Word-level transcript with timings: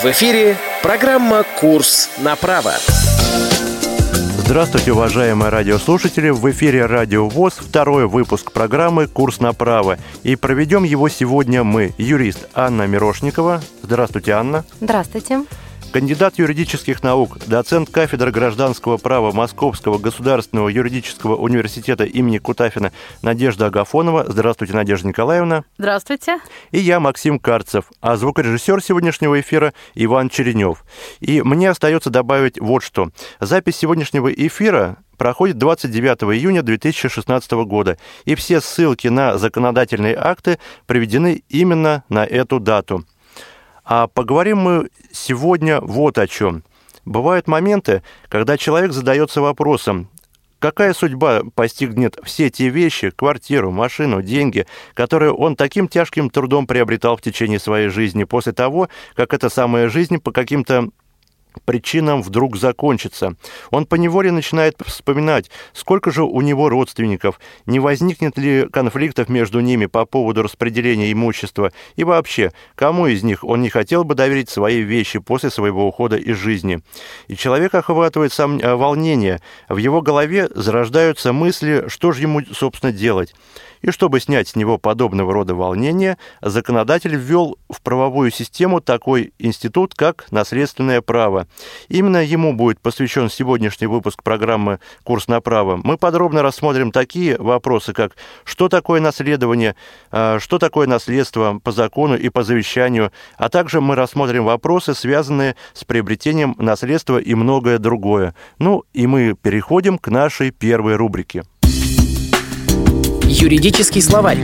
В 0.00 0.04
эфире 0.04 0.56
программа 0.80 1.42
«Курс 1.58 2.08
на 2.18 2.36
право». 2.36 2.72
Здравствуйте, 4.38 4.92
уважаемые 4.92 5.48
радиослушатели! 5.48 6.30
В 6.30 6.48
эфире 6.52 6.86
Радио 6.86 7.28
ВОЗ, 7.28 7.54
второй 7.54 8.06
выпуск 8.06 8.52
программы 8.52 9.08
«Курс 9.08 9.40
на 9.40 9.52
право». 9.52 9.98
И 10.22 10.36
проведем 10.36 10.84
его 10.84 11.08
сегодня 11.08 11.64
мы, 11.64 11.94
юрист 11.98 12.48
Анна 12.54 12.86
Мирошникова. 12.86 13.60
Здравствуйте, 13.82 14.32
Анна. 14.34 14.64
Здравствуйте 14.80 15.40
кандидат 15.92 16.38
юридических 16.38 17.02
наук, 17.02 17.38
доцент 17.46 17.90
кафедры 17.90 18.30
гражданского 18.30 18.96
права 18.98 19.32
Московского 19.32 19.98
государственного 19.98 20.68
юридического 20.68 21.36
университета 21.36 22.04
имени 22.04 22.38
Кутафина 22.38 22.92
Надежда 23.22 23.66
Агафонова. 23.66 24.26
Здравствуйте, 24.28 24.74
Надежда 24.74 25.08
Николаевна. 25.08 25.64
Здравствуйте. 25.78 26.38
И 26.70 26.78
я, 26.78 27.00
Максим 27.00 27.38
Карцев, 27.38 27.86
а 28.00 28.16
звукорежиссер 28.16 28.82
сегодняшнего 28.82 29.40
эфира 29.40 29.72
Иван 29.94 30.28
Черенев. 30.28 30.84
И 31.20 31.42
мне 31.42 31.70
остается 31.70 32.10
добавить 32.10 32.60
вот 32.60 32.82
что. 32.82 33.10
Запись 33.40 33.76
сегодняшнего 33.76 34.32
эфира 34.32 34.98
проходит 35.16 35.58
29 35.58 36.36
июня 36.36 36.62
2016 36.62 37.50
года, 37.52 37.98
и 38.24 38.34
все 38.34 38.60
ссылки 38.60 39.08
на 39.08 39.38
законодательные 39.38 40.16
акты 40.16 40.58
приведены 40.86 41.42
именно 41.48 42.04
на 42.08 42.24
эту 42.24 42.60
дату– 42.60 43.04
а 43.88 44.06
поговорим 44.06 44.58
мы 44.58 44.90
сегодня 45.10 45.80
вот 45.80 46.18
о 46.18 46.28
чем. 46.28 46.62
Бывают 47.06 47.48
моменты, 47.48 48.02
когда 48.28 48.58
человек 48.58 48.92
задается 48.92 49.40
вопросом, 49.40 50.08
какая 50.58 50.92
судьба 50.92 51.40
постигнет 51.54 52.18
все 52.22 52.50
те 52.50 52.68
вещи, 52.68 53.08
квартиру, 53.08 53.70
машину, 53.70 54.20
деньги, 54.20 54.66
которые 54.92 55.32
он 55.32 55.56
таким 55.56 55.88
тяжким 55.88 56.28
трудом 56.28 56.66
приобретал 56.66 57.16
в 57.16 57.22
течение 57.22 57.58
своей 57.58 57.88
жизни 57.88 58.24
после 58.24 58.52
того, 58.52 58.90
как 59.14 59.32
эта 59.32 59.48
самая 59.48 59.88
жизнь 59.88 60.18
по 60.18 60.32
каким-то 60.32 60.90
причинам 61.64 62.22
вдруг 62.22 62.56
закончится. 62.56 63.34
Он 63.70 63.86
поневоле 63.86 64.30
начинает 64.32 64.76
вспоминать, 64.84 65.50
сколько 65.72 66.10
же 66.10 66.24
у 66.24 66.40
него 66.40 66.68
родственников, 66.68 67.40
не 67.66 67.80
возникнет 67.80 68.38
ли 68.38 68.68
конфликтов 68.68 69.28
между 69.28 69.60
ними 69.60 69.86
по 69.86 70.04
поводу 70.04 70.42
распределения 70.42 71.12
имущества 71.12 71.72
и 71.96 72.04
вообще, 72.04 72.52
кому 72.74 73.06
из 73.06 73.22
них 73.22 73.44
он 73.44 73.62
не 73.62 73.70
хотел 73.70 74.04
бы 74.04 74.14
доверить 74.14 74.50
свои 74.50 74.80
вещи 74.80 75.18
после 75.18 75.50
своего 75.50 75.86
ухода 75.86 76.16
из 76.16 76.36
жизни. 76.36 76.80
И 77.26 77.36
человек 77.36 77.74
охватывает 77.74 78.32
сам 78.32 78.58
э, 78.58 78.74
волнение, 78.74 79.40
в 79.68 79.76
его 79.76 80.02
голове 80.02 80.48
зарождаются 80.54 81.32
мысли, 81.32 81.84
что 81.88 82.12
же 82.12 82.22
ему, 82.22 82.42
собственно, 82.52 82.92
делать. 82.92 83.34
И 83.82 83.90
чтобы 83.90 84.20
снять 84.20 84.48
с 84.48 84.56
него 84.56 84.78
подобного 84.78 85.32
рода 85.32 85.54
волнения, 85.54 86.18
законодатель 86.40 87.14
ввел 87.14 87.58
в 87.70 87.80
правовую 87.82 88.30
систему 88.30 88.80
такой 88.80 89.32
институт, 89.38 89.94
как 89.94 90.26
наследственное 90.30 91.00
право. 91.00 91.46
Именно 91.88 92.24
ему 92.24 92.52
будет 92.54 92.80
посвящен 92.80 93.30
сегодняшний 93.30 93.86
выпуск 93.86 94.22
программы 94.22 94.80
«Курс 95.04 95.28
на 95.28 95.40
право». 95.40 95.80
Мы 95.82 95.96
подробно 95.96 96.42
рассмотрим 96.42 96.92
такие 96.92 97.36
вопросы, 97.38 97.92
как 97.92 98.12
что 98.44 98.68
такое 98.68 99.00
наследование, 99.00 99.76
а, 100.10 100.38
что 100.38 100.58
такое 100.58 100.86
наследство 100.86 101.60
по 101.62 101.72
закону 101.72 102.16
и 102.16 102.28
по 102.28 102.42
завещанию, 102.42 103.12
а 103.36 103.48
также 103.48 103.80
мы 103.80 103.94
рассмотрим 103.94 104.44
вопросы, 104.44 104.94
связанные 104.94 105.56
с 105.72 105.84
приобретением 105.84 106.54
наследства 106.58 107.18
и 107.18 107.34
многое 107.34 107.78
другое. 107.78 108.34
Ну 108.58 108.84
и 108.92 109.06
мы 109.06 109.34
переходим 109.34 109.98
к 109.98 110.08
нашей 110.08 110.50
первой 110.50 110.96
рубрике. 110.96 111.44
Юридический 113.30 114.00
словарь. 114.00 114.42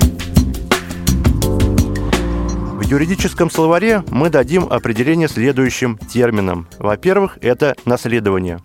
В 1.40 2.82
юридическом 2.82 3.50
словаре 3.50 4.04
мы 4.10 4.28
дадим 4.28 4.64
определение 4.70 5.26
следующим 5.26 5.96
терминам. 5.96 6.68
Во-первых, 6.78 7.38
это 7.40 7.76
наследование. 7.86 8.60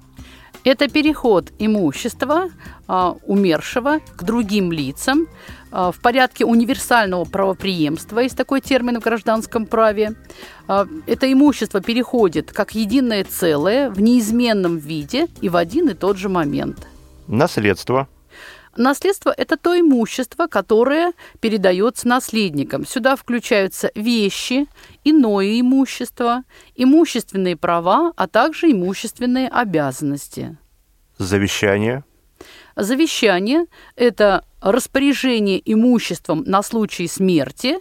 Это 0.66 0.90
переход 0.90 1.54
имущества 1.58 2.50
а, 2.86 3.16
умершего 3.28 4.00
к 4.18 4.24
другим 4.24 4.74
лицам 4.74 5.26
а, 5.72 5.94
в 5.94 6.02
порядке 6.02 6.44
универсального 6.44 7.24
правоприемства, 7.24 8.20
есть 8.20 8.36
такой 8.36 8.60
термин 8.60 9.00
в 9.00 9.04
гражданском 9.04 9.66
праве. 9.66 10.16
А, 10.68 10.86
это 11.08 11.32
имущество 11.32 11.80
переходит 11.80 12.52
как 12.52 12.76
единое 12.76 13.24
целое 13.24 13.90
в 13.90 14.02
неизменном 14.02 14.80
виде 14.80 15.28
и 15.40 15.48
в 15.48 15.56
один 15.56 15.88
и 15.88 15.94
тот 15.94 16.18
же 16.18 16.28
момент. 16.28 16.88
Наследство– 17.28 18.10
Наследство– 18.80 19.34
это 19.38 19.58
то 19.58 19.78
имущество, 19.78 20.48
которое 20.48 21.12
передается 21.42 22.08
наследникам. 22.08 22.86
Сюда 22.86 23.18
включаются 23.18 23.92
вещи, 23.94 24.68
иное 25.04 25.60
имущество, 25.60 26.44
имущественные 26.76 27.58
права, 27.58 28.14
а 28.16 28.28
также 28.28 28.72
имущественные 28.72 29.50
обязанности. 29.50 30.58
Завещание? 31.18 32.06
Завещание– 32.78 33.66
это 33.98 34.46
распоряжение 34.62 35.62
имуществом 35.66 36.44
на 36.46 36.64
случай 36.64 37.10
смерти, 37.10 37.80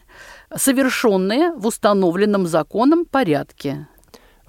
совершенное 0.52 1.52
в 1.52 1.68
установленном 1.68 2.48
законом 2.48 3.04
порядке. 3.04 3.86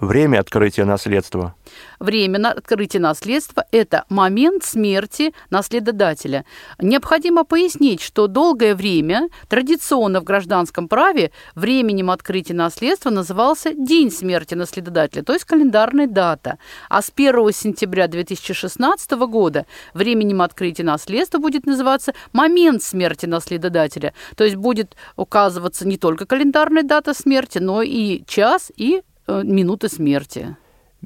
Время 0.00 0.40
открытия 0.40 0.86
наследства. 0.86 1.54
Время 1.98 2.48
открытия 2.48 3.00
наследства– 3.00 3.66
это 3.70 4.06
момент 4.08 4.64
смерти 4.64 5.34
наследодателя. 5.50 6.46
Необходимо 6.80 7.44
пояснить, 7.44 8.00
что 8.00 8.26
долгое 8.26 8.74
время 8.74 9.28
традиционно 9.50 10.20
в 10.20 10.24
гражданском 10.24 10.88
праве 10.88 11.32
временем 11.54 12.10
открытия 12.10 12.54
наследства 12.54 13.10
назывался 13.10 13.74
день 13.74 14.10
смерти 14.10 14.54
наследодателя, 14.54 15.22
то 15.22 15.34
есть 15.34 15.44
календарная 15.44 16.06
дата. 16.06 16.56
А 16.88 17.02
с 17.02 17.12
1 17.14 17.52
сентября 17.52 18.08
2016 18.08 19.10
года 19.28 19.66
временем 19.92 20.40
открытия 20.40 20.84
наследства 20.84 21.36
будет 21.36 21.66
называться 21.66 22.14
момент 22.32 22.82
смерти 22.82 23.26
наследодателя, 23.26 24.14
то 24.34 24.44
есть 24.44 24.56
будет 24.56 24.96
указываться 25.16 25.86
не 25.86 25.98
только 25.98 26.24
календарная 26.24 26.84
дата 26.84 27.12
смерти, 27.12 27.58
но 27.58 27.82
и 27.82 28.24
час 28.26 28.72
и 28.78 29.02
минуты 29.44 29.88
смерти. 29.88 30.56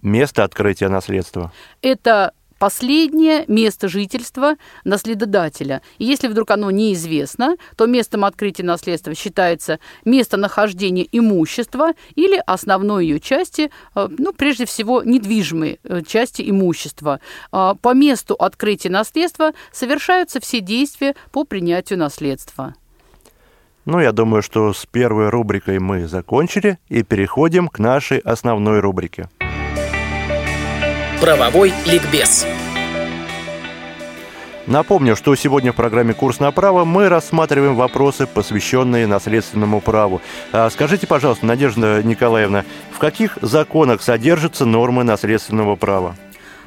Место 0.03 0.45
открытия 0.45 0.89
наследства. 0.89 1.53
Это 1.83 2.33
последнее 2.59 3.45
место 3.47 3.89
жительства 3.89 4.57
наследодателя. 4.85 5.83
И 5.99 6.05
если 6.05 6.29
вдруг 6.29 6.51
оно 6.51 6.71
неизвестно, 6.71 7.57
то 7.77 7.87
местом 7.87 8.25
открытия 8.25 8.63
наследства 8.63 9.15
считается 9.15 9.79
местонахождение 10.05 11.07
имущества 11.13 11.93
или 12.15 12.43
основной 12.47 13.07
ее 13.07 13.21
части, 13.21 13.71
э, 13.95 14.09
ну, 14.19 14.33
прежде 14.33 14.65
всего, 14.65 15.03
недвижимой 15.03 15.79
э, 15.83 16.03
части 16.07 16.49
имущества. 16.49 17.21
А, 17.53 17.75
по 17.75 17.93
месту 17.93 18.35
открытия 18.35 18.91
наследства 18.91 19.53
совершаются 19.73 20.41
все 20.41 20.61
действия 20.61 21.15
по 21.33 21.45
принятию 21.45 21.99
наследства. 21.99 22.75
Ну, 23.87 24.01
я 24.01 24.13
думаю, 24.13 24.43
что 24.43 24.73
с 24.73 24.87
первой 24.87 25.29
рубрикой 25.29 25.79
мы 25.79 26.07
закончили 26.07 26.79
и 26.89 27.03
переходим 27.03 27.69
к 27.69 27.79
нашей 27.79 28.19
основной 28.19 28.81
рубрике. 28.81 29.29
Правовой 31.21 31.73
ликбез. 31.87 32.47
Напомню, 34.67 35.15
что 35.15 35.35
сегодня 35.35 35.73
в 35.73 35.77
программе 35.77 36.15
«Курс 36.15 36.41
на 36.41 36.51
право» 36.51 36.87
мы 36.87 37.11
рассматриваем 37.11 37.75
вопросы, 37.75 38.27
посвященные 38.27 39.07
наследственному 39.07 39.83
праву. 39.83 40.23
А 40.53 40.71
скажите, 40.71 41.07
пожалуйста, 41.07 41.45
Надежда 41.45 42.03
Николаевна, 42.03 42.65
в 42.91 42.99
каких 42.99 43.37
законах 43.43 44.01
содержатся 44.01 44.65
нормы 44.65 45.05
наследственного 45.05 45.77
права? 45.77 46.17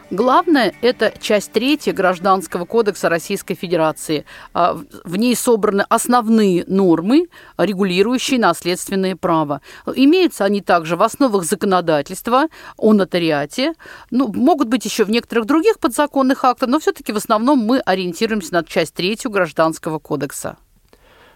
Главное– 0.10 0.74
это 0.82 1.14
часть 1.20 1.52
третья 1.52 1.92
Гражданского 1.92 2.64
кодекса 2.64 3.10
Российской 3.10 3.56
Федерации. 3.56 4.26
А, 4.54 4.80
в 5.04 5.18
ней 5.18 5.36
собраны 5.36 5.84
основные 5.90 6.64
нормы, 6.66 7.28
регулирующие 7.58 8.40
наследственные 8.40 9.18
права. 9.18 9.62
Имеются 9.96 10.46
они 10.46 10.62
также 10.62 10.96
в 10.96 11.04
основах 11.04 11.44
законодательства 11.44 12.48
о 12.78 12.94
нотариате. 12.94 13.74
Ну, 14.10 14.32
могут 14.32 14.70
быть 14.70 14.86
еще 14.86 15.04
в 15.04 15.10
некоторых 15.10 15.46
других 15.46 15.78
подзаконных 15.78 16.46
актах, 16.46 16.70
но 16.70 16.80
все-таки 16.80 17.12
в 17.12 17.18
основном 17.18 17.60
мы 17.60 17.80
ориентируемся 17.80 18.54
на 18.54 18.64
часть 18.64 18.94
третью 18.94 19.30
Гражданского 19.30 20.00
кодекса. 20.00 20.56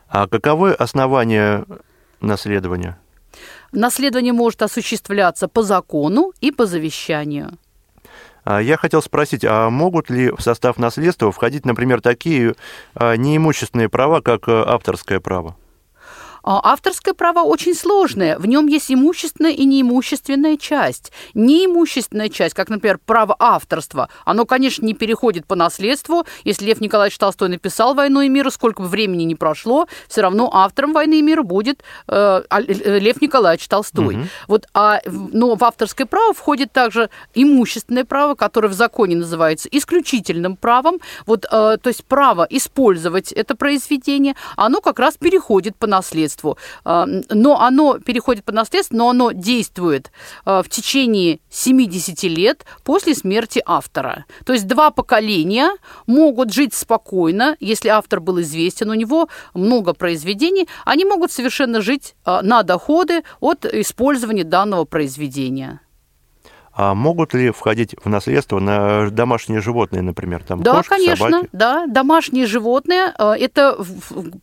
А 0.07 0.27
каковы 0.27 0.71
основания 0.73 1.65
наследования? 2.21 2.97
Наследование 3.73 4.33
может 4.33 4.61
осуществляться 4.61 5.49
по 5.49 5.61
закону 5.61 6.31
и 6.39 6.51
по 6.51 6.65
завещанию. 6.65 7.57
А, 8.43 8.61
я 8.61 8.77
хотел 8.77 9.01
спросить, 9.01 9.45
а 9.45 9.69
могут 9.69 10.09
ли 10.09 10.31
в 10.31 10.41
состав 10.41 10.77
наследства 10.77 11.31
входить, 11.31 11.65
например, 11.65 12.01
такие 12.01 12.55
а, 12.95 13.15
неимущественные 13.15 13.89
права, 13.89 14.21
как 14.21 14.47
э, 14.47 14.63
авторское 14.65 15.19
право? 15.19 15.55
А 16.43 16.59
авторское 16.71 17.13
право 17.13 17.39
очень 17.39 17.75
сложное. 17.75 18.37
В 18.37 18.45
нем 18.45 18.67
есть 18.67 18.91
имущественная 18.91 19.51
и 19.51 19.65
неимущественная 19.65 20.57
часть. 20.57 21.11
Неимущественная 21.33 22.29
часть, 22.29 22.55
как, 22.55 22.69
например, 22.69 22.99
право 23.05 23.35
авторства, 23.37 24.09
оно, 24.25 24.45
конечно, 24.45 24.85
не 24.85 24.93
переходит 24.93 25.45
по 25.45 25.55
наследству. 25.55 26.25
Если 26.43 26.65
Лев 26.65 26.81
Николаевич 26.81 27.17
Толстой 27.17 27.49
написал 27.49 27.93
«Войну 27.93 28.21
и 28.21 28.29
мир», 28.29 28.49
сколько 28.51 28.81
бы 28.81 28.87
времени 28.87 29.23
ни 29.23 29.35
прошло, 29.35 29.87
все 30.07 30.21
равно 30.21 30.49
автором 30.51 30.93
«Войны 30.93 31.19
и 31.19 31.21
мира» 31.21 31.43
будет 31.43 31.83
э, 32.07 32.43
э 32.49 32.99
Лев 32.99 33.21
Николаевич 33.21 33.67
Толстой. 33.67 34.15
Угу. 34.15 34.23
Вот, 34.47 34.67
а, 34.73 34.99
но 35.05 35.55
в 35.55 35.63
авторское 35.63 36.07
право 36.07 36.33
входит 36.33 36.71
также 36.71 37.09
имущественное 37.35 38.05
право, 38.05 38.35
которое 38.35 38.67
в 38.67 38.73
законе 38.73 39.15
называется 39.15 39.69
исключительным 39.71 40.55
правом. 40.55 40.99
Вот, 41.25 41.45
э, 41.45 41.47
то 41.49 41.87
есть 41.87 42.03
право 42.05 42.47
использовать 42.49 43.31
это 43.31 43.55
произведение, 43.55 44.35
оно 44.55 44.81
как 44.81 44.99
раз 44.99 45.17
переходит 45.17 45.75
по 45.75 45.87
наследству. 45.87 46.30
Э, 46.85 47.05
но 47.29 47.61
оно 47.61 47.99
переходит 47.99 48.43
по 48.45 48.51
наследству, 48.51 48.97
но 48.97 49.09
оно 49.09 49.31
действует 49.31 50.11
э, 50.45 50.61
в 50.63 50.69
течение 50.69 51.39
70 51.49 52.23
лет 52.23 52.65
после 52.83 53.15
смерти 53.15 53.61
автора. 53.65 54.25
То 54.45 54.53
есть 54.53 54.67
два 54.67 54.91
поколения 54.91 55.69
могут 56.07 56.53
жить 56.53 56.73
спокойно, 56.73 57.57
если 57.59 57.89
автор 57.89 58.19
был 58.19 58.41
известен, 58.41 58.89
у 58.89 58.93
него 58.93 59.29
много 59.53 59.93
произведений, 59.93 60.67
они 60.85 61.05
могут 61.05 61.31
совершенно 61.31 61.81
жить 61.81 62.15
э, 62.25 62.39
на 62.41 62.63
доходы 62.63 63.23
от 63.39 63.65
использования 63.65 64.43
данного 64.43 64.85
произведения. 64.85 65.81
А 66.73 66.93
могут 66.93 67.33
ли 67.33 67.51
входить 67.51 67.95
в 68.01 68.07
наследство 68.07 68.59
на 68.59 69.09
домашние 69.09 69.61
животные, 69.61 70.01
например, 70.01 70.43
там 70.43 70.63
да, 70.63 70.75
кошки, 70.77 70.89
конечно, 70.89 71.29
собаки? 71.29 71.49
да, 71.51 71.85
домашние 71.87 72.45
животные 72.45 73.13
э, 73.17 73.33
это 73.39 73.77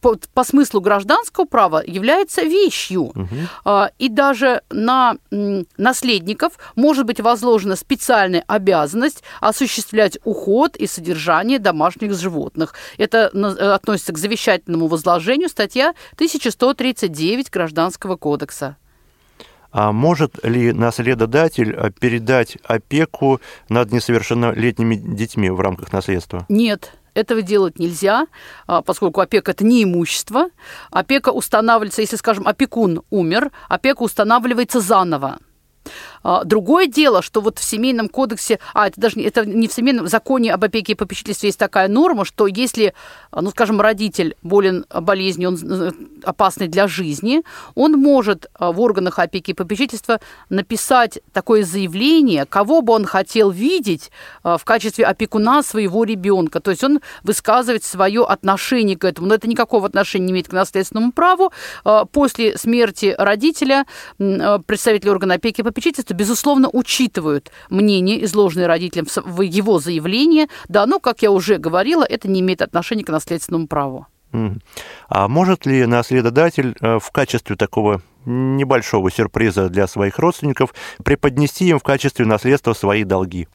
по, 0.01 0.17
по 0.35 0.45
смыслу 0.45 0.81
гражданского 0.81 1.47
права 1.47 1.83
является 1.87 2.43
вещью, 2.43 3.05
угу. 3.05 3.27
и 3.99 4.09
даже 4.09 4.63
на 4.71 5.17
наследников 5.77 6.53
может 6.77 7.07
быть 7.07 7.21
возложена 7.21 7.77
специальная 7.77 8.45
обязанность 8.47 9.23
осуществлять 9.41 10.19
уход 10.25 10.77
и 10.77 10.87
содержание 10.87 11.59
домашних 11.59 12.15
животных. 12.15 12.75
Это 12.99 13.31
э, 13.33 13.73
относится 13.73 14.13
к 14.13 14.19
завещательному 14.19 14.87
возложению, 14.87 15.49
статья 15.49 15.95
1139 16.15 17.51
Гражданского 17.51 18.17
кодекса. 18.17 18.77
А 19.71 19.93
может 19.93 20.45
ли 20.45 20.73
наследодатель 20.73 21.75
э, 21.75 21.91
передать 21.91 22.57
опеку 22.65 23.41
над 23.69 23.93
несовершеннолетними 23.93 24.95
детьми 24.95 25.51
в 25.51 25.61
рамках 25.61 25.93
наследства? 25.93 26.47
Нет, 26.49 26.95
этого 27.15 27.43
делать 27.43 27.79
нельзя, 27.79 28.27
а, 28.67 28.81
поскольку 28.81 29.21
опека– 29.21 29.51
это 29.53 29.65
не 29.65 29.83
имущество. 29.83 30.47
Опека 30.91 31.31
устанавливается, 31.31 32.01
если, 32.01 32.17
скажем, 32.17 32.47
опекун 32.47 33.03
умер, 33.11 33.51
опека 33.69 34.03
устанавливается 34.03 34.81
заново. 34.81 35.39
А, 36.23 36.45
другое 36.45 36.87
дело, 36.87 37.23
что 37.23 37.41
вот 37.41 37.59
в 37.59 37.65
семейном 37.65 38.09
кодексе, 38.09 38.59
а 38.75 38.89
это 38.89 39.01
даже 39.01 39.21
это 39.21 39.45
не 39.45 39.69
в 39.69 39.73
семейном 39.73 40.07
в 40.07 40.09
законе 40.09 40.53
об 40.53 40.65
опеке 40.65 40.93
и 40.93 40.95
попечительстве 40.95 41.49
есть 41.49 41.59
такая 41.59 41.89
норма, 41.89 42.25
что 42.25 42.47
если, 42.47 42.95
ну 43.33 43.51
скажем, 43.51 43.81
родитель 43.81 44.37
болен 44.43 44.85
болезнью, 44.89 45.51
он 45.51 45.95
опасный 46.25 46.69
для 46.69 46.89
жизни, 46.89 47.43
он 47.75 47.93
может 47.93 48.51
а, 48.55 48.73
в 48.73 48.81
органах 48.81 49.19
опеки 49.19 49.51
и 49.51 49.55
попечительства 49.55 50.21
написать 50.49 51.21
такое 51.33 51.65
заявление, 51.65 52.47
кого 52.47 52.83
бы 52.83 52.93
он 52.93 53.05
хотел 53.05 53.51
видеть 53.51 54.11
а, 54.43 54.59
в 54.59 54.65
качестве 54.65 55.05
опекуна 55.05 55.63
своего 55.63 56.05
ребенка. 56.05 56.61
То 56.61 56.71
есть 56.71 56.85
он 56.85 57.01
высказывает 57.23 57.85
свое 57.85 58.25
отношение 58.25 58.97
к 58.97 59.05
этому. 59.05 59.29
Но 59.29 59.35
это 59.35 59.49
никакого 59.49 59.87
отношения 59.87 60.27
не 60.27 60.33
имеет 60.33 60.49
к 60.49 60.53
наследственному 60.53 61.13
праву. 61.13 61.53
После 62.13 62.57
смерти 62.57 63.15
родителя 63.17 63.87
представители 64.19 65.09
органа 65.09 65.35
опеки 65.35 65.61
и 65.61 65.65
попечительства 65.65 66.08
безусловно, 66.15 66.69
учитывают 66.73 67.51
мнение, 67.71 68.25
изложенное 68.25 68.67
родителям 68.67 69.07
в 69.25 69.43
его 69.43 69.79
заявлении, 69.79 70.49
да, 70.69 70.87
но, 70.87 71.01
как 71.01 71.23
я 71.23 71.31
уже 71.31 71.59
говорила, 71.59 72.05
это 72.05 72.29
не 72.29 72.41
имеет 72.41 72.63
отношения 72.63 73.05
к 73.05 73.11
наследственному 73.11 73.67
праву. 73.67 74.07
А 75.09 75.29
может 75.29 75.65
ли 75.65 75.87
наследодатель 75.87 76.77
э, 76.81 76.99
в 76.99 77.11
качестве 77.11 77.57
такого 77.57 78.03
небольшого 78.27 79.11
сюрприза 79.11 79.71
для 79.71 79.87
своих 79.87 80.19
родственников 80.19 80.75
преподнести 81.03 81.67
им 81.69 81.79
в 81.79 81.83
качестве 81.83 82.27
наследства 82.27 82.75
свои 82.75 83.05
долги? 83.05 83.49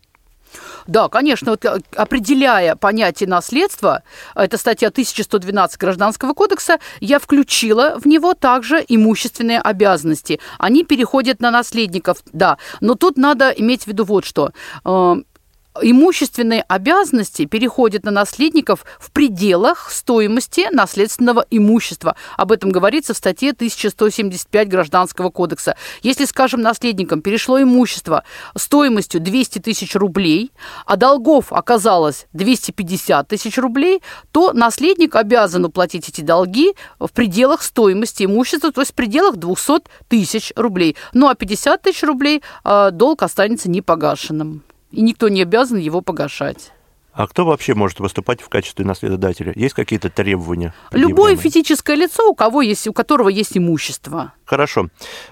Да, 0.88 1.09
конечно, 1.09 1.51
вот 1.51 1.65
э, 1.65 1.79
определяя 1.95 2.75
понятие 2.75 3.29
наследства, 3.29 4.03
это 4.35 4.57
статья 4.57 4.89
1112 4.89 5.77
Гражданского 5.77 6.33
кодекса, 6.33 6.79
я 7.00 7.19
включила 7.19 8.00
в 8.00 8.07
него 8.07 8.33
также 8.33 8.83
имущественные 8.88 9.59
обязанности. 9.59 10.39
Они 10.57 10.83
переходят 10.83 11.39
на 11.41 11.51
наследников, 11.51 12.17
да. 12.33 12.57
Но 12.81 12.95
тут 12.95 13.17
надо 13.17 13.50
иметь 13.50 13.83
в 13.83 13.88
виду 13.88 14.03
вот 14.03 14.25
что 14.25 14.51
э, 14.85 15.15
имущественные 15.81 16.63
обязанности 16.67 17.45
переходят 17.45 18.03
на 18.03 18.11
наследников 18.11 18.85
в 18.99 19.11
пределах 19.11 19.91
стоимости 19.91 20.67
наследственного 20.71 21.45
имущества. 21.49 22.15
Об 22.37 22.51
этом 22.51 22.71
говорится 22.71 23.13
в 23.13 23.17
статье 23.17 23.51
1175 23.51 24.67
Гражданского 24.67 25.29
кодекса. 25.29 25.75
Если, 26.01 26.25
скажем, 26.25 26.61
наследникам 26.61 27.21
перешло 27.21 27.61
имущество 27.61 28.23
стоимостью 28.55 29.21
200 29.21 29.59
тысяч 29.59 29.95
рублей, 29.95 30.51
а 30.85 30.95
долгов 30.95 31.51
оказалось 31.51 32.27
250 32.33 33.27
тысяч 33.27 33.57
рублей, 33.57 34.01
то 34.31 34.53
наследник 34.53 35.15
обязан 35.15 35.65
уплатить 35.65 36.09
эти 36.09 36.21
долги 36.21 36.73
в 36.99 37.09
пределах 37.09 37.63
стоимости 37.63 38.23
имущества, 38.23 38.71
то 38.71 38.81
есть 38.81 38.91
в 38.91 38.95
пределах 38.95 39.37
200 39.37 39.83
тысяч 40.07 40.53
рублей. 40.55 40.95
Ну 41.13 41.27
а 41.27 41.35
50 41.35 41.81
тысяч 41.81 42.03
рублей 42.03 42.43
э, 42.63 42.89
долг 42.91 43.23
останется 43.23 43.69
непогашенным 43.69 44.63
и 44.94 45.01
никто 45.01 45.28
не 45.28 45.42
обязан 45.42 45.80
его 45.80 46.01
погашать. 46.01 46.72
А 47.13 47.28
кто 47.28 47.45
вообще 47.45 47.75
может 47.75 48.00
выступать 48.00 48.42
в 48.42 48.50
качестве 48.50 48.86
наследодателя? 48.86 49.54
Есть 49.56 49.75
какие-то 49.75 50.10
требования? 50.10 50.74
Любое 50.92 51.36
физическое 51.36 51.95
лицо, 51.95 52.28
у, 52.28 52.34
кого 52.34 52.63
есть, 52.63 52.88
у 52.88 52.94
которого 52.94 53.30
есть 53.30 53.56
имущество. 53.56 54.34
Хорошо. 54.45 54.88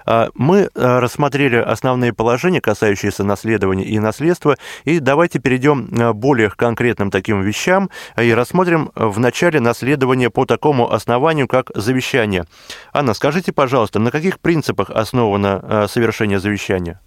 А, 0.06 0.30
мы 0.36 0.70
а, 0.76 1.00
рассмотрели 1.00 1.56
основные 1.56 2.14
положения, 2.14 2.62
касающиеся 2.62 3.24
наследования 3.24 3.86
и 3.86 3.98
наследства, 3.98 4.58
и 4.84 5.00
давайте 5.00 5.40
перейдем 5.40 5.88
к 5.88 6.14
более 6.14 6.52
конкретным 6.52 7.10
таким 7.10 7.42
вещам 7.42 7.90
и 8.16 8.32
рассмотрим 8.32 8.92
в 8.94 9.20
начале 9.20 9.60
наследование 9.60 10.30
по 10.30 10.46
такому 10.46 10.92
основанию, 10.92 11.48
как 11.48 11.72
завещание. 11.74 12.46
Анна, 12.94 13.16
скажите, 13.16 13.54
пожалуйста, 13.54 13.98
на 13.98 14.12
каких 14.12 14.40
принципах 14.40 14.92
основано 14.92 15.60
а, 15.64 15.88
совершение 15.88 16.40
завещания? 16.40 17.02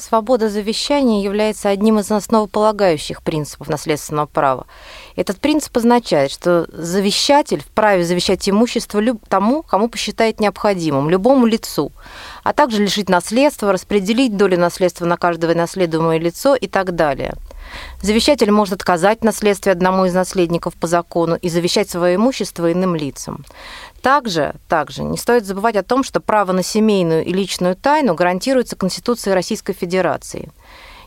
Свобода 0.00 0.48
завещания 0.48 1.24
является 1.24 1.68
одним 1.70 1.98
из 1.98 2.10
основополагающих 2.10 3.20
принципов 3.20 3.68
наследственного 3.68 4.26
права. 4.26 4.66
Этот 5.16 5.40
принцип 5.40 5.76
означает, 5.76 6.30
что 6.30 6.68
завещатель 6.70 7.60
вправе 7.60 8.04
завещать 8.04 8.48
имущество 8.48 9.02
тому, 9.28 9.64
кому 9.64 9.88
посчитает 9.88 10.38
необходимым, 10.38 11.10
любому 11.10 11.46
лицу, 11.46 11.90
а 12.44 12.52
также 12.52 12.80
лишить 12.80 13.08
наследства, 13.08 13.72
распределить 13.72 14.36
долю 14.36 14.56
наследства 14.56 15.04
на 15.04 15.16
каждое 15.16 15.56
наследуемое 15.56 16.20
лицо 16.20 16.54
и 16.54 16.68
так 16.68 16.94
далее. 16.94 17.34
Завещатель 18.00 18.50
может 18.50 18.74
отказать 18.74 19.24
наследстве 19.24 19.72
одному 19.72 20.04
из 20.04 20.14
наследников 20.14 20.74
по 20.74 20.86
закону 20.86 21.36
и 21.36 21.48
завещать 21.48 21.90
свое 21.90 22.16
имущество 22.16 22.72
иным 22.72 22.94
лицам. 22.94 23.44
Также, 24.02 24.54
также 24.68 25.02
не 25.02 25.18
стоит 25.18 25.44
забывать 25.44 25.76
о 25.76 25.82
том, 25.82 26.04
что 26.04 26.20
право 26.20 26.52
на 26.52 26.62
семейную 26.62 27.24
и 27.24 27.32
личную 27.32 27.76
тайну 27.76 28.14
гарантируется 28.14 28.76
Конституцией 28.76 29.34
Российской 29.34 29.72
Федерации. 29.72 30.50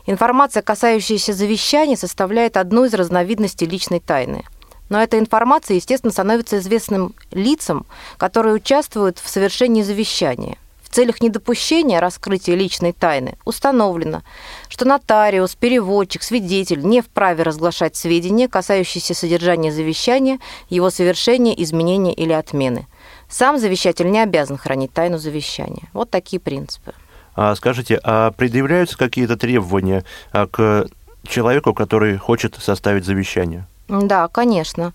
Информация, 0.06 0.62
касающаяся 0.62 1.32
завещаний, 1.32 1.96
составляет 1.96 2.56
одну 2.56 2.84
из 2.84 2.94
разновидностей 2.94 3.66
личной 3.66 4.00
тайны. 4.00 4.44
Но 4.88 5.02
эта 5.02 5.18
информация, 5.18 5.76
естественно, 5.76 6.12
становится 6.12 6.58
известным 6.58 7.14
лицам, 7.30 7.86
которые 8.18 8.54
участвуют 8.54 9.18
в 9.18 9.28
совершении 9.28 9.82
завещания 9.82 10.58
целях 10.92 11.20
недопущения 11.20 12.00
раскрытия 12.00 12.54
личной 12.54 12.92
тайны 12.92 13.36
установлено, 13.44 14.22
что 14.68 14.84
нотариус, 14.84 15.54
переводчик, 15.54 16.22
свидетель 16.22 16.82
не 16.82 17.00
вправе 17.00 17.42
разглашать 17.42 17.96
сведения, 17.96 18.48
касающиеся 18.48 19.14
содержания 19.14 19.72
завещания, 19.72 20.38
его 20.68 20.90
совершения, 20.90 21.54
изменения 21.54 22.12
или 22.12 22.32
отмены. 22.32 22.86
Сам 23.28 23.58
завещатель 23.58 24.10
не 24.10 24.20
обязан 24.20 24.58
хранить 24.58 24.92
тайну 24.92 25.18
завещания. 25.18 25.88
Вот 25.92 26.10
такие 26.10 26.38
принципы. 26.38 26.92
А 27.34 27.54
скажите, 27.54 27.98
а 28.04 28.30
предъявляются 28.30 28.98
какие-то 28.98 29.36
требования 29.36 30.04
а, 30.32 30.46
к 30.46 30.86
человеку, 31.26 31.72
который 31.72 32.18
хочет 32.18 32.56
составить 32.60 33.06
завещание? 33.06 33.66
Да, 33.88 34.28
конечно. 34.28 34.92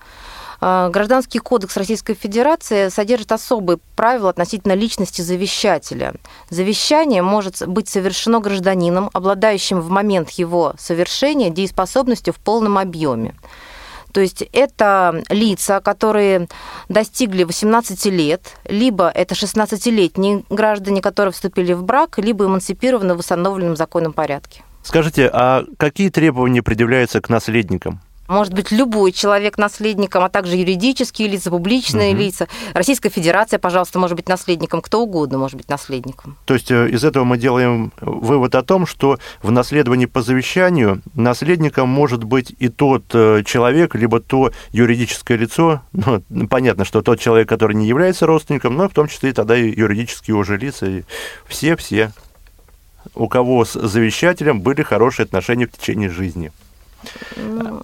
Гражданский 0.59 1.39
кодекс 1.39 1.77
Российской 1.77 2.13
Федерации 2.15 2.89
содержит 2.89 3.31
особые 3.31 3.77
правила 3.95 4.29
относительно 4.29 4.73
личности 4.73 5.21
завещателя. 5.21 6.15
Завещание 6.49 7.21
может 7.21 7.67
быть 7.67 7.89
совершено 7.89 8.39
гражданином, 8.39 9.09
обладающим 9.13 9.79
в 9.81 9.89
момент 9.89 10.31
его 10.31 10.73
совершения 10.79 11.49
дееспособностью 11.49 12.33
в 12.33 12.37
полном 12.37 12.77
объеме. 12.77 13.35
То 14.13 14.21
есть 14.21 14.41
это 14.51 15.21
лица, 15.29 15.79
которые 15.79 16.47
достигли 16.89 17.43
18 17.43 18.05
лет, 18.07 18.41
либо 18.65 19.09
это 19.09 19.35
16-летние 19.35 20.43
граждане, 20.49 21.01
которые 21.01 21.33
вступили 21.33 21.73
в 21.73 21.83
брак, 21.83 22.17
либо 22.17 22.45
эмансипированы 22.45 23.13
в 23.13 23.19
установленном 23.19 23.75
законном 23.75 24.13
порядке. 24.13 24.63
Скажите, 24.81 25.29
а 25.31 25.65
какие 25.77 26.09
требования 26.09 26.63
предъявляются 26.63 27.21
к 27.21 27.29
наследникам? 27.29 27.99
Может 28.27 28.53
быть 28.53 28.71
любой 28.71 29.11
человек 29.11 29.57
наследником, 29.57 30.23
а 30.23 30.29
также 30.29 30.55
юридические 30.55 31.27
лица, 31.27 31.49
публичные 31.49 32.13
угу. 32.13 32.21
лица. 32.21 32.47
Российская 32.73 33.09
Федерация, 33.09 33.59
пожалуйста, 33.59 33.99
может 33.99 34.15
быть 34.15 34.27
наследником, 34.27 34.81
кто 34.81 35.01
угодно 35.01 35.37
может 35.37 35.57
быть 35.57 35.69
наследником. 35.69 36.37
То 36.45 36.53
есть 36.53 36.71
э, 36.71 36.89
из 36.89 37.03
этого 37.03 37.23
мы 37.23 37.37
делаем 37.37 37.91
вывод 38.01 38.55
о 38.55 38.63
том, 38.63 38.85
что 38.85 39.17
в 39.41 39.51
наследовании 39.51 40.05
по 40.05 40.21
завещанию 40.21 41.01
наследником 41.13 41.89
может 41.89 42.23
быть 42.23 42.53
и 42.59 42.69
тот 42.69 43.03
э, 43.13 43.43
человек, 43.45 43.95
либо 43.95 44.19
то 44.19 44.51
юридическое 44.71 45.37
лицо, 45.37 45.81
ну, 45.91 46.47
понятно, 46.47 46.85
что 46.85 47.01
тот 47.01 47.19
человек, 47.19 47.47
который 47.49 47.75
не 47.75 47.87
является 47.87 48.25
родственником, 48.25 48.75
но 48.75 48.89
в 48.89 48.93
том 48.93 49.07
числе 49.07 49.29
и 49.29 49.33
тогда 49.33 49.57
и 49.57 49.69
юридические 49.69 50.35
уже 50.35 50.57
лица, 50.57 50.87
все-все, 51.47 52.11
у 53.15 53.27
кого 53.27 53.65
с 53.65 53.73
завещателем 53.73 54.61
были 54.61 54.83
хорошие 54.83 55.23
отношения 55.25 55.67
в 55.67 55.71
течение 55.71 56.09
жизни. 56.09 56.51
Ну, 57.35 57.81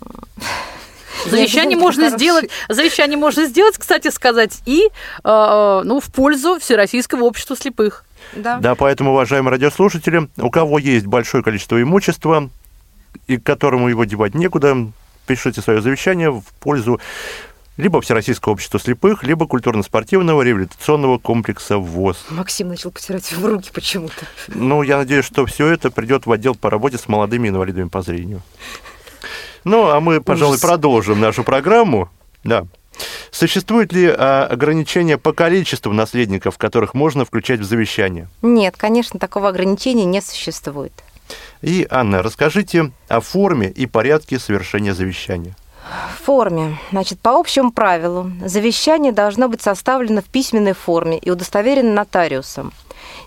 завещание 1.26 1.78
можно 1.78 2.10
сделать, 2.10 2.50
завещание 2.70 3.18
можно 3.18 3.46
сделать, 3.46 3.78
кстати 3.78 4.10
сказать, 4.10 4.62
и 4.66 4.90
э, 5.24 5.82
ну, 5.86 6.00
в 6.00 6.12
пользу 6.12 6.60
Всероссийского 6.60 7.24
общества 7.24 7.56
слепых. 7.56 8.06
Да. 8.34 8.58
да, 8.58 8.76
поэтому, 8.76 9.12
уважаемые 9.12 9.52
радиослушатели, 9.52 10.30
у 10.38 10.50
кого 10.50 10.80
есть 10.80 11.06
большое 11.06 11.44
количество 11.44 11.82
имущества, 11.82 12.50
и 13.28 13.38
к 13.38 13.44
которому 13.44 13.90
его 13.90 14.06
девать 14.06 14.34
некуда, 14.34 14.76
пишите 15.28 15.62
свое 15.62 15.82
завещание 15.82 16.32
в 16.32 16.44
пользу 16.60 17.00
либо 17.78 18.02
Всероссийского 18.02 18.54
общества 18.54 18.80
слепых, 18.80 19.24
либо 19.24 19.48
культурно-спортивного 19.48 20.44
реабилитационного 20.44 21.18
комплекса 21.18 21.78
ВОЗ. 21.78 22.26
Максим 22.30 22.68
начал 22.68 22.92
потирать 22.92 23.32
в 23.32 23.44
руки 23.44 23.72
почему-то. 23.74 24.26
Ну, 24.48 24.84
я 24.84 24.98
надеюсь, 24.98 25.26
что 25.26 25.46
все 25.46 25.68
это 25.68 25.90
придет 25.90 26.26
в 26.26 26.32
отдел 26.32 26.56
по 26.56 26.70
работе 26.70 26.98
с 26.98 27.08
молодыми 27.08 27.50
инвалидами 27.50 27.90
по 27.90 28.02
зрению. 28.02 28.42
Ну, 29.64 29.90
а 29.90 30.00
мы, 30.00 30.22
пожалуй, 30.22 30.56
Ужас. 30.56 30.62
продолжим 30.62 31.20
нашу 31.20 31.44
программу. 31.44 32.10
Да. 32.44 32.66
Существует 33.32 33.92
ли 33.94 34.08
а, 34.08 34.46
ограничение 34.46 35.18
по 35.18 35.34
количеству 35.34 35.92
наследников, 35.94 36.58
которых 36.58 36.94
можно 36.94 37.26
включать 37.26 37.60
в 37.62 37.64
завещание? 37.64 38.28
Нет, 38.42 38.76
конечно, 38.78 39.20
такого 39.20 39.50
ограничения 39.50 40.06
не 40.06 40.22
существует. 40.22 40.94
И, 41.62 41.88
Анна, 41.90 42.22
расскажите 42.22 42.92
о 43.08 43.22
форме 43.22 43.70
и 43.70 43.86
порядке 43.86 44.38
совершения 44.38 44.94
завещания. 44.94 45.56
В 46.16 46.26
форме. 46.26 46.78
Значит, 46.92 47.20
по 47.20 47.32
общему 47.40 47.72
правилу, 47.72 48.32
завещание 48.46 49.12
должно 49.12 49.50
быть 49.50 49.62
составлено 49.62 50.22
в 50.22 50.26
письменной 50.26 50.74
форме 50.74 51.18
и 51.18 51.30
удостоверено 51.30 51.94
нотариусом 51.94 52.72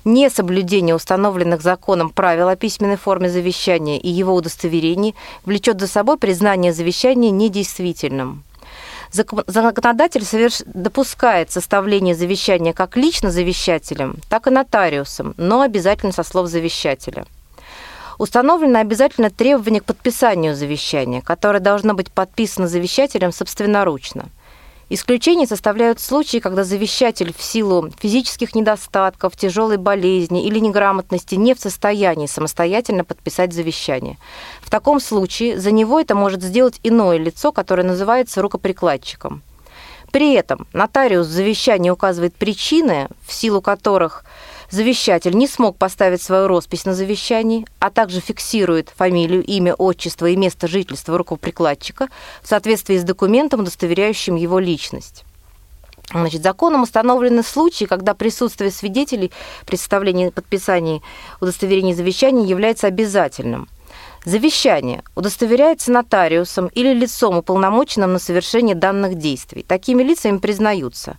несоблюдение 0.06 0.94
установленных 0.94 1.60
законом 1.60 2.08
правил 2.08 2.48
о 2.48 2.56
письменной 2.56 2.96
форме 2.96 3.28
завещания 3.28 3.98
и 3.98 4.08
его 4.08 4.34
удостоверений 4.34 5.14
влечет 5.44 5.80
за 5.80 5.88
собой 5.88 6.16
признание 6.16 6.72
завещания 6.72 7.30
недействительным. 7.30 8.44
Законодатель 9.12 10.24
соверш... 10.24 10.62
допускает 10.66 11.50
составление 11.50 12.14
завещания 12.14 12.72
как 12.72 12.96
лично 12.96 13.30
завещателем, 13.30 14.16
так 14.28 14.46
и 14.46 14.50
нотариусом, 14.50 15.34
но 15.36 15.60
обязательно 15.60 16.12
со 16.12 16.22
слов 16.22 16.48
завещателя. 16.48 17.26
Установлено 18.18 18.78
обязательно 18.78 19.30
требование 19.30 19.80
к 19.80 19.84
подписанию 19.84 20.54
завещания, 20.56 21.20
которое 21.20 21.60
должно 21.60 21.94
быть 21.94 22.10
подписано 22.10 22.68
завещателем 22.68 23.32
собственноручно– 23.32 24.26
Исключение 24.88 25.48
составляют 25.48 25.98
случаи, 25.98 26.38
когда 26.38 26.62
завещатель 26.62 27.34
в 27.36 27.42
силу 27.42 27.90
физических 27.98 28.54
недостатков, 28.54 29.36
тяжелой 29.36 29.78
болезни 29.78 30.46
или 30.46 30.60
неграмотности 30.60 31.34
не 31.34 31.54
в 31.54 31.60
состоянии 31.60 32.26
самостоятельно 32.26 33.02
подписать 33.02 33.52
завещание. 33.52 34.16
В 34.60 34.70
таком 34.70 35.00
случае 35.00 35.58
за 35.58 35.72
него 35.72 35.98
это 35.98 36.14
может 36.14 36.40
сделать 36.40 36.78
иное 36.84 37.18
лицо, 37.18 37.50
которое 37.50 37.82
называется 37.82 38.40
рукоприкладчиком. 38.42 39.42
При 40.12 40.34
этом 40.34 40.68
нотариус 40.72 41.26
в 41.26 41.32
завещании 41.32 41.90
указывает 41.90 42.36
причины, 42.36 43.08
в 43.26 43.32
силу 43.32 43.60
которых 43.60 44.24
завещатель 44.70 45.36
не 45.36 45.46
смог 45.46 45.76
поставить 45.76 46.22
свою 46.22 46.48
роспись 46.48 46.84
на 46.84 46.94
завещании, 46.94 47.66
а 47.78 47.90
также 47.90 48.20
фиксирует 48.20 48.90
фамилию, 48.94 49.42
имя, 49.44 49.74
отчество 49.74 50.26
и 50.26 50.36
место 50.36 50.68
жительства 50.68 51.16
рукоприкладчика 51.18 52.08
в 52.42 52.48
соответствии 52.48 52.98
с 52.98 53.04
документом, 53.04 53.60
удостоверяющим 53.60 54.36
его 54.36 54.58
личность. 54.58 55.24
Значит, 56.10 56.42
законом 56.42 56.82
установлены 56.82 57.42
случаи, 57.42 57.84
когда 57.84 58.14
присутствие 58.14 58.70
свидетелей 58.70 59.32
при 59.66 59.76
составлении 59.76 60.28
подписании 60.28 61.02
удостоверения 61.40 61.94
завещания 61.94 62.46
является 62.46 62.86
обязательным. 62.86 63.68
Завещание 64.24 65.02
удостоверяется 65.14 65.92
нотариусом 65.92 66.66
или 66.68 66.92
лицом, 66.92 67.38
уполномоченным 67.38 68.12
на 68.12 68.18
совершение 68.18 68.74
данных 68.74 69.16
действий. 69.16 69.64
Такими 69.66 70.02
лицами 70.02 70.38
признаются 70.38 71.16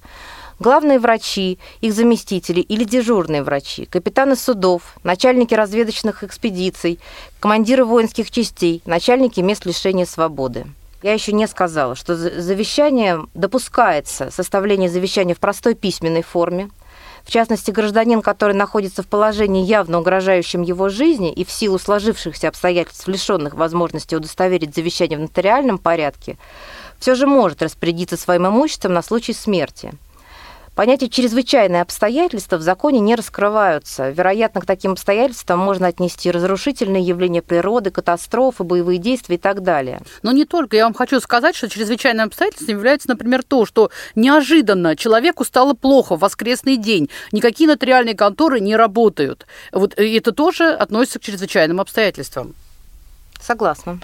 главные 0.60 1.00
врачи, 1.00 1.60
их 1.82 1.94
заместители 1.94 2.62
или 2.62 2.84
дежурные 2.84 3.44
врачи, 3.44 3.86
капитаны 3.86 4.36
судов, 4.36 4.96
начальники 5.04 5.54
разведочных 5.54 6.24
экспедиций, 6.24 7.00
командиры 7.40 7.86
воинских 7.86 8.32
частей, 8.32 8.82
начальники 8.86 9.40
мест 9.42 9.66
лишения 9.66 10.06
свободы. 10.06 10.66
Я 11.04 11.14
еще 11.14 11.32
не 11.32 11.48
сказала, 11.48 11.96
что 11.96 12.16
завещание 12.16 13.24
допускается, 13.36 14.32
составление 14.32 14.90
завещания 14.90 15.36
в 15.36 15.40
простой 15.40 15.76
письменной 15.76 16.24
форме, 16.24 16.70
в 17.24 17.32
частности, 17.32 17.72
гражданин, 17.72 18.22
который 18.22 18.56
находится 18.56 19.04
в 19.04 19.08
положении, 19.08 19.66
явно 19.66 20.00
угрожающем 20.00 20.62
его 20.62 20.88
жизни 20.88 21.32
и 21.32 21.44
в 21.44 21.52
силу 21.52 21.78
сложившихся 21.78 22.48
обстоятельств, 22.48 23.06
лишенных 23.06 23.54
возможности 23.54 24.16
удостоверить 24.16 24.74
завещание 24.74 25.18
в 25.18 25.22
нотариальном 25.22 25.78
порядке, 25.78 26.38
все 27.00 27.16
же 27.16 27.28
может 27.28 27.62
распорядиться 27.62 28.16
своим 28.16 28.48
имуществом 28.48 28.94
на 28.94 29.02
случай 29.02 29.34
смерти– 29.34 29.94
Понятие 30.78 31.10
«чрезвычайные 31.10 31.82
обстоятельства» 31.82 32.58
в 32.58 32.62
законе 32.62 33.00
не 33.00 33.16
раскрываются. 33.16 34.12
Вероятно, 34.12 34.62
к 34.62 34.68
таким 34.68 34.92
обстоятельствам 34.92 35.58
можно 35.58 35.88
отнести 35.88 36.30
разрушительные 36.30 37.02
явления 37.02 37.42
природы, 37.42 37.90
катастрофы, 37.90 38.64
боевые 38.64 39.00
действия 39.00 39.38
и 39.38 39.40
так 39.40 39.64
далее. 39.64 40.02
Но 40.22 40.32
не 40.32 40.46
только. 40.46 40.78
Я 40.78 40.84
вам 40.84 40.94
хочу 40.94 41.20
сказать, 41.20 41.56
что 41.56 41.68
чрезвычайным 41.68 42.28
обстоятельством 42.28 42.76
является, 42.76 43.10
например, 43.10 43.42
то, 43.42 43.66
что 43.66 43.90
неожиданно 44.14 44.96
человеку 44.96 45.46
стало 45.46 45.74
плохо 45.74 46.16
в 46.16 46.20
воскресный 46.20 46.78
день, 46.78 47.10
никакие 47.32 47.68
нотариальные 47.68 48.14
конторы 48.14 48.60
не 48.60 48.76
работают. 48.76 49.48
Вот 49.72 49.96
это 49.98 50.32
тоже 50.32 50.68
относится 50.68 51.18
к 51.18 51.24
чрезвычайным 51.24 51.82
обстоятельствам. 51.82 52.54
Согласна. 53.42 54.00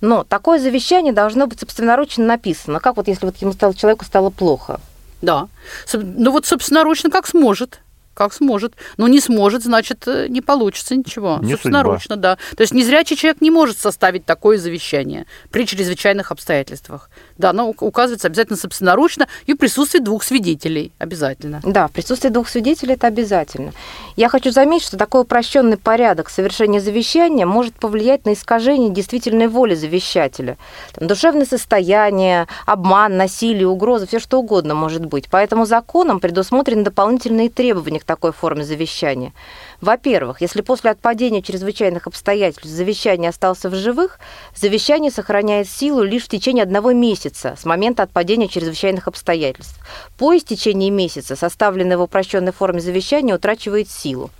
Но 0.00 0.24
такое 0.24 0.58
завещание 0.58 1.12
должно 1.12 1.46
быть 1.46 1.60
собственноручно 1.60 2.24
написано. 2.24 2.80
Как 2.80 2.96
вот 2.96 3.08
если 3.08 3.26
вот 3.26 3.36
ему 3.36 3.52
стало, 3.52 3.74
человеку 3.74 4.06
стало 4.06 4.30
плохо? 4.30 4.80
Да. 5.22 5.48
Ну 5.92 6.30
вот 6.30 6.46
собственноручно 6.46 7.10
как 7.10 7.26
сможет 7.26 7.80
как 8.14 8.32
сможет. 8.32 8.74
Но 8.96 9.08
не 9.08 9.20
сможет, 9.20 9.62
значит, 9.62 10.06
э, 10.06 10.26
не 10.28 10.40
получится 10.40 10.94
ничего. 10.96 11.38
Не 11.42 11.52
Собственноручно, 11.52 12.14
судьба. 12.16 12.36
да. 12.36 12.56
То 12.56 12.62
есть 12.62 12.74
незрячий 12.74 13.16
человек 13.16 13.40
не 13.40 13.50
может 13.50 13.78
составить 13.78 14.24
такое 14.26 14.58
завещание 14.58 15.26
при 15.50 15.66
чрезвычайных 15.66 16.32
обстоятельствах. 16.32 17.08
Да, 17.38 17.52
но 17.52 17.68
указывается 17.68 18.26
обязательно 18.26 18.58
собственноручно 18.58 19.28
и 19.46 19.54
в 19.54 19.56
присутствии 19.56 20.00
двух 20.00 20.22
свидетелей 20.22 20.92
обязательно. 20.98 21.60
Да, 21.64 21.88
в 21.88 21.92
присутствии 21.92 22.28
двух 22.28 22.48
свидетелей 22.48 22.94
это 22.94 23.06
обязательно. 23.06 23.72
Я 24.16 24.28
хочу 24.28 24.50
заметить, 24.50 24.86
что 24.86 24.96
такой 24.96 25.22
упрощенный 25.22 25.76
порядок 25.76 26.28
совершения 26.30 26.80
завещания 26.80 27.46
может 27.46 27.74
повлиять 27.74 28.26
на 28.26 28.34
искажение 28.34 28.90
действительной 28.90 29.48
воли 29.48 29.74
завещателя. 29.74 30.58
Там, 30.94 31.08
душевное 31.08 31.46
состояние, 31.46 32.46
обман, 32.66 33.16
насилие, 33.16 33.68
угроза, 33.68 34.06
все 34.06 34.18
что 34.18 34.38
угодно 34.38 34.74
может 34.74 35.06
быть. 35.06 35.26
Поэтому 35.30 35.64
законом 35.64 36.20
предусмотрены 36.20 36.84
дополнительные 36.84 37.48
требования 37.48 37.99
к 38.00 38.04
такой 38.04 38.32
форме 38.32 38.64
завещания. 38.64 39.32
Во-первых, 39.80 40.40
если 40.40 40.62
после 40.62 40.90
отпадения 40.90 41.42
чрезвычайных 41.42 42.06
обстоятельств 42.06 42.64
завещание 42.64 43.28
остался 43.28 43.68
в 43.68 43.74
живых, 43.74 44.18
завещание 44.54 45.10
сохраняет 45.10 45.68
силу 45.68 46.02
лишь 46.02 46.24
в 46.24 46.28
течение 46.28 46.64
одного 46.64 46.92
месяца 46.92 47.56
с 47.58 47.64
момента 47.64 48.02
отпадения 48.02 48.48
чрезвычайных 48.48 49.08
обстоятельств. 49.08 49.78
По 50.18 50.36
истечении 50.36 50.90
месяца 50.90 51.36
составленное 51.36 51.98
в 51.98 52.02
упрощенной 52.02 52.52
форме 52.52 52.80
завещание 52.80 53.36
утрачивает 53.36 53.90
силу. 53.90 54.30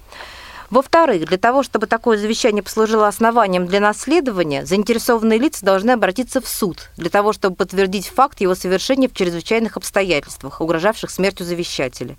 Во-вторых, 0.70 1.26
для 1.26 1.36
того, 1.36 1.64
чтобы 1.64 1.88
такое 1.88 2.16
завещание 2.16 2.62
послужило 2.62 3.08
основанием 3.08 3.66
для 3.66 3.80
наследования, 3.80 4.64
заинтересованные 4.64 5.38
лица 5.38 5.66
должны 5.66 5.90
обратиться 5.90 6.40
в 6.40 6.46
суд 6.46 6.90
для 6.96 7.10
того, 7.10 7.32
чтобы 7.32 7.56
подтвердить 7.56 8.06
факт 8.06 8.40
его 8.40 8.54
совершения 8.54 9.08
в 9.08 9.12
чрезвычайных 9.12 9.76
обстоятельствах, 9.76 10.60
угрожавших 10.60 11.10
смертью 11.10 11.44
завещателя. 11.44 12.14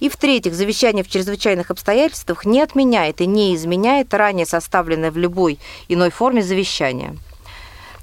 И 0.00 0.08
в-третьих, 0.08 0.54
завещание 0.54 1.04
в 1.04 1.08
чрезвычайных 1.08 1.70
обстоятельствах 1.70 2.44
не 2.44 2.60
отменяет 2.60 3.20
и 3.20 3.26
не 3.26 3.54
изменяет 3.54 4.12
ранее 4.12 4.46
составленное 4.46 5.10
в 5.10 5.16
любой 5.16 5.58
иной 5.88 6.10
форме 6.10 6.42
завещание. 6.42 7.16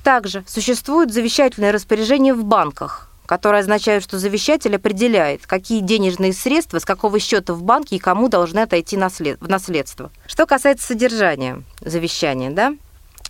Также 0.03 0.43
существует 0.47 1.13
завещательное 1.13 1.71
распоряжение 1.71 2.33
в 2.33 2.43
банках, 2.43 3.09
которое 3.25 3.59
означает, 3.59 4.03
что 4.03 4.19
завещатель 4.19 4.75
определяет, 4.75 5.47
какие 5.47 5.79
денежные 5.79 6.33
средства 6.33 6.79
с 6.79 6.85
какого 6.85 7.19
счета 7.19 7.53
в 7.53 7.63
банке 7.63 7.95
и 7.95 8.00
кому 8.00 8.27
должны 8.27 8.59
отойти 8.59 8.97
в 8.97 9.47
наследство. 9.47 10.12
Что 10.27 10.45
касается 10.45 10.88
содержания 10.88 11.63
завещания, 11.81 12.51
да, 12.51 12.75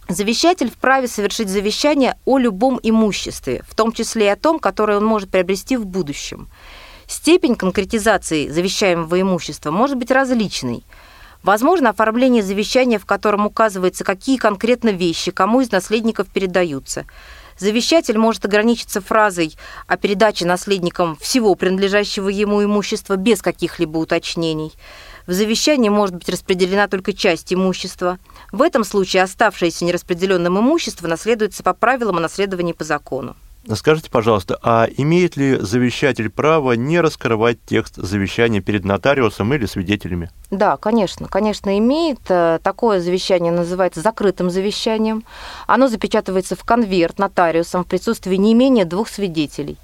Завещатель 0.09 0.69
вправе 0.69 1.07
совершить 1.07 1.47
завещание 1.47 2.17
о 2.25 2.37
любом 2.37 2.77
имуществе, 2.83 3.63
в 3.67 3.73
том 3.73 3.93
числе 3.93 4.25
и 4.25 4.29
о 4.29 4.35
том, 4.35 4.59
которое 4.59 4.97
он 4.97 5.05
может 5.05 5.29
приобрести 5.29 5.77
в 5.77 5.85
будущем. 5.85 6.49
Степень 7.13 7.55
конкретизации 7.55 8.49
завещаемого 8.49 9.21
имущества 9.21 9.69
может 9.69 9.97
быть 9.97 10.09
различной. 10.09 10.83
Возможно 11.43 11.89
оформление 11.89 12.41
завещания, 12.41 12.97
в 12.97 13.05
котором 13.05 13.45
указывается, 13.45 14.03
какие 14.03 14.37
конкретно 14.37 14.89
вещи 14.89 15.29
кому 15.29 15.61
из 15.61 15.71
наследников 15.71 16.27
передаются– 16.27 17.05
Завещатель 17.59 18.17
может 18.17 18.43
ограничиться 18.45 18.99
фразой 18.99 19.55
о 19.87 19.95
передаче 19.97 20.45
наследникам 20.45 21.15
всего 21.17 21.53
принадлежащего 21.55 22.29
ему 22.29 22.63
имущества 22.63 23.15
без 23.15 23.41
каких-либо 23.41 23.99
уточнений. 23.99 24.73
В 25.27 25.33
завещании 25.33 25.89
может 25.89 26.15
быть 26.15 26.29
распределена 26.29 26.87
только 26.87 27.13
часть 27.13 27.53
имущества. 27.53 28.17
В 28.51 28.61
этом 28.61 28.83
случае 28.83 29.23
оставшееся 29.23 29.85
нераспределенным 29.85 30.59
имущество 30.59 31.07
наследуется 31.07 31.63
по 31.63 31.73
правилам 31.73 32.17
о 32.17 32.21
наследовании 32.21 32.73
по 32.73 32.83
закону. 32.83 33.35
Скажите, 33.71 34.11
пожалуйста, 34.11 34.59
а 34.61 34.87
имеет 34.97 35.37
ли 35.37 35.55
завещатель 35.55 36.29
право 36.29 36.73
не 36.73 36.99
раскрывать 36.99 37.59
текст 37.65 37.95
завещания 37.95 38.59
перед 38.59 38.83
нотариусом 38.83 39.53
или 39.53 39.65
свидетелями? 39.65 40.29
Да, 40.51 40.75
конечно, 40.75 41.29
конечно, 41.29 41.77
имеет. 41.77 42.19
Э, 42.27 42.59
такое 42.61 42.99
завещание 42.99 43.53
называется 43.53 44.01
закрытым 44.01 44.49
завещанием. 44.49 45.23
Оно 45.65 45.87
запечатывается 45.87 46.57
в 46.57 46.63
конверт 46.65 47.19
нотариусом 47.19 47.85
в 47.85 47.87
присутствии 47.87 48.35
не 48.35 48.53
менее 48.53 48.83
двух 48.83 49.07
свидетелей. 49.07 49.77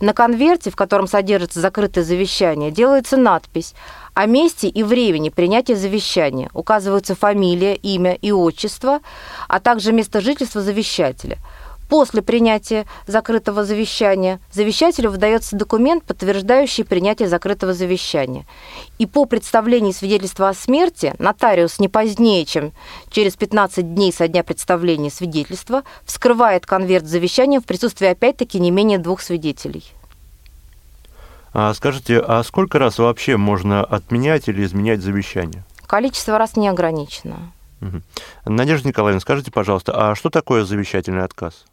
На 0.00 0.14
конверте, 0.14 0.70
в 0.70 0.76
котором 0.76 1.06
содержится 1.06 1.60
закрытое 1.60 2.04
завещание, 2.04 2.70
делается 2.70 3.18
надпись 3.18 3.74
о 4.14 4.24
месте 4.24 4.68
и 4.68 4.82
времени 4.82 5.28
принятия 5.28 5.76
завещания. 5.76 6.48
Указываются 6.54 7.14
фамилия, 7.14 7.74
имя 7.74 8.14
и 8.14 8.32
отчество, 8.32 9.00
а 9.46 9.60
также 9.60 9.92
место 9.92 10.22
жительства 10.22 10.62
завещателя– 10.62 11.36
После 11.88 12.20
принятия 12.20 12.84
закрытого 13.06 13.64
завещания 13.64 14.40
завещателю 14.52 15.10
выдается 15.10 15.56
документ, 15.56 16.04
подтверждающий 16.04 16.84
принятие 16.84 17.28
закрытого 17.28 17.74
завещания. 17.74 18.44
И 18.98 19.06
по 19.06 19.24
представлению 19.24 19.92
свидетельства 19.92 20.48
о 20.48 20.54
смерти 20.54 21.14
нотариус 21.18 21.78
не 21.78 21.88
позднее, 21.88 22.44
чем 22.44 22.72
через 23.10 23.36
15 23.36 23.94
дней 23.94 24.12
со 24.12 24.26
дня 24.26 24.42
представления 24.42 25.10
свидетельства 25.10 25.84
вскрывает 26.04 26.66
конверт 26.66 27.06
завещания 27.06 27.60
в 27.60 27.64
присутствии 27.64 28.08
опять-таки 28.08 28.58
не 28.58 28.72
менее 28.72 28.98
двух 28.98 29.20
свидетелей. 29.20 29.84
А 31.52 31.72
скажите, 31.72 32.18
а 32.18 32.42
сколько 32.42 32.78
раз 32.78 32.98
вообще 32.98 33.36
можно 33.36 33.82
отменять 33.82 34.48
или 34.48 34.64
изменять 34.64 35.00
завещание? 35.00 35.64
Количество 35.86 36.36
раз 36.36 36.56
не 36.56 36.68
ограничено. 36.68 37.52
Надежда 38.44 38.88
Николаевна, 38.88 39.20
скажите, 39.20 39.50
пожалуйста, 39.50 39.92
а 40.10 40.14
что 40.14 40.30
такое 40.30 40.64
завещательный 40.64 41.24
отказ? 41.24 41.64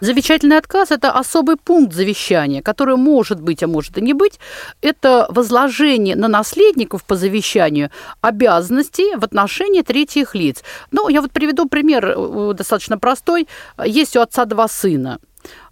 Завещательный 0.00 0.58
отказ– 0.58 0.90
это 0.90 1.10
особый 1.10 1.56
пункт 1.56 1.94
завещания, 1.94 2.62
который 2.62 2.96
может 2.96 3.40
быть, 3.40 3.62
а 3.62 3.66
может 3.66 3.98
и 3.98 4.00
не 4.00 4.12
быть. 4.12 4.38
Это 4.80 5.26
возложение 5.30 6.16
на 6.16 6.28
наследников 6.28 7.04
по 7.04 7.16
завещанию 7.16 7.90
обязанностей 8.20 9.16
в 9.16 9.24
отношении 9.24 9.82
третьих 9.82 10.34
лиц. 10.34 10.62
Ну, 10.92 11.08
я 11.08 11.20
вот 11.20 11.32
приведу 11.32 11.68
пример 11.68 12.14
э, 12.16 12.52
достаточно 12.54 12.98
простой. 12.98 13.48
Есть 13.84 14.16
у 14.16 14.20
отца 14.20 14.44
два 14.44 14.68
сына. 14.68 15.18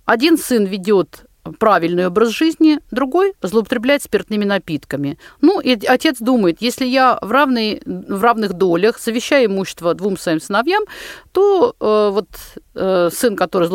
Один 0.04 0.38
сын 0.38 0.64
ведет 0.64 1.26
правильный 1.58 2.06
образ 2.06 2.30
жизни, 2.30 2.80
другой 2.90 3.34
злоупотребляет 3.42 4.02
спиртными 4.02 4.44
напитками. 4.44 5.18
Ну, 5.40 5.60
и 5.60 5.86
отец 5.86 6.18
думает, 6.20 6.58
если 6.60 6.86
я 6.86 7.18
в, 7.22 7.30
равной, 7.30 7.82
в 7.84 8.22
равных 8.22 8.54
долях 8.54 8.98
завещаю 8.98 9.46
имущество 9.46 9.94
двум 9.94 10.16
своим 10.16 10.40
сыновьям, 10.40 10.84
то 11.32 11.74
э, 11.78 12.10
вот 12.12 12.28
э, 12.74 13.10
сын, 13.12 13.36
который 13.36 13.68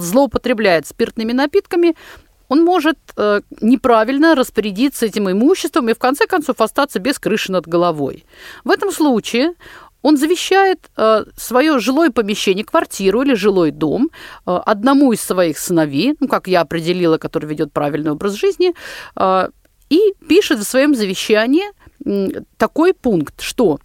злоупотребляет 0.00 0.86
спиртными 0.86 1.32
напитками, 1.32 1.94
он 2.50 2.64
может 2.64 2.98
э, 3.16 3.42
неправильно 3.60 4.34
распорядиться 4.34 5.06
этим 5.06 5.30
имуществом 5.30 5.88
и 5.88 5.94
в 5.94 5.98
конце 5.98 6.26
концов 6.26 6.60
остаться 6.60 6.98
без 6.98 7.18
крыши 7.18 7.52
над 7.52 7.68
головой. 7.68 8.24
В 8.64 8.70
этом 8.70 8.90
случае 8.90 9.54
он 10.02 10.16
завещает 10.16 10.90
э, 10.96 11.24
свое 11.36 11.78
жилое 11.78 12.10
помещение, 12.10 12.64
квартиру 12.64 13.22
или 13.22 13.34
жилой 13.34 13.70
дом 13.70 14.10
э, 14.46 14.60
одному 14.66 15.12
из 15.12 15.20
своих 15.20 15.58
сыновей, 15.58 16.16
ну, 16.20 16.28
как 16.28 16.48
я 16.48 16.62
определила, 16.62 17.18
который 17.18 17.46
ведет 17.46 17.72
правильный 17.72 18.12
образ 18.12 18.34
жизни, 18.34 18.72
э, 19.16 19.48
и 19.90 20.14
пишет 20.28 20.58
в 20.58 20.64
своем 20.64 20.94
завещании 20.94 21.64
такой 22.56 22.94
пункт, 22.94 23.40
что 23.42 23.80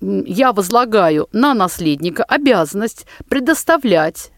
я 0.00 0.52
возлагаю 0.52 1.28
на 1.32 1.54
наследника 1.54 2.24
обязанность 2.24 3.06
предоставлять 3.28 4.32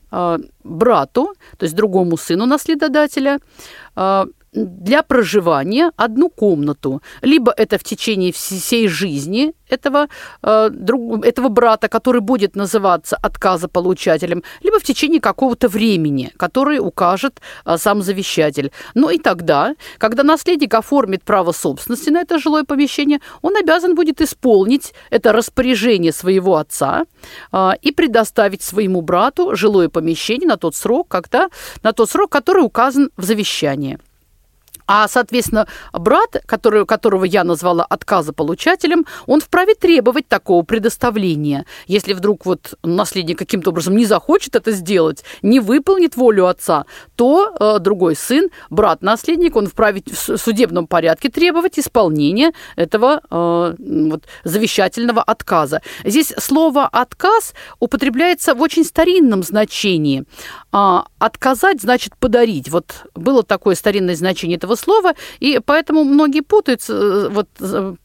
брату, 0.65 1.35
то 1.57 1.65
есть 1.65 1.77
другому 1.77 2.17
сыну 2.17 2.47
наследодателя, 2.47 3.39
для 4.53 5.03
проживания 5.03 5.93
одну 5.97 6.29
комнату. 6.31 7.03
Либо 7.23 7.53
это 7.57 7.79
в 7.79 7.85
течение 7.85 8.33
всей 8.33 8.89
жизни 8.89 9.53
этого, 9.69 10.09
э, 10.43 10.71
друг, 10.71 11.25
этого 11.25 11.49
брата, 11.49 11.89
который 11.89 12.21
будет 12.21 12.57
называться 12.57 13.17
отказополучателем, 13.17 14.43
либо 14.63 14.79
в 14.79 14.83
течение 14.83 15.21
какого-то 15.21 15.69
времени, 15.69 16.33
который 16.39 16.79
укажет 16.79 17.41
э, 17.65 17.77
сам 17.79 18.03
завещатель. 18.03 18.73
Ну 18.95 19.11
и 19.11 19.19
тогда, 19.19 19.75
когда 19.99 20.23
наследник 20.23 20.75
оформит 20.75 21.23
право 21.25 21.53
собственности 21.53 22.11
на 22.11 22.21
это 22.21 22.39
жилое 22.39 22.65
помещение, 22.65 23.21
он 23.43 23.57
обязан 23.57 23.95
будет 23.95 24.21
исполнить 24.21 24.95
это 25.11 25.33
распоряжение 25.33 26.13
своего 26.13 26.57
отца 26.57 27.05
э, 27.53 27.71
и 27.83 27.93
предоставить 27.93 28.63
своему 28.63 29.03
брату 29.03 29.55
жилое 29.57 29.89
помещение 29.89 30.49
на 30.49 30.57
тот 30.57 30.75
срок, 30.75 31.09
когда, 31.09 31.49
на 31.83 31.93
тот 31.93 32.11
срок, 32.11 32.31
который 32.31 32.65
указан 32.65 33.11
в 33.17 33.25
завещании. 33.25 33.99
А, 34.88 35.07
соответственно, 35.07 35.68
брат, 35.92 36.42
который, 36.46 36.87
которого 36.87 37.24
я 37.24 37.44
назвала 37.44 37.85
отказополучателем, 37.85 39.05
он 39.27 39.40
вправе 39.40 39.74
требовать 39.74 40.27
такого 40.29 40.62
предоставления. 40.62 41.66
Если 41.87 42.14
вдруг 42.14 42.46
вот 42.46 42.74
наследник 42.83 43.38
каким-то 43.38 43.68
образом 43.68 43.96
не 43.96 44.07
захочет 44.07 44.57
это 44.57 44.72
сделать, 44.72 45.24
не 45.42 45.61
выполнит 45.61 46.16
волю 46.16 46.46
отца, 46.46 46.87
то 47.16 47.55
э, 47.61 47.79
другой 47.81 48.16
сын, 48.16 48.48
брат-наследник, 48.70 49.57
он 49.57 49.66
вправе 49.66 50.03
в 50.07 50.38
судебном 50.38 50.87
порядке 50.87 51.29
требовать 51.29 51.79
исполнения 51.79 52.53
этого 52.74 53.20
э, 53.31 53.74
вот, 53.79 54.24
завещательного 54.44 55.22
отказа. 55.22 55.83
Здесь 56.05 56.33
слово 56.38 56.87
«отказ» 56.87 57.53
употребляется 57.79 58.55
в 58.55 58.62
очень 58.62 58.85
старинном 58.85 59.42
значении. 59.42 60.24
А, 60.72 61.07
отказать 61.18 61.83
значит 61.83 62.16
подарить. 62.16 62.70
Вот 62.70 63.05
было 63.14 63.42
такое 63.42 63.74
старинное 63.74 64.16
значение 64.16 64.57
этого 64.57 64.78
слова, 64.79 65.14
и 65.41 65.61
поэтому 65.64 66.05
многие 66.05 66.41
путают, 66.41 66.83
э, 66.88 67.29
вот, 67.31 67.49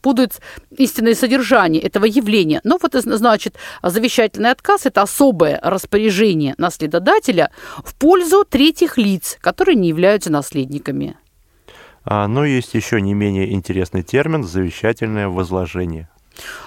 путают 0.02 0.40
истинное 0.76 1.14
содержание 1.14 1.82
этого 1.82 2.04
явления. 2.04 2.60
Но 2.64 2.78
вот, 2.80 2.94
значит, 2.94 3.56
завещательный 3.82 4.50
отказ– 4.50 4.84
это 4.86 5.02
особое 5.02 5.58
распоряжение 5.62 6.54
наследодателя 6.58 7.50
в 7.84 7.94
пользу 7.94 8.44
третьих 8.44 8.98
лиц, 8.98 9.38
которые 9.40 9.76
не 9.76 9.88
являются 9.88 10.30
наследниками. 10.30 11.16
А, 12.04 12.28
но 12.28 12.44
есть 12.44 12.74
еще 12.74 13.00
не 13.00 13.14
менее 13.14 13.52
интересный 13.52 14.02
термин– 14.02 14.44
завещательное 14.44 15.28
возложение. 15.28 16.08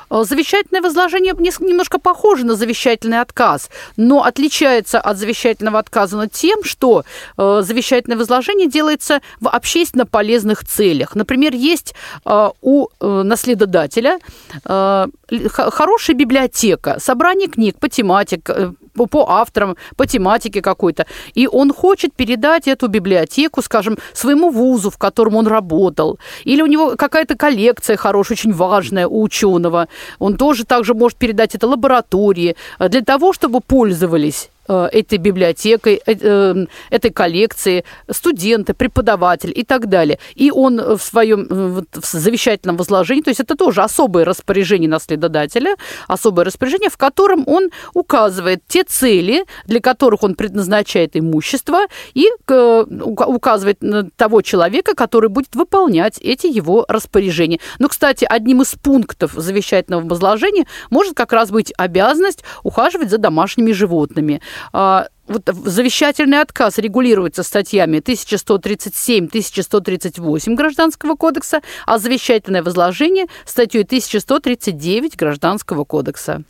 Э, 0.09 0.23
завещательное 0.23 0.81
возложение 0.81 1.33
немножко 1.37 1.99
похоже 1.99 2.45
на 2.45 2.55
завещательный 2.55 3.21
отказ, 3.21 3.69
но 3.97 4.23
отличается 4.23 4.99
от 4.99 5.17
завещательного 5.17 5.79
отказа 5.79 6.17
тем, 6.27 6.63
что 6.63 7.03
э, 7.37 7.61
завещательное 7.63 8.17
возложение 8.17 8.67
делается 8.67 9.21
в 9.39 9.47
общественно 9.47 10.05
полезных 10.05 10.65
целях. 10.65 11.15
Например, 11.15 11.53
есть 11.53 11.93
э, 12.25 12.49
у 12.61 12.87
наследодателя 12.99 14.19
хорошая 14.63 16.15
библиотека, 16.15 16.99
собрание 16.99 17.47
книг 17.47 17.79
по 17.79 17.89
тематике, 17.89 18.73
по 19.05 19.29
авторам, 19.29 19.77
по 19.95 20.07
тематике 20.07 20.61
какой-то. 20.61 21.05
И 21.35 21.47
он 21.47 21.73
хочет 21.73 22.13
передать 22.15 22.67
эту 22.67 22.87
библиотеку, 22.87 23.61
скажем, 23.61 23.97
своему 24.13 24.49
вузу, 24.49 24.89
в 24.89 24.97
котором 24.97 25.35
он 25.35 25.47
работал. 25.47 26.17
Или 26.43 26.61
у 26.61 26.67
него 26.67 26.95
какая-то 26.95 27.35
коллекция 27.35 27.97
хорошая, 27.97 28.35
очень 28.37 28.53
важная 28.53 29.07
у 29.07 29.27
ученого. 29.27 29.87
Он 30.19 30.37
тоже 30.37 30.65
также 30.65 30.93
может 30.93 31.17
передать 31.17 31.55
это 31.55 31.67
лаборатории 31.67 32.55
для 32.79 33.01
того, 33.01 33.33
чтобы 33.33 33.59
пользовались 33.61 34.49
э, 34.49 34.56
этой 34.67 35.17
библиотекой, 35.17 36.01
э, 36.05 36.65
этой 36.89 37.11
коллекции, 37.11 37.83
студенты, 38.09 38.73
преподаватель 38.73 39.51
и 39.55 39.63
так 39.63 39.87
далее. 39.87 40.19
И 40.35 40.51
он 40.51 40.79
в 40.97 41.01
своем 41.01 41.47
в 41.47 42.05
завещательном 42.05 42.77
возложении, 42.77 43.21
то 43.21 43.29
есть 43.29 43.39
это 43.39 43.55
тоже 43.55 43.81
особое 43.81 44.25
распоряжение 44.25 44.89
наследодателя, 44.89 45.75
особое 46.07 46.45
распоряжение, 46.45 46.89
в 46.89 46.97
котором 46.97 47.43
он 47.47 47.69
указывает 47.93 48.61
те 48.67 48.83
цели, 48.83 49.45
для 49.65 49.79
которых 49.79 50.23
он 50.23 50.35
предназначает 50.35 51.15
имущество, 51.15 51.79
и 52.13 52.27
указывает 52.47 53.79
того 54.15 54.41
человека, 54.41 54.95
который 54.95 55.29
будет 55.29 55.55
выполнять 55.55 56.17
эти 56.19 56.47
его 56.47 56.85
распоряжения. 56.87 57.59
Но, 57.79 57.87
кстати, 57.87 58.25
одним 58.29 58.61
из 58.61 58.75
пунктов 58.75 59.33
завещательного 59.33 60.07
возложения 60.07 60.65
может 60.89 61.15
как 61.15 61.33
раз 61.33 61.51
быть 61.51 61.73
обязанность 61.77 62.43
ухаживать 62.63 63.09
за 63.09 63.17
домашними 63.17 63.71
животными 63.71 64.41
вот 64.71 65.49
завещательный 65.65 66.39
отказ 66.41 66.77
регулируется 66.77 67.43
статьями 67.43 67.97
1137-1138 67.97 70.55
Гражданского 70.55 71.15
кодекса, 71.15 71.61
а 71.85 71.99
завещательное 71.99 72.63
возложение 72.63 73.25
статьей 73.45 73.83
1139 73.83 75.17
Гражданского 75.17 75.83
кодекса. 75.83 76.43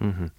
Угу. 0.00 0.30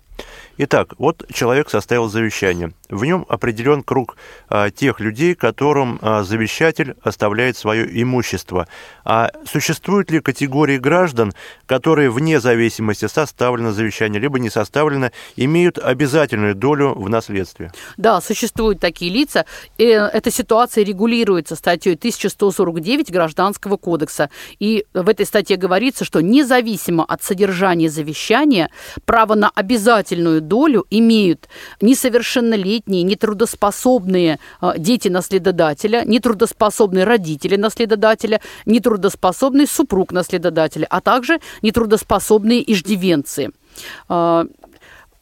Итак, 0.57 0.93
вот 0.99 1.25
человек 1.33 1.69
составил 1.71 2.09
завещание. 2.09 2.73
В 2.89 3.05
нем 3.05 3.25
определен 3.27 3.81
круг 3.81 4.17
а, 4.49 4.69
тех 4.69 4.99
людей, 4.99 5.33
которым 5.33 5.97
а, 6.01 6.23
завещатель 6.23 6.95
оставляет 7.01 7.57
свое 7.57 7.89
имущество. 8.01 8.67
А 9.03 9.31
существуют 9.51 10.11
ли 10.11 10.19
категории 10.19 10.77
граждан, 10.77 11.33
которые 11.65 12.11
вне 12.11 12.39
зависимости 12.39 13.07
составлено 13.07 13.71
завещание, 13.71 14.21
либо 14.21 14.37
не 14.37 14.51
составлено, 14.51 15.09
имеют 15.35 15.79
обязательную 15.79 16.53
долю 16.53 16.93
в 16.93 17.09
наследстве? 17.09 17.71
Да, 17.97 18.21
существуют 18.21 18.79
такие 18.79 19.11
лица. 19.11 19.45
И 19.79 19.85
эта 19.85 20.29
ситуация 20.29 20.83
регулируется 20.83 21.55
статьей 21.55 21.95
1149 21.95 23.11
Гражданского 23.11 23.77
кодекса. 23.77 24.29
И 24.59 24.85
в 24.93 25.09
этой 25.09 25.25
статье 25.25 25.57
говорится, 25.57 26.05
что 26.05 26.21
независимо 26.21 27.03
от 27.05 27.23
содержания 27.23 27.89
завещания, 27.89 28.69
право 29.05 29.33
на 29.33 29.49
обязательную 29.49 30.42
долю 30.47 30.85
имеют 30.89 31.49
несовершеннолетние, 31.81 33.03
нетрудоспособные 33.03 34.39
а, 34.61 34.77
дети 34.77 35.07
наследодателя, 35.07 36.03
нетрудоспособные 36.05 37.03
родители 37.03 37.55
наследодателя, 37.55 38.41
нетрудоспособный 38.65 39.67
супруг 39.67 40.11
наследодателя, 40.11 40.87
а 40.89 41.01
также 41.01 41.39
нетрудоспособные 41.61 42.71
иждивенцы. 42.71 43.51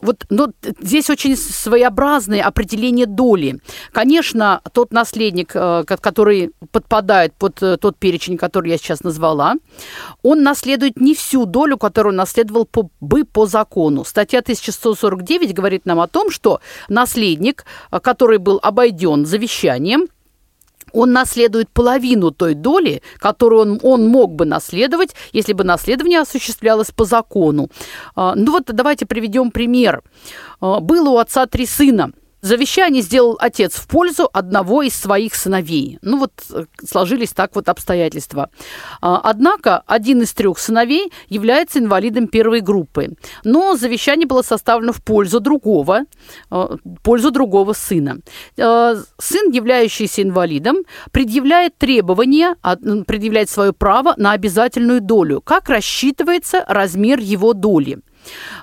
Вот, 0.01 0.25
но 0.29 0.51
здесь 0.79 1.09
очень 1.09 1.37
своеобразное 1.37 2.43
определение 2.43 3.05
доли. 3.05 3.59
Конечно, 3.91 4.61
тот 4.73 4.91
наследник, 4.91 5.51
э, 5.53 5.83
который 5.85 6.51
подпадает 6.71 7.33
под 7.33 7.61
э, 7.61 7.77
тот 7.77 7.97
перечень, 7.97 8.37
который 8.37 8.71
я 8.71 8.77
сейчас 8.77 9.03
назвала, 9.03 9.55
он 10.23 10.43
наследует 10.43 10.99
не 10.99 11.13
всю 11.13 11.45
долю, 11.45 11.77
которую 11.77 12.15
наследовал 12.15 12.65
по, 12.65 12.89
бы 12.99 13.25
по 13.25 13.45
закону. 13.45 14.03
Статья 14.03 14.39
1149 14.39 15.53
говорит 15.53 15.85
нам 15.85 15.99
о 15.99 16.07
том, 16.07 16.31
что 16.31 16.61
наследник, 16.89 17.65
э, 17.91 17.99
который 17.99 18.39
был 18.39 18.59
обойден 18.61 19.25
завещанием, 19.25 20.07
он 20.93 21.11
наследует 21.11 21.69
половину 21.69 22.31
той 22.31 22.53
доли, 22.53 23.01
которую 23.17 23.61
он, 23.61 23.79
он 23.83 24.07
мог 24.07 24.33
бы 24.33 24.45
наследовать, 24.45 25.15
если 25.33 25.53
бы 25.53 25.63
наследование 25.63 26.19
осуществлялось 26.19 26.91
по 26.91 27.05
закону. 27.05 27.69
А, 28.15 28.35
ну 28.35 28.51
вот 28.51 28.65
давайте 28.65 29.05
приведем 29.05 29.51
пример. 29.51 30.03
А, 30.59 30.79
было 30.79 31.09
у 31.09 31.17
отца 31.17 31.45
три 31.45 31.65
сына. 31.65 32.11
Завещание 32.41 33.03
сделал 33.03 33.37
отец 33.39 33.75
в 33.75 33.87
пользу 33.87 34.29
одного 34.33 34.81
из 34.81 34.95
своих 34.95 35.35
сыновей. 35.35 35.99
Ну 36.01 36.17
вот 36.17 36.31
э, 36.51 36.65
сложились 36.83 37.33
так 37.33 37.55
вот 37.55 37.69
обстоятельства. 37.69 38.49
А, 38.99 39.21
однако 39.23 39.83
один 39.85 40.21
из 40.21 40.33
трех 40.33 40.57
сыновей 40.57 41.11
является 41.27 41.79
инвалидом 41.79 42.27
первой 42.27 42.61
группы. 42.61 43.15
Но 43.43 43.75
завещание 43.75 44.27
было 44.27 44.41
составлено 44.41 44.91
в 44.91 45.03
пользу 45.03 45.39
другого, 45.39 46.01
в 46.49 46.79
пользу 47.03 47.31
другого 47.31 47.73
сына. 47.73 48.17
Сын, 48.55 49.51
являющийся 49.51 50.23
инвалидом, 50.23 50.77
предъявляет 51.11 51.77
требования, 51.77 52.55
предъявляет 53.05 53.49
свое 53.49 53.73
право 53.73 54.13
на 54.17 54.31
обязательную 54.31 55.01
долю. 55.01 55.41
Как 55.41 55.69
рассчитывается 55.69 56.65
размер 56.67 57.19
его 57.19 57.53
доли? 57.53 57.99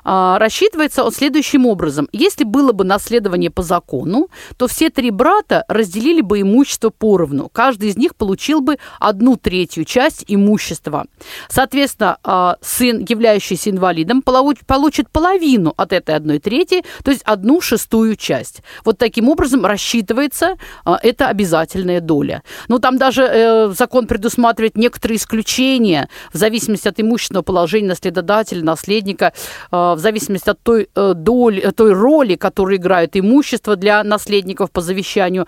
А, 0.04 0.38
рассчитывается 0.38 1.04
он 1.04 1.12
следующим 1.12 1.66
образом. 1.66 2.08
Если 2.12 2.44
было 2.44 2.72
бы 2.72 2.84
наследование 2.84 3.50
по 3.50 3.62
закону, 3.62 4.28
то 4.56 4.66
все 4.66 4.90
три 4.90 5.10
брата 5.10 5.64
разделили 5.68 6.20
бы 6.20 6.40
имущество 6.40 6.90
поровну. 6.90 7.48
Каждый 7.48 7.90
из 7.90 7.96
них 7.96 8.16
получил 8.16 8.60
бы 8.60 8.78
одну 8.98 9.36
третью 9.36 9.84
часть 9.84 10.24
имущества. 10.26 11.06
Соответственно, 11.48 12.18
а, 12.22 12.56
сын, 12.60 13.04
являющийся 13.08 13.70
инвалидом, 13.70 14.22
получит 14.22 15.10
половину 15.10 15.74
от 15.76 15.92
этой 15.92 16.14
одной 16.14 16.38
трети, 16.38 16.84
то 17.04 17.10
есть 17.10 17.22
одну 17.24 17.60
шестую 17.60 18.16
часть. 18.16 18.62
Вот 18.84 18.98
таким 18.98 19.28
образом 19.28 19.64
рассчитывается 19.64 20.56
а, 20.84 20.98
эта 21.02 21.28
обязательная 21.28 22.00
доля. 22.00 22.42
Но 22.68 22.78
там 22.78 22.98
даже 22.98 23.22
э, 23.22 23.68
закон 23.76 24.06
предусматривает 24.06 24.76
некоторые 24.76 25.18
исключения 25.18 26.08
в 26.32 26.36
зависимости 26.36 26.88
от 26.88 27.00
имущественного 27.00 27.42
положения 27.42 27.88
наследодателя, 27.88 28.62
наследника– 28.62 29.32
в 29.70 29.98
зависимости 29.98 30.50
от 30.50 30.62
той, 30.62 30.88
э, 30.94 31.14
доли, 31.14 31.60
э, 31.60 31.72
той 31.72 31.92
роли, 31.92 32.36
которую 32.36 32.76
играет 32.76 33.16
имущество 33.16 33.76
для 33.76 34.04
наследников 34.04 34.70
по 34.70 34.80
завещанию, 34.80 35.46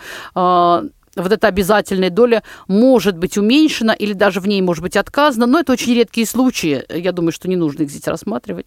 вот 1.16 1.32
эта 1.32 1.48
обязательная 1.48 2.10
доля 2.10 2.42
может 2.68 3.16
быть 3.16 3.36
уменьшена 3.36 3.94
или 3.94 4.12
даже 4.12 4.40
в 4.40 4.46
ней 4.46 4.62
может 4.62 4.82
быть 4.82 4.96
отказано, 4.96 5.46
но 5.46 5.60
это 5.60 5.72
очень 5.72 5.94
редкие 5.94 6.26
случаи. 6.26 6.84
Я 6.88 7.12
думаю, 7.12 7.32
что 7.32 7.48
не 7.48 7.56
нужно 7.56 7.82
их 7.82 7.90
здесь 7.90 8.06
рассматривать. 8.06 8.66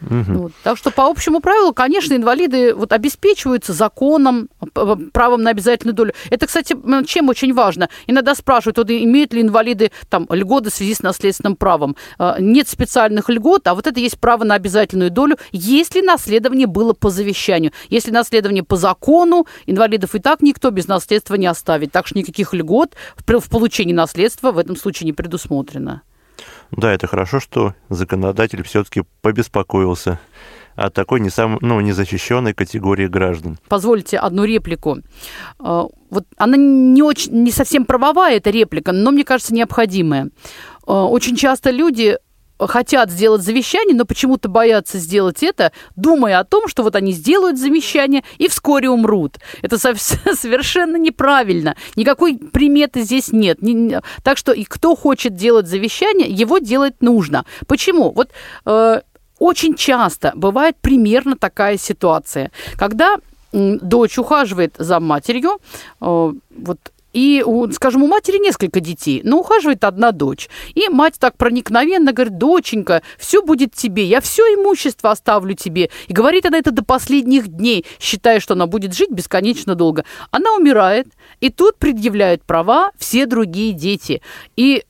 Угу. 0.00 0.32
Вот. 0.38 0.52
Так 0.62 0.78
что 0.78 0.90
по 0.90 1.06
общему 1.06 1.40
правилу, 1.40 1.72
конечно, 1.72 2.14
инвалиды 2.14 2.74
вот 2.74 2.92
обеспечиваются 2.92 3.72
законом, 3.72 4.48
правом 5.12 5.42
на 5.42 5.50
обязательную 5.50 5.94
долю. 5.94 6.12
Это, 6.30 6.46
кстати, 6.46 6.76
чем 7.04 7.28
очень 7.28 7.52
важно. 7.52 7.88
Иногда 8.06 8.34
спрашивают, 8.34 8.78
вот, 8.78 8.90
имеют 8.90 9.32
ли 9.32 9.42
инвалиды 9.42 9.90
там, 10.08 10.26
льготы 10.30 10.70
в 10.70 10.74
связи 10.74 10.94
с 10.94 11.02
наследственным 11.02 11.56
правом. 11.56 11.96
А, 12.18 12.36
нет 12.38 12.68
специальных 12.68 13.28
льгот, 13.28 13.66
а 13.66 13.74
вот 13.74 13.86
это 13.86 13.98
есть 13.98 14.18
право 14.18 14.44
на 14.44 14.54
обязательную 14.54 15.10
долю, 15.10 15.36
если 15.52 16.00
наследование 16.00 16.66
было 16.66 16.92
по 16.92 17.10
завещанию. 17.10 17.72
Если 17.88 18.10
наследование 18.10 18.62
по 18.62 18.76
закону, 18.76 19.46
инвалидов 19.66 20.14
и 20.14 20.20
так 20.20 20.42
никто 20.42 20.70
без 20.70 20.86
наследства 20.86 21.34
не 21.34 21.46
оставит. 21.46 21.92
Так 21.92 22.06
что 22.06 22.18
никаких 22.18 22.54
льгот 22.54 22.94
в 23.16 23.50
получении 23.50 23.92
наследства 23.92 24.52
в 24.52 24.58
этом 24.58 24.76
случае 24.76 25.06
не 25.06 25.12
предусмотрено. 25.12 26.02
Да, 26.70 26.92
это 26.92 27.06
хорошо, 27.06 27.40
что 27.40 27.74
законодатель 27.88 28.62
все-таки 28.62 29.02
побеспокоился 29.22 30.18
о 30.76 30.90
такой 30.90 31.20
не 31.20 31.28
сам, 31.28 31.58
ну, 31.60 31.80
незащищенной 31.80 32.54
категории 32.54 33.08
граждан. 33.08 33.58
Позвольте 33.68 34.16
одну 34.16 34.44
реплику. 34.44 34.98
А, 35.58 35.86
вот 36.10 36.24
она 36.36 36.56
не 36.56 37.02
очень, 37.02 37.32
не 37.32 37.50
совсем 37.50 37.84
правовая 37.84 38.36
эта 38.36 38.50
реплика, 38.50 38.92
но 38.92 39.10
мне 39.10 39.24
кажется 39.24 39.52
необходимая. 39.52 40.30
А, 40.86 41.06
очень 41.06 41.34
часто 41.34 41.70
люди 41.70 42.18
хотят 42.58 43.10
сделать 43.10 43.42
завещание, 43.42 43.94
но 43.96 44.04
почему-то 44.04 44.48
боятся 44.48 44.98
сделать 44.98 45.42
это, 45.42 45.72
думая 45.96 46.38
о 46.38 46.44
том, 46.44 46.68
что 46.68 46.82
вот 46.82 46.96
они 46.96 47.12
сделают 47.12 47.58
завещание 47.58 48.24
и 48.38 48.48
вскоре 48.48 48.90
умрут. 48.90 49.36
Это 49.62 49.78
совершенно 50.34 50.96
неправильно. 50.96 51.76
Никакой 51.96 52.38
приметы 52.38 53.02
здесь 53.02 53.32
нет. 53.32 53.58
Так 54.22 54.38
что 54.38 54.52
и 54.52 54.64
кто 54.64 54.94
хочет 54.94 55.34
делать 55.34 55.66
завещание, 55.66 56.28
его 56.28 56.58
делать 56.58 57.00
нужно. 57.00 57.44
Почему? 57.66 58.10
Вот 58.10 58.30
э, 58.64 59.00
очень 59.38 59.74
часто 59.74 60.32
бывает 60.34 60.76
примерно 60.80 61.36
такая 61.36 61.78
ситуация, 61.78 62.50
когда 62.76 63.16
дочь 63.52 64.18
ухаживает 64.18 64.74
за 64.78 65.00
матерью, 65.00 65.60
э, 66.00 66.32
вот 66.50 66.78
и, 67.12 67.44
скажем, 67.72 68.02
у 68.02 68.06
матери 68.06 68.38
несколько 68.38 68.80
детей, 68.80 69.20
но 69.24 69.40
ухаживает 69.40 69.84
одна 69.84 70.12
дочь. 70.12 70.48
И 70.74 70.88
мать 70.88 71.14
так 71.18 71.36
проникновенно 71.36 72.12
говорит, 72.12 72.38
доченька, 72.38 73.02
все 73.18 73.42
будет 73.42 73.74
тебе, 73.74 74.04
я 74.04 74.20
все 74.20 74.42
имущество 74.54 75.10
оставлю 75.10 75.54
тебе. 75.54 75.90
И 76.06 76.12
говорит 76.12 76.46
она 76.46 76.58
это 76.58 76.70
до 76.70 76.84
последних 76.84 77.48
дней, 77.48 77.84
считая, 77.98 78.40
что 78.40 78.54
она 78.54 78.66
будет 78.66 78.94
жить 78.94 79.10
бесконечно 79.10 79.74
долго. 79.74 80.04
Она 80.30 80.54
умирает, 80.54 81.08
и 81.40 81.50
тут 81.50 81.78
предъявляют 81.78 82.44
права 82.44 82.92
все 82.98 83.26
другие 83.26 83.72
дети. 83.72 84.22
И 84.56 84.84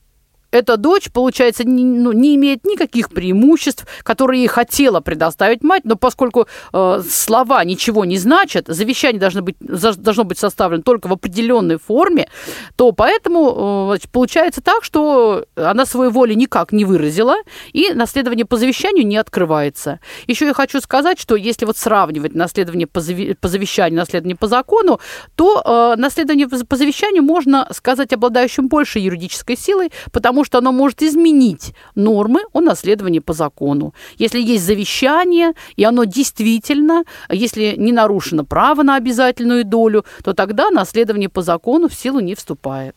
эта 0.51 0.77
дочь, 0.77 1.11
получается, 1.11 1.63
не, 1.63 1.83
ну, 1.83 2.11
не 2.11 2.35
имеет 2.35 2.65
никаких 2.65 3.09
преимуществ, 3.09 3.85
которые 4.03 4.41
ей 4.41 4.47
хотела 4.47 4.99
предоставить 4.99 5.63
мать, 5.63 5.83
но 5.85 5.95
поскольку 5.95 6.47
э, 6.73 7.01
слова 7.09 7.63
ничего 7.63 8.05
не 8.05 8.17
значат, 8.17 8.65
завещание 8.67 9.19
должно 9.19 9.41
быть, 9.41 9.55
должно 9.59 10.23
быть 10.23 10.37
составлено 10.37 10.83
только 10.83 11.07
в 11.07 11.13
определенной 11.13 11.77
форме, 11.77 12.29
то 12.75 12.91
поэтому 12.91 13.93
э, 13.95 14.07
получается 14.11 14.61
так, 14.61 14.83
что 14.83 15.45
она 15.55 15.85
своей 15.85 16.11
воли 16.11 16.33
никак 16.33 16.71
не 16.71 16.85
выразила, 16.85 17.35
и 17.73 17.93
наследование 17.93 18.45
по 18.45 18.57
завещанию 18.57 19.05
не 19.05 19.17
открывается. 19.17 19.99
Еще 20.27 20.45
я 20.47 20.53
хочу 20.53 20.81
сказать, 20.81 21.19
что 21.19 21.35
если 21.35 21.65
вот 21.65 21.77
сравнивать 21.77 22.33
наследование 22.33 22.87
по, 22.87 22.99
зави- 22.99 23.35
по 23.35 23.47
завещанию, 23.47 23.99
наследование 23.99 24.35
по 24.35 24.47
закону, 24.47 24.99
то 25.35 25.61
э, 25.63 25.99
наследование 25.99 26.47
по 26.47 26.75
завещанию 26.75 27.23
можно 27.23 27.67
сказать 27.71 28.13
обладающим 28.13 28.67
большей 28.67 29.03
юридической 29.03 29.57
силой, 29.57 29.91
потому 30.11 30.38
что 30.43 30.57
оно 30.57 30.71
может 30.71 31.01
изменить 31.01 31.73
нормы 31.95 32.41
о 32.53 32.61
наследовании 32.61 33.19
по 33.19 33.33
закону. 33.33 33.93
Если 34.17 34.39
есть 34.39 34.63
завещание, 34.63 35.53
и 35.75 35.83
оно 35.83 36.03
действительно, 36.03 37.03
если 37.29 37.75
не 37.77 37.91
нарушено 37.91 38.43
право 38.43 38.83
на 38.83 38.95
обязательную 38.95 39.65
долю, 39.65 40.05
то 40.23 40.33
тогда 40.33 40.69
наследование 40.71 41.29
по 41.29 41.41
закону 41.41 41.89
в 41.89 41.93
силу 41.93 42.19
не 42.19 42.35
вступает. 42.35 42.95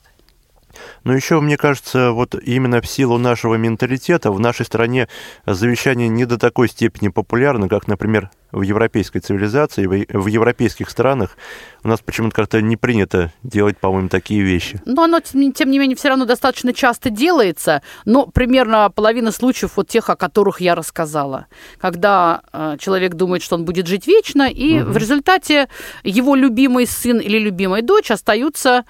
Но 1.05 1.14
еще, 1.14 1.40
мне 1.40 1.57
кажется, 1.57 2.12
вот 2.12 2.35
именно 2.35 2.81
в 2.81 2.87
силу 2.87 3.18
нашего 3.18 3.57
менталитета 3.57 4.31
в 4.31 4.40
нашей 4.40 4.64
стране 4.64 5.09
завещание 5.46 6.09
не 6.09 6.24
до 6.24 6.38
такой 6.38 6.68
степени 6.68 7.09
популярно, 7.09 7.68
как, 7.68 7.88
например, 7.88 8.31
в 8.53 8.62
европейской 8.62 9.21
цивилизации, 9.21 9.87
в 9.87 10.27
европейских 10.27 10.91
странах. 10.91 11.37
У 11.83 11.88
нас 11.88 12.01
почему-то 12.01 12.37
как-то 12.37 12.61
не 12.61 12.77
принято 12.77 13.33
делать, 13.43 13.79
по-моему, 13.79 14.09
такие 14.09 14.43
вещи. 14.43 14.81
Но 14.85 15.05
оно, 15.05 15.21
тем 15.21 15.71
не 15.71 15.79
менее, 15.79 15.97
все 15.97 16.09
равно 16.09 16.27
достаточно 16.27 16.73
часто 16.73 17.11
делается, 17.11 17.83
но 18.05 18.27
примерно 18.27 18.91
половина 18.95 19.33
случаев 19.33 19.73
вот 19.77 19.88
тех, 19.88 20.11
о 20.11 20.17
которых 20.17 20.61
я 20.61 20.75
рассказала. 20.75 21.47
Когда 21.79 22.43
э, 22.53 22.77
человек 22.79 23.15
думает, 23.15 23.43
что 23.43 23.57
он 23.57 23.65
будет 23.65 23.87
жить 23.87 24.07
вечно, 24.07 24.49
и 24.49 24.81
угу. 24.81 24.93
в 24.93 24.97
результате 24.97 25.69
его 26.05 26.35
любимый 26.35 26.87
сын 26.87 27.19
или 27.19 27.38
любимая 27.38 27.83
дочь 27.83 28.11
остаются 28.11 28.85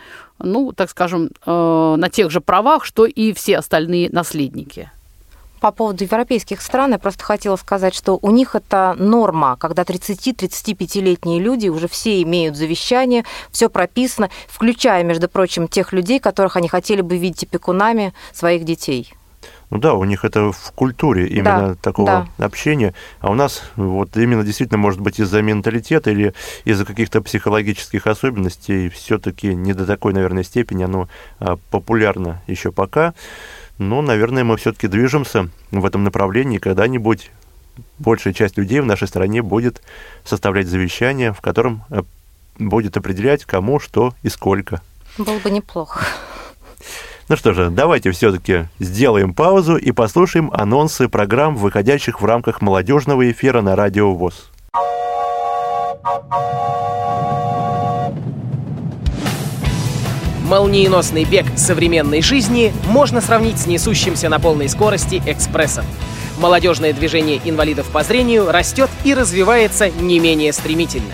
ну, 0.44 0.72
так 0.72 0.90
скажем, 0.90 1.31
э, 1.46 1.94
на 1.96 2.11
тех 2.11 2.31
же 2.31 2.40
правах, 2.40 2.85
что 2.85 3.07
и 3.07 3.33
все 3.33 3.59
остальные 3.59 4.11
наследники. 4.11 4.90
По 5.62 5.70
поводу 5.70 6.03
европейских 6.03 6.61
стран 6.61 6.90
я 6.90 6.98
просто 6.98 7.22
хотела 7.22 7.55
сказать, 7.55 7.94
что 7.94 8.18
у 8.20 8.33
них 8.33 8.57
это 8.57 8.96
норма, 8.98 9.57
когда 9.57 9.85
30-35-летние 9.85 11.38
люди 11.38 11.68
уже 11.68 11.87
все 11.87 12.20
имеют 12.22 12.57
завещание, 12.57 13.25
все 13.53 13.70
прописано, 13.70 14.29
включая, 14.48 15.05
между 15.05 15.29
прочим, 15.29 15.68
тех 15.68 15.92
людей, 15.92 16.18
которых 16.18 16.57
они 16.57 16.66
хотели 16.66 17.01
бы 17.01 17.16
видеть 17.16 17.44
опекунами 17.44 18.12
своих 18.33 18.64
детей. 18.64 19.14
Ну 19.70 19.79
да, 19.79 19.94
у 19.94 20.03
них 20.03 20.25
это 20.25 20.51
в 20.51 20.72
культуре 20.72 21.29
именно 21.29 21.68
да, 21.68 21.75
такого 21.77 22.29
да. 22.37 22.44
общения. 22.44 22.92
А 23.20 23.31
у 23.31 23.35
нас 23.35 23.62
вот 23.77 24.16
именно 24.16 24.42
действительно, 24.42 24.79
может 24.79 25.01
быть, 25.01 25.20
из-за 25.20 25.42
менталитета 25.42 26.11
или 26.11 26.35
из-за 26.64 26.85
каких-то 26.85 27.22
психологических 27.22 28.07
особенностей 28.09 28.88
все-таки 28.88 29.55
не 29.55 29.75
до 29.75 29.87
такой, 29.87 30.12
наверное, 30.12 30.42
степени 30.42 30.83
оно 30.83 31.09
а, 31.38 31.57
популярно 31.70 32.42
еще 32.48 32.72
пока. 32.72 33.14
Но, 33.88 34.01
наверное, 34.01 34.45
мы 34.45 34.57
все-таки 34.57 34.87
движемся 34.87 35.49
в 35.71 35.85
этом 35.85 36.05
направлении, 36.05 36.59
когда-нибудь 36.59 37.31
большая 37.99 38.33
часть 38.33 38.57
людей 38.57 38.81
в 38.81 38.87
нашей 38.87 39.09
стране 39.09 39.42
будет 39.42 39.83
составлять 40.25 40.66
завещание, 40.68 41.33
в 41.33 41.40
котором 41.40 41.85
а, 41.90 42.05
будет 42.59 42.97
определять, 42.97 43.45
кому, 43.45 43.81
что 43.81 44.14
и 44.23 44.29
сколько. 44.29 44.83
Было 45.18 45.38
бы 45.38 45.51
неплохо. 45.51 46.07
Ну 47.29 47.37
что 47.37 47.55
же, 47.55 47.71
давайте 47.71 48.11
все-таки 48.11 48.66
сделаем 48.79 49.35
паузу 49.35 49.77
и 49.77 49.90
послушаем 49.92 50.51
анонсы 50.53 51.09
программ, 51.09 51.57
выходящих 51.57 52.21
в 52.21 52.25
рамках 52.25 52.61
молодежного 52.61 53.31
эфира 53.31 53.62
на 53.62 53.75
Радио 53.75 54.12
ВОЗ. 54.12 54.51
Молниеносный 60.42 61.24
бег 61.24 61.46
современной 61.57 62.22
жизни 62.22 62.72
можно 62.87 63.20
сравнить 63.20 63.59
с 63.59 63.66
несущимся 63.66 64.28
на 64.28 64.38
полной 64.38 64.68
скорости 64.68 65.22
экспрессом. 65.26 65.85
Молодежное 66.38 66.92
движение 66.92 67.40
инвалидов 67.44 67.87
по 67.92 68.02
зрению 68.02 68.50
растет 68.50 68.90
и 69.05 69.14
развивается 69.14 69.90
не 69.90 70.18
менее 70.18 70.52
стремительно. 70.52 71.12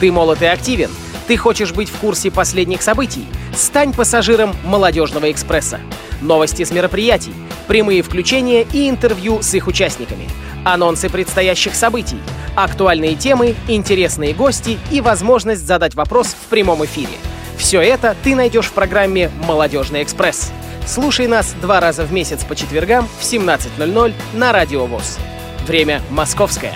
Ты 0.00 0.10
молод 0.10 0.42
и 0.42 0.46
активен– 0.46 0.90
ты 1.30 1.36
хочешь 1.36 1.70
быть 1.70 1.88
в 1.88 1.96
курсе 1.98 2.28
последних 2.32 2.82
событий? 2.82 3.24
Стань 3.54 3.92
пассажиром 3.92 4.52
«Молодежного 4.64 5.30
экспресса». 5.30 5.78
Новости 6.20 6.64
с 6.64 6.72
мероприятий, 6.72 7.32
прямые 7.68 8.02
включения 8.02 8.66
и 8.72 8.90
интервью 8.90 9.40
с 9.40 9.54
их 9.54 9.68
участниками, 9.68 10.28
анонсы 10.64 11.08
предстоящих 11.08 11.76
событий, 11.76 12.18
актуальные 12.56 13.14
темы, 13.14 13.54
интересные 13.68 14.34
гости 14.34 14.76
и 14.90 15.00
возможность 15.00 15.64
задать 15.64 15.94
вопрос 15.94 16.34
в 16.34 16.48
прямом 16.48 16.84
эфире. 16.84 17.14
Все 17.60 17.82
это 17.82 18.16
ты 18.24 18.34
найдешь 18.34 18.66
в 18.66 18.72
программе 18.72 19.30
«Молодежный 19.46 20.02
экспресс». 20.02 20.50
Слушай 20.86 21.26
нас 21.26 21.54
два 21.60 21.78
раза 21.78 22.04
в 22.04 22.12
месяц 22.12 22.42
по 22.42 22.56
четвергам 22.56 23.06
в 23.20 23.22
17.00 23.22 24.14
на 24.32 24.52
Радио 24.52 24.86
ВОЗ. 24.86 25.18
Время 25.66 26.00
московское. 26.08 26.72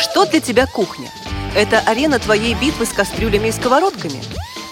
Что 0.00 0.24
для 0.24 0.40
тебя 0.40 0.66
кухня? 0.66 1.10
Это 1.54 1.80
арена 1.80 2.18
твоей 2.18 2.54
битвы 2.54 2.86
с 2.86 2.88
кастрюлями 2.88 3.48
и 3.48 3.52
сковородками? 3.52 4.22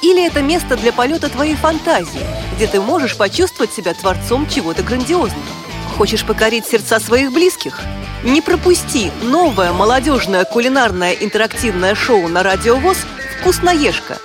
Или 0.02 0.26
это 0.26 0.40
место 0.40 0.74
для 0.74 0.94
полета 0.94 1.28
твоей 1.28 1.54
фантазии, 1.54 2.26
где 2.56 2.66
ты 2.66 2.80
можешь 2.80 3.18
почувствовать 3.18 3.74
себя 3.74 3.92
творцом 3.92 4.48
чего-то 4.48 4.82
грандиозного? 4.82 5.65
Хочешь 5.96 6.26
покорить 6.26 6.66
сердца 6.66 7.00
своих 7.00 7.32
близких? 7.32 7.80
Не 8.22 8.42
пропусти 8.42 9.10
новое 9.22 9.72
молодежное 9.72 10.44
кулинарное 10.44 11.12
интерактивное 11.12 11.94
шоу 11.94 12.28
на 12.28 12.42
Радио 12.42 12.76
ВОЗ 12.76 12.98
«Вкусноежка». 13.40 14.18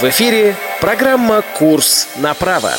В 0.00 0.04
эфире 0.04 0.54
программа 0.80 1.42
«Курс 1.58 2.06
на 2.18 2.34
право». 2.34 2.70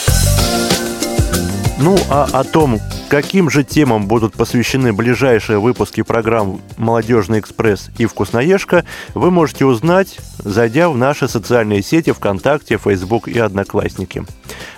Ну, 1.77 1.97
а 2.09 2.29
о 2.31 2.45
том, 2.45 2.79
каким 3.09 3.49
же 3.49 3.63
темам 3.63 4.07
будут 4.07 4.33
посвящены 4.33 4.93
ближайшие 4.93 5.59
выпуски 5.59 6.03
программ 6.03 6.61
«Молодежный 6.77 7.39
экспресс» 7.39 7.89
и 7.97 8.05
«Вкусноежка», 8.05 8.85
вы 9.15 9.31
можете 9.31 9.65
узнать, 9.65 10.19
зайдя 10.37 10.89
в 10.89 10.97
наши 10.97 11.27
социальные 11.27 11.81
сети 11.81 12.11
ВКонтакте, 12.11 12.77
Facebook 12.77 13.27
и 13.27 13.39
Одноклассники. 13.39 14.25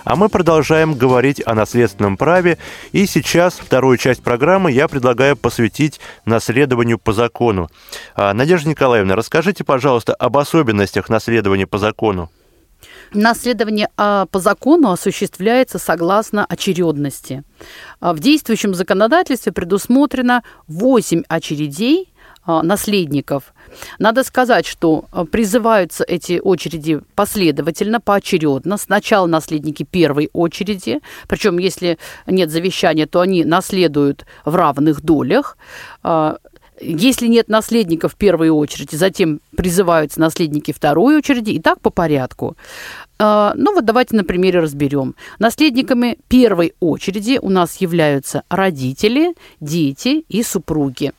А 0.04 0.16
мы 0.16 0.30
продолжаем 0.30 0.94
говорить 0.94 1.42
о 1.44 1.54
наследственном 1.54 2.16
праве, 2.16 2.56
и 2.92 3.06
сейчас 3.06 3.54
вторую 3.54 3.98
часть 3.98 4.22
программы 4.22 4.72
я 4.72 4.88
предлагаю 4.88 5.36
посвятить 5.36 6.00
наследованию 6.24 6.98
по 6.98 7.12
закону. 7.12 7.68
А, 8.14 8.32
Надежда 8.32 8.70
Николаевна, 8.70 9.14
расскажите, 9.14 9.62
пожалуйста, 9.62 10.14
об 10.14 10.38
особенностях 10.38 11.10
наследования 11.10 11.66
по 11.66 11.76
закону. 11.76 12.30
Наследование 13.14 13.88
а, 13.96 14.26
по 14.26 14.38
закону 14.38 14.90
осуществляется 14.90 15.78
согласно 15.78 16.46
очередности. 16.46 17.44
А, 18.00 18.14
в 18.14 18.20
действующем 18.20 18.74
законодательстве 18.74 19.52
предусмотрено 19.52 20.42
8 20.66 21.24
очередей 21.28 22.08
а, 22.44 22.62
наследников. 22.62 23.52
Надо 23.98 24.24
сказать, 24.24 24.66
что 24.66 25.06
призываются 25.30 26.04
эти 26.04 26.40
очереди 26.42 27.00
последовательно, 27.14 28.00
поочередно. 28.00 28.78
Сначала 28.78 29.26
наследники 29.26 29.82
первой 29.82 30.30
очереди, 30.32 31.00
причем 31.28 31.58
если 31.58 31.98
нет 32.26 32.50
завещания, 32.50 33.06
то 33.06 33.20
они 33.20 33.44
наследуют 33.44 34.24
в 34.44 34.54
равных 34.54 35.02
долях. 35.02 35.56
Если 36.82 37.28
нет 37.28 37.48
наследников 37.48 38.14
в 38.14 38.16
первой 38.16 38.50
очереди, 38.50 38.96
затем 38.96 39.40
призываются 39.56 40.20
наследники 40.20 40.72
второй 40.72 41.16
очереди, 41.16 41.50
и 41.50 41.60
так 41.60 41.80
по 41.80 41.90
порядку. 41.90 42.56
А, 43.18 43.52
ну 43.56 43.72
вот 43.72 43.84
давайте 43.84 44.16
на 44.16 44.24
примере 44.24 44.58
разберем. 44.58 45.14
Наследниками 45.38 46.18
первой 46.28 46.74
очереди 46.80 47.38
у 47.40 47.50
нас 47.50 47.76
являются 47.76 48.42
родители, 48.48 49.34
дети 49.60 50.24
и 50.28 50.42
супруги. 50.42 51.12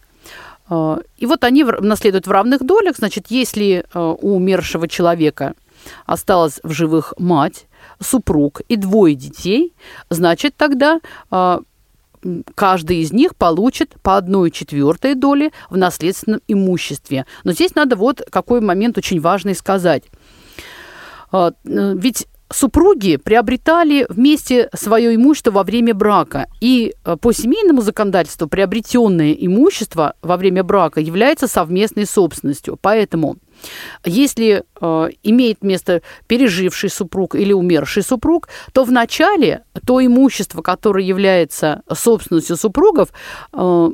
А, 0.67 0.99
и 1.17 1.25
вот 1.25 1.45
они 1.45 1.63
наследуют 1.63 2.27
в 2.27 2.31
равных 2.31 2.65
долях. 2.65 2.97
Значит, 2.97 3.27
если 3.29 3.85
а, 3.93 4.11
у 4.11 4.35
умершего 4.35 4.89
человека 4.89 5.53
осталась 6.05 6.59
в 6.63 6.71
живых 6.71 7.13
мать, 7.17 7.67
супруг 8.01 8.61
и 8.67 8.75
двое 8.75 9.15
детей, 9.15 9.73
значит, 10.09 10.55
тогда 10.57 10.99
каждый 12.55 12.97
из 12.97 13.11
них 13.11 13.35
получит 13.35 13.95
по 14.01 14.17
одной 14.17 14.51
четвертой 14.51 15.15
доли 15.15 15.51
в 15.69 15.77
наследственном 15.77 16.41
имуществе. 16.47 17.25
Но 17.43 17.51
здесь 17.51 17.75
надо 17.75 17.95
вот 17.95 18.21
какой 18.29 18.61
момент 18.61 18.97
очень 18.97 19.19
важный 19.19 19.55
сказать. 19.55 20.03
А, 21.31 21.53
ведь 21.63 22.27
супруги 22.53 23.17
приобретали 23.17 24.05
вместе 24.09 24.69
свое 24.73 25.15
имущество 25.15 25.51
во 25.51 25.63
время 25.63 25.93
брака. 25.93 26.47
И 26.61 26.93
э, 27.03 27.17
по 27.17 27.33
семейному 27.33 27.81
законодательству 27.81 28.47
приобретенное 28.47 29.33
имущество 29.33 30.13
во 30.21 30.37
время 30.37 30.63
брака 30.63 31.01
является 31.01 31.47
совместной 31.47 32.05
собственностью. 32.05 32.77
Поэтому 32.79 33.37
если 34.03 34.63
э, 34.81 35.09
имеет 35.23 35.63
место 35.63 36.01
переживший 36.27 36.89
супруг 36.89 37.35
или 37.35 37.53
умерший 37.53 38.03
супруг, 38.03 38.49
то 38.73 38.83
вначале 38.83 39.63
то 39.85 40.03
имущество, 40.05 40.61
которое 40.61 41.05
является 41.05 41.83
собственностью 41.91 42.57
супругов, 42.57 43.09
э, 43.53 43.89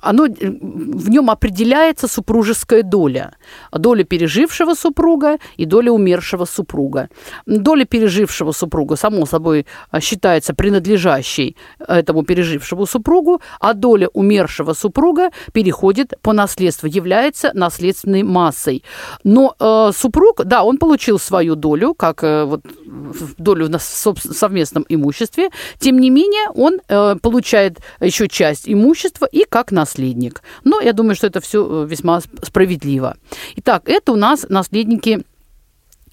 оно, 0.00 0.26
э, 0.26 0.30
в 0.40 1.10
нем 1.10 1.30
определяется 1.30 2.08
супружеская 2.08 2.82
доля. 2.82 3.32
Доля 3.72 4.04
пережившего 4.04 4.74
супруга 4.74 5.38
и 5.56 5.64
доля 5.64 5.92
умершего 5.92 6.44
супруга. 6.44 7.08
Доля 7.46 7.84
пережившего 7.84 8.52
супруга, 8.52 8.96
само 8.96 9.26
собой, 9.26 9.66
э, 9.92 10.00
считается 10.00 10.54
принадлежащей 10.54 11.56
этому 11.78 12.22
пережившему 12.22 12.86
супругу, 12.86 13.40
а 13.60 13.74
доля 13.74 14.08
умершего 14.12 14.74
супруга 14.74 15.30
переходит 15.52 16.14
по 16.22 16.32
наследству, 16.32 16.86
является 16.86 17.50
наследственной 17.54 18.22
массой. 18.22 18.82
Но 19.24 19.54
э, 19.58 19.92
супруг, 19.94 20.44
да, 20.44 20.62
он 20.62 20.78
получил 20.78 21.18
свою 21.18 21.54
долю, 21.54 21.94
как 21.94 22.24
э, 22.24 22.44
вот, 22.44 22.60
долю 23.38 23.68
в 23.68 23.80
совместном 23.80 24.84
имуществе, 24.88 25.50
тем 25.78 25.98
не 25.98 26.10
менее 26.10 26.50
он 26.54 26.80
э, 26.88 27.16
получает 27.22 27.78
еще 28.00 28.28
часть 28.28 28.68
имущества 28.68 29.26
и 29.26 29.44
как 29.48 29.72
наследство 29.72 29.87
наследник. 29.88 30.42
Но 30.64 30.80
я 30.80 30.92
думаю, 30.92 31.14
что 31.14 31.26
это 31.26 31.40
все 31.40 31.84
э, 31.84 31.86
весьма 31.86 32.20
справедливо. 32.42 33.16
Итак, 33.56 33.88
это 33.88 34.12
у 34.12 34.16
нас 34.16 34.46
наследники 34.48 35.20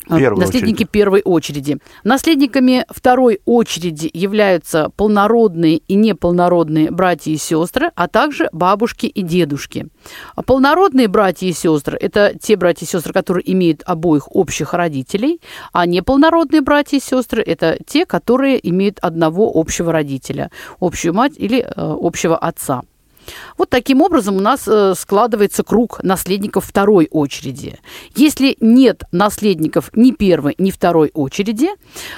э, 0.10 0.18
Первой 0.18 0.40
наследники 0.40 0.84
очереди. 0.84 0.92
первой 0.92 1.22
очереди. 1.22 1.78
Наследниками 2.04 2.86
второй 2.90 3.40
очереди 3.46 4.10
являются 4.14 4.90
полнородные 4.96 5.78
и 5.78 5.96
неполнородные 5.96 6.92
братья 6.92 7.32
и 7.32 7.38
сестры, 7.38 7.92
а 7.96 8.08
также 8.08 8.50
бабушки 8.52 9.08
и 9.08 9.22
дедушки. 9.22 9.88
А 10.36 10.44
полнородные 10.44 11.08
братья 11.08 11.48
и 11.48 11.54
сестры– 11.54 11.98
это 12.02 12.34
те 12.40 12.56
братья 12.56 12.86
и 12.86 12.90
сестры, 12.90 13.14
которые 13.14 13.52
имеют 13.52 13.82
обоих 13.86 14.36
общих 14.36 14.74
родителей, 14.74 15.42
а 15.74 15.86
неполнородные 15.86 16.62
братья 16.62 16.98
и 16.98 17.02
сестры– 17.02 17.42
это 17.46 17.78
те, 17.86 18.06
которые 18.06 18.58
имеют 18.70 19.00
одного 19.00 19.52
общего 19.54 19.92
родителя, 19.92 20.52
общую 20.80 21.14
мать 21.14 21.34
или 21.38 21.60
э, 21.60 21.68
общего 21.76 22.38
отца. 22.38 22.84
Вот 23.58 23.70
таким 23.70 24.02
образом 24.02 24.38
у 24.38 24.40
нас 24.40 24.68
э, 24.68 24.94
складывается 24.96 25.64
круг 25.64 26.04
наследников 26.04 26.66
второй 26.66 27.08
очереди. 27.12 27.80
Если 28.16 28.58
нет 28.60 29.04
наследников 29.12 29.92
ни 29.96 30.12
первой, 30.12 30.56
ни 30.58 30.72
второй 30.72 31.12
очереди, 31.14 31.70
э, 31.70 31.76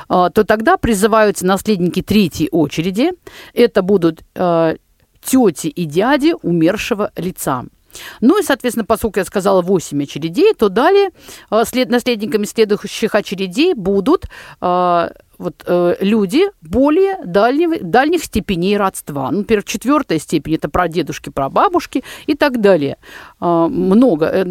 то 0.07 0.43
тогда 0.43 0.77
призываются 0.77 1.45
наследники 1.45 2.01
третьей 2.01 2.49
очереди. 2.51 3.11
Это 3.53 3.81
будут 3.81 4.23
э, 4.35 4.75
тети 5.23 5.67
и 5.67 5.85
дяди 5.85 6.33
умершего 6.41 7.11
лица. 7.15 7.65
Ну 8.21 8.39
и, 8.39 8.43
соответственно, 8.43 8.85
поскольку 8.85 9.19
я 9.19 9.25
сказала 9.25 9.61
8 9.61 10.03
очередей, 10.03 10.53
то 10.53 10.69
далее 10.69 11.09
след, 11.63 11.89
наследниками 11.89 12.45
следующих 12.45 13.15
очередей 13.15 13.73
будут 13.73 14.25
вот, 15.37 15.63
э, 15.65 15.95
люди 15.99 16.43
более 16.61 17.19
дальнего, 17.23 17.77
дальних 17.79 18.23
степеней 18.23 18.77
родства. 18.77 19.31
Ну, 19.31 19.39
например, 19.39 19.63
четвертая 19.63 20.19
степень– 20.19 20.55
это 20.55 20.69
прадедушки, 20.69 21.29
прабабушки 21.29 22.03
и 22.25 22.35
так 22.35 22.59
далее. 22.61 22.97
Э, 23.39 23.67
много. 23.69 24.25
Э, 24.25 24.45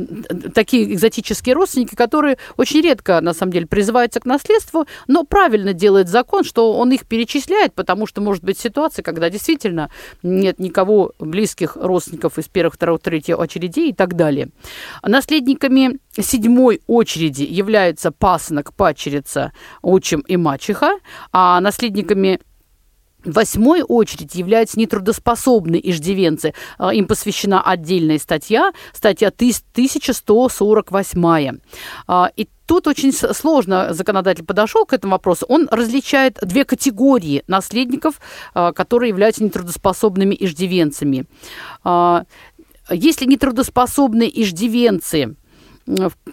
такие 0.55 0.93
экзотические 0.93 1.55
родственники, 1.55 1.95
которые 1.95 2.39
очень 2.57 2.81
редко, 2.81 3.21
на 3.21 3.35
самом 3.35 3.53
деле, 3.53 3.67
призываются 3.67 4.21
к 4.21 4.27
наследству, 4.27 4.87
но 5.07 5.25
правильно 5.25 5.73
делает 5.73 6.09
закон, 6.09 6.45
что 6.45 6.73
он 6.75 6.93
их 6.93 7.07
перечисляет, 7.07 7.75
потому 7.75 8.07
что 8.07 8.21
может 8.21 8.45
быть 8.45 8.59
ситуация, 8.59 9.03
когда 9.03 9.31
действительно 9.31 9.91
нет 10.23 10.59
никого 10.59 11.13
близких 11.19 11.77
родственников 11.77 12.39
из 12.39 12.49
первых, 12.49 12.75
второго, 12.75 12.99
третьего 12.99 13.43
очередей 13.43 13.91
и 13.91 13.93
так 13.93 14.15
далее. 14.15 14.49
Наследниками 15.03 15.99
седьмой 16.23 16.81
очереди 16.87 17.43
являются 17.43 18.11
пасынок, 18.11 18.75
пачерица, 18.75 19.53
отчим 19.83 20.21
и 20.21 20.37
мачеха, 20.37 20.99
а 21.33 21.61
наследниками 21.61 22.41
восьмой 23.27 23.83
очередь 23.83 24.35
являются 24.35 24.79
нетрудоспособные 24.79 25.91
иждивенцы. 25.91 26.55
А, 26.79 26.95
им 26.95 27.07
посвящена 27.07 27.61
отдельная 27.63 28.19
статья, 28.19 28.73
статья 28.93 29.29
1148. 29.29 31.59
А, 32.07 32.31
и 32.37 32.49
тут 32.67 32.87
очень 32.87 33.13
сложно 33.13 33.93
законодатель 33.93 34.45
подошел 34.45 34.87
к 34.87 34.93
этому 34.93 35.13
вопросу. 35.13 35.47
Он 35.49 35.67
различает 35.71 36.39
две 36.43 36.65
категории 36.65 37.43
наследников, 37.47 38.21
а, 38.55 38.73
которые 38.73 39.11
являются 39.11 39.45
нетрудоспособными 39.45 40.37
иждивенцами. 40.39 41.27
Если 42.89 43.27
нетрудоспособные 43.27 44.31
иждивенцы– 44.43 45.35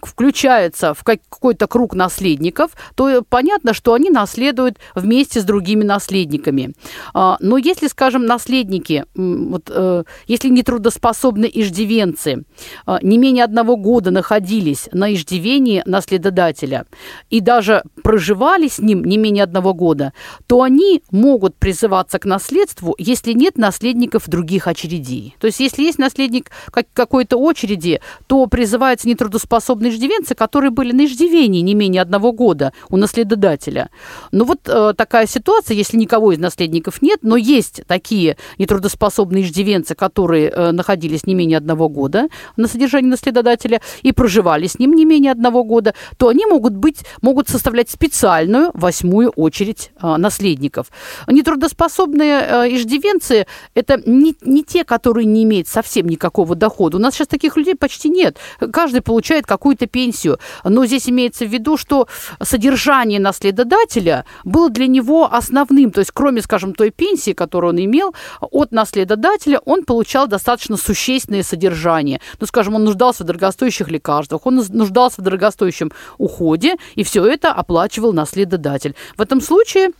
включаются 0.02 0.94
в 0.94 1.04
какой-то 1.04 1.66
круг 1.66 1.94
наследников, 1.94 2.72
то 2.94 3.22
понятно, 3.28 3.72
что 3.72 3.94
они 3.94 4.10
наследуют 4.10 4.78
вместе 4.94 5.40
с 5.40 5.44
другими 5.44 5.84
наследниками. 5.84 6.72
А, 7.12 7.36
но 7.40 7.56
если, 7.56 7.86
скажем, 7.86 8.26
наследники, 8.26 9.04
вот, 9.14 9.70
э, 9.72 10.04
если 10.26 10.48
нетрудоспособны 10.48 11.50
иждивенцы, 11.52 12.44
а, 12.86 12.98
не 13.02 13.18
менее 13.18 13.44
одного 13.44 13.76
года 13.76 14.10
находились 14.10 14.88
на 14.92 15.14
иждивении 15.14 15.82
наследодателя 15.86 16.86
и 17.30 17.40
даже 17.40 17.84
проживали 18.02 18.68
с 18.68 18.78
ним 18.78 19.04
не 19.04 19.16
менее 19.16 19.44
одного 19.44 19.74
года, 19.74 20.12
то 20.46 20.62
они 20.62 21.02
могут 21.10 21.56
призываться 21.56 22.18
к 22.18 22.24
наследству, 22.24 22.94
если 22.98 23.32
нет 23.32 23.56
наследников 23.56 24.28
других 24.28 24.66
очередей. 24.66 25.36
То 25.38 25.46
есть, 25.46 25.60
если 25.60 25.82
есть 25.82 25.98
наследник 25.98 26.50
какой-то 26.92 27.36
очереди, 27.36 28.00
то 28.26 28.46
призывается 28.46 29.08
нетрудоспособный 29.08 29.43
трудоспособные 29.44 29.92
иждивенцы, 29.92 30.34
которые 30.34 30.70
были 30.70 30.92
на 30.92 31.04
иждивении 31.04 31.60
не 31.60 31.74
менее 31.74 32.02
одного 32.02 32.32
года 32.32 32.72
у 32.88 32.96
наследодателя. 32.96 33.90
Ну 34.32 34.44
вот 34.44 34.60
э, 34.66 34.94
такая 34.96 35.26
ситуация, 35.26 35.76
если 35.76 35.96
никого 35.96 36.32
из 36.32 36.38
наследников 36.38 37.02
нет, 37.02 37.20
но 37.22 37.36
есть 37.36 37.82
такие 37.86 38.36
нетрудоспособные 38.58 39.44
иждивенцы, 39.44 39.94
которые 39.94 40.48
э, 40.48 40.72
находились 40.72 41.26
не 41.26 41.34
менее 41.34 41.58
одного 41.58 41.88
года 41.88 42.28
на 42.56 42.68
содержании 42.68 43.08
наследодателя 43.08 43.80
и 44.02 44.12
проживали 44.12 44.66
с 44.66 44.78
ним 44.78 44.92
не 44.92 45.04
менее 45.04 45.32
одного 45.32 45.64
года, 45.64 45.94
то 46.16 46.28
они 46.28 46.46
могут 46.46 46.74
быть, 46.74 47.04
могут 47.20 47.48
составлять 47.48 47.90
специальную 47.90 48.70
восьмую 48.74 49.30
очередь 49.30 49.90
э, 50.00 50.16
наследников. 50.16 50.86
Нетрудоспособные 51.28 52.40
э, 52.40 52.74
иждивенцы– 52.74 53.46
это 53.74 54.00
не, 54.06 54.34
не 54.42 54.64
те, 54.64 54.84
которые 54.84 55.26
не 55.26 55.44
имеют 55.44 55.68
совсем 55.68 56.06
никакого 56.06 56.54
дохода. 56.54 56.96
У 56.96 57.00
нас 57.00 57.14
сейчас 57.14 57.28
таких 57.28 57.56
людей 57.56 57.74
почти 57.74 58.08
нет. 58.08 58.38
Каждый 58.72 59.02
получает 59.02 59.33
получает 59.34 59.46
какую-то 59.46 59.86
пенсию. 59.86 60.38
Но 60.64 60.86
здесь 60.86 61.08
имеется 61.08 61.44
в 61.44 61.48
виду, 61.48 61.76
что 61.76 62.06
содержание 62.42 63.20
наследодателя 63.20 64.24
было 64.44 64.70
для 64.70 64.86
него 64.86 65.28
основным. 65.32 65.90
То 65.90 66.00
есть, 66.00 66.12
кроме, 66.12 66.40
скажем, 66.42 66.74
той 66.74 66.90
пенсии, 66.90 67.32
которую 67.32 67.72
он 67.72 67.84
имел, 67.84 68.14
от 68.40 68.72
наследодателя 68.72 69.60
он 69.64 69.84
получал 69.84 70.28
достаточно 70.28 70.76
существенное 70.76 71.42
содержание. 71.42 72.20
Ну, 72.40 72.46
скажем, 72.46 72.74
он 72.74 72.84
нуждался 72.84 73.24
в 73.24 73.26
дорогостоящих 73.26 73.90
лекарствах, 73.90 74.46
он 74.46 74.56
нуждался 74.68 75.20
в 75.20 75.24
дорогостоящем 75.24 75.90
уходе, 76.18 76.76
и 76.96 77.02
все 77.02 77.24
это 77.24 77.52
оплачивал 77.52 78.12
наследодатель. 78.12 78.94
В 79.16 79.22
этом 79.22 79.40
случае 79.40 79.90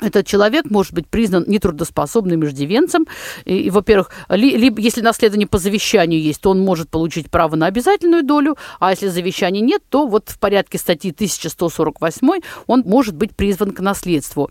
этот 0.00 0.26
человек 0.26 0.66
может 0.70 0.92
быть 0.92 1.06
признан 1.08 1.44
нетрудоспособным 1.46 2.44
иждивенцем. 2.44 3.06
И, 3.44 3.56
и 3.58 3.70
во-первых, 3.70 4.10
ли, 4.28 4.56
либо 4.56 4.80
если 4.80 5.00
наследование 5.00 5.46
по 5.46 5.58
завещанию 5.58 6.20
есть, 6.20 6.40
то 6.40 6.50
он 6.50 6.60
может 6.60 6.88
получить 6.90 7.30
право 7.30 7.56
на 7.56 7.66
обязательную 7.66 8.22
долю, 8.22 8.56
а 8.80 8.90
если 8.90 9.08
завещания 9.08 9.60
нет, 9.60 9.82
то 9.88 10.06
вот 10.06 10.28
в 10.28 10.38
порядке 10.38 10.78
статьи 10.78 11.10
1148 11.10 12.40
он 12.66 12.82
может 12.86 13.16
быть 13.16 13.34
призван 13.34 13.72
к 13.72 13.80
наследству. 13.80 14.50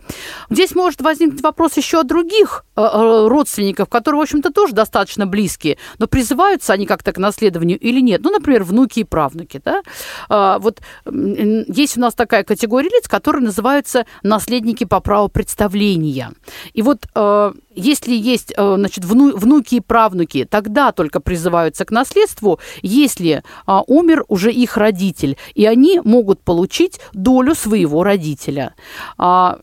Здесь 0.49 0.75
может 0.75 1.01
возникнуть 1.01 1.41
вопрос 1.41 1.77
еще 1.77 1.99
о 1.99 2.03
других 2.03 2.65
э, 2.75 2.81
э 2.81 3.27
родственников, 3.27 3.89
которые, 3.89 4.19
в 4.19 4.23
общем-то, 4.23 4.51
тоже 4.51 4.73
достаточно 4.73 5.25
близкие, 5.25 5.77
но 5.99 6.07
призываются 6.07 6.73
они 6.73 6.85
как-то 6.85 7.11
к 7.11 7.17
наследованию 7.17 7.79
или 7.79 8.01
нет. 8.01 8.21
Ну, 8.23 8.31
например, 8.31 8.63
внуки 8.63 8.99
и 8.99 9.03
правнуки. 9.03 9.61
Да? 9.63 9.81
А, 10.29 10.59
вот 10.59 10.81
есть 11.05 11.97
у 11.97 12.01
нас 12.01 12.13
такая 12.13 12.43
категория 12.43 12.89
лиц, 12.89 13.07
которые 13.07 13.43
называются 13.43 14.05
наследники 14.23 14.83
по 14.83 14.99
праву 14.99 15.29
представления. 15.35 16.31
И 16.73 16.81
вот 16.81 17.07
э, 17.13 17.51
если 17.75 18.13
есть 18.15 18.53
э, 18.55 18.75
значит, 18.77 19.03
вну, 19.03 19.35
внуки 19.35 19.75
и 19.75 19.79
правнуки, 19.81 20.45
тогда 20.45 20.93
только 20.93 21.19
призываются 21.19 21.83
к 21.83 21.91
наследству, 21.91 22.59
если 22.81 23.43
э, 23.67 23.79
умер 23.87 24.23
уже 24.29 24.49
их 24.53 24.77
родитель, 24.77 25.37
и 25.53 25.65
они 25.65 25.99
могут 26.05 26.39
получить 26.39 27.01
долю 27.11 27.53
своего 27.53 28.03
родителя. 28.03 28.75
А, 29.17 29.59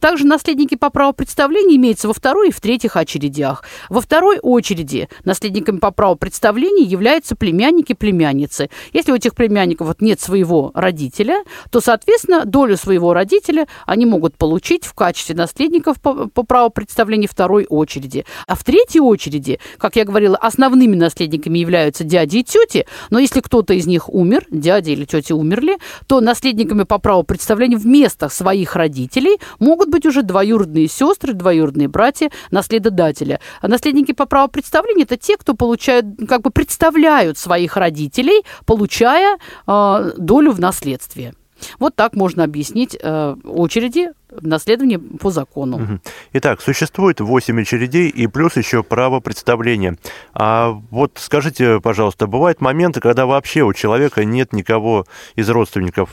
Также 0.00 0.26
наследники 0.26 0.74
по 0.74 0.90
праву 0.90 1.12
представления 1.12 1.76
имеются 1.76 2.08
во 2.08 2.14
второй 2.14 2.48
и 2.48 2.52
в 2.52 2.60
третьих 2.60 2.96
очередях. 2.96 3.64
Во 3.88 4.00
второй 4.00 4.38
очереди 4.38 5.08
наследниками 5.24 5.78
по 5.78 5.90
праву 5.90 6.16
представления 6.16 6.84
являются 6.84 7.36
племянники 7.36 7.92
племянницы. 7.92 8.70
Если 8.92 9.12
у 9.12 9.14
этих 9.14 9.34
племянников 9.34 9.86
вот 9.88 10.00
нет 10.00 10.20
своего 10.20 10.70
родителя, 10.74 11.44
то, 11.70 11.80
соответственно, 11.80 12.44
долю 12.44 12.76
своего 12.76 13.12
родителя 13.12 13.66
они 13.86 14.06
могут 14.06 14.36
получить 14.36 14.84
в 14.84 14.94
качестве 14.94 15.34
наследников 15.34 16.00
по, 16.00 16.28
по 16.28 16.42
праву 16.42 16.70
представления 16.70 17.28
второй 17.28 17.66
очереди. 17.68 18.24
А 18.46 18.54
в 18.54 18.64
третьей 18.64 19.00
очереди, 19.00 19.58
как 19.78 19.96
я 19.96 20.04
говорила, 20.04 20.36
основными 20.36 20.96
наследниками 20.96 21.58
являются 21.58 22.04
дяди 22.04 22.38
и 22.38 22.44
тети, 22.44 22.86
но 23.10 23.18
если 23.18 23.40
кто-то 23.40 23.74
из 23.74 23.86
них 23.86 24.08
умер, 24.08 24.46
дядя 24.50 24.90
или 24.92 25.04
тетя 25.04 25.34
умерли, 25.34 25.78
то 26.06 26.20
наследниками 26.20 26.84
по 26.84 26.98
праву 26.98 27.22
представления 27.22 27.76
вместо 27.76 28.28
своих 28.28 28.76
родителей 28.76 29.38
могут 29.58 29.73
быть 29.76 30.06
уже 30.06 30.22
двоюродные 30.22 30.88
сестры, 30.88 31.32
двоюродные 31.32 31.88
братья, 31.88 32.30
наследодателя. 32.50 33.40
А 33.60 33.68
наследники 33.68 34.12
по 34.12 34.26
праву 34.26 34.48
представления– 34.48 35.02
это 35.04 35.16
те, 35.16 35.36
кто 35.36 35.54
получают, 35.54 36.06
как 36.28 36.42
бы 36.42 36.50
представляют 36.50 37.38
своих 37.38 37.76
родителей, 37.76 38.44
получая 38.66 39.38
э, 39.66 40.12
долю 40.16 40.52
в 40.52 40.60
наследстве. 40.60 41.34
Вот 41.78 41.94
так 41.94 42.14
можно 42.14 42.44
объяснить 42.44 42.96
э, 43.00 43.36
очереди 43.44 44.10
наследования 44.40 44.98
по 44.98 45.30
закону. 45.30 46.00
Итак, 46.32 46.60
существует 46.60 47.20
8 47.20 47.60
очередей 47.60 48.08
и 48.08 48.26
плюс 48.26 48.56
еще 48.56 48.82
право 48.82 49.20
представления. 49.20 49.96
А 50.32 50.70
вот 50.90 51.12
скажите, 51.16 51.80
пожалуйста, 51.80 52.26
бывают 52.26 52.60
моменты, 52.60 53.00
когда 53.00 53.26
вообще 53.26 53.62
у 53.62 53.72
человека 53.72 54.24
нет 54.24 54.52
никого 54.52 55.06
из 55.36 55.48
родственников 55.48 56.10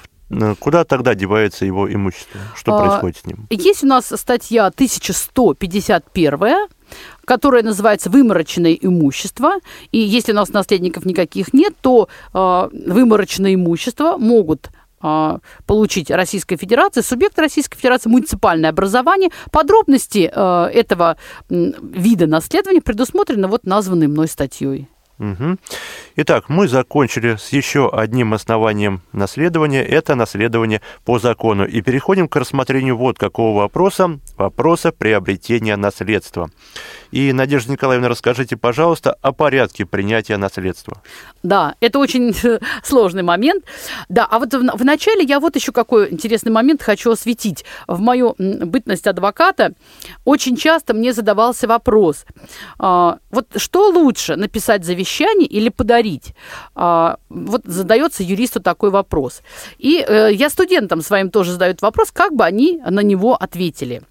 Куда 0.59 0.83
тогда 0.83 1.15
девается 1.15 1.65
его 1.65 1.91
имущество? 1.91 2.39
Что 2.55 2.75
а, 2.75 2.79
происходит 2.79 3.17
с 3.17 3.25
ним? 3.25 3.47
Есть 3.49 3.83
у 3.83 3.87
нас 3.87 4.13
статья 4.15 4.67
1151 4.67 6.67
которая 7.23 7.63
называется 7.63 8.09
«Выморочное 8.09 8.73
имущество». 8.73 9.53
И 9.93 9.97
если 9.97 10.33
у 10.33 10.35
нас 10.35 10.49
наследников 10.49 11.05
никаких 11.05 11.53
нет, 11.53 11.73
то 11.79 12.09
э, 12.33 12.69
выморочное 12.73 13.55
имущество 13.55 14.17
могут 14.17 14.69
а, 15.01 15.39
получить 15.65 16.11
Российская 16.11 16.57
Федерация, 16.57 17.01
субъект 17.01 17.37
Российской 17.39 17.77
Федерации, 17.77 18.09
муниципальное 18.09 18.69
образование. 18.69 19.29
Подробности 19.51 20.31
э, 20.33 20.69
этого 20.73 21.17
вида 21.49 22.27
наследования 22.27 22.81
предусмотрены 22.81 23.47
вот 23.47 23.65
названной 23.65 24.07
мной 24.07 24.27
статьей. 24.27 24.87
Угу. 25.21 25.57
Итак, 26.15 26.49
мы 26.49 26.67
закончили 26.67 27.35
с 27.35 27.49
еще 27.49 27.91
одним 27.93 28.33
основанием 28.33 29.01
наследования. 29.13 29.83
Это 29.83 30.15
наследование 30.15 30.81
по 31.05 31.19
закону. 31.19 31.63
И 31.63 31.81
переходим 31.81 32.27
к 32.27 32.35
рассмотрению 32.37 32.97
вот 32.97 33.19
какого 33.19 33.59
вопроса. 33.59 34.19
Вопроса 34.35 34.91
приобретения 34.91 35.75
наследства. 35.75 36.49
И, 37.11 37.33
Надежда 37.33 37.73
Николаевна, 37.73 38.09
расскажите, 38.09 38.57
пожалуйста, 38.57 39.15
о 39.21 39.31
порядке 39.31 39.85
принятия 39.85 40.37
наследства. 40.37 40.99
Да, 41.43 41.75
это 41.81 41.99
очень 41.99 42.33
сложный 42.83 43.21
момент. 43.21 43.63
Да, 44.09 44.25
а 44.25 44.39
вот 44.39 44.51
в, 44.53 44.77
в 44.77 44.83
начале 44.83 45.23
я 45.23 45.39
вот 45.39 45.55
еще 45.55 45.71
какой 45.71 46.11
интересный 46.11 46.51
момент 46.51 46.81
хочу 46.81 47.11
осветить. 47.11 47.63
В 47.87 47.99
мою 47.99 48.35
бытность 48.39 49.05
адвоката 49.05 49.73
очень 50.25 50.57
часто 50.57 50.95
мне 50.95 51.13
задавался 51.13 51.67
вопрос, 51.67 52.25
а, 52.79 53.19
вот 53.29 53.47
что 53.57 53.89
лучше, 53.89 54.35
написать 54.35 54.83
завещание 54.83 55.10
или 55.45 55.69
подарить? 55.69 56.33
А, 56.75 57.17
вот 57.29 57.61
задается 57.65 58.23
юристу 58.23 58.59
такой 58.59 58.89
вопрос. 58.89 59.41
И 59.77 60.03
э, 60.07 60.29
я 60.33 60.49
студентам 60.49 61.01
своим 61.01 61.29
тоже 61.29 61.51
задают 61.51 61.81
вопрос, 61.81 62.11
как 62.11 62.33
бы 62.33 62.45
они 62.45 62.81
на 62.89 63.01
него 63.01 63.35
ответили. 63.35 64.01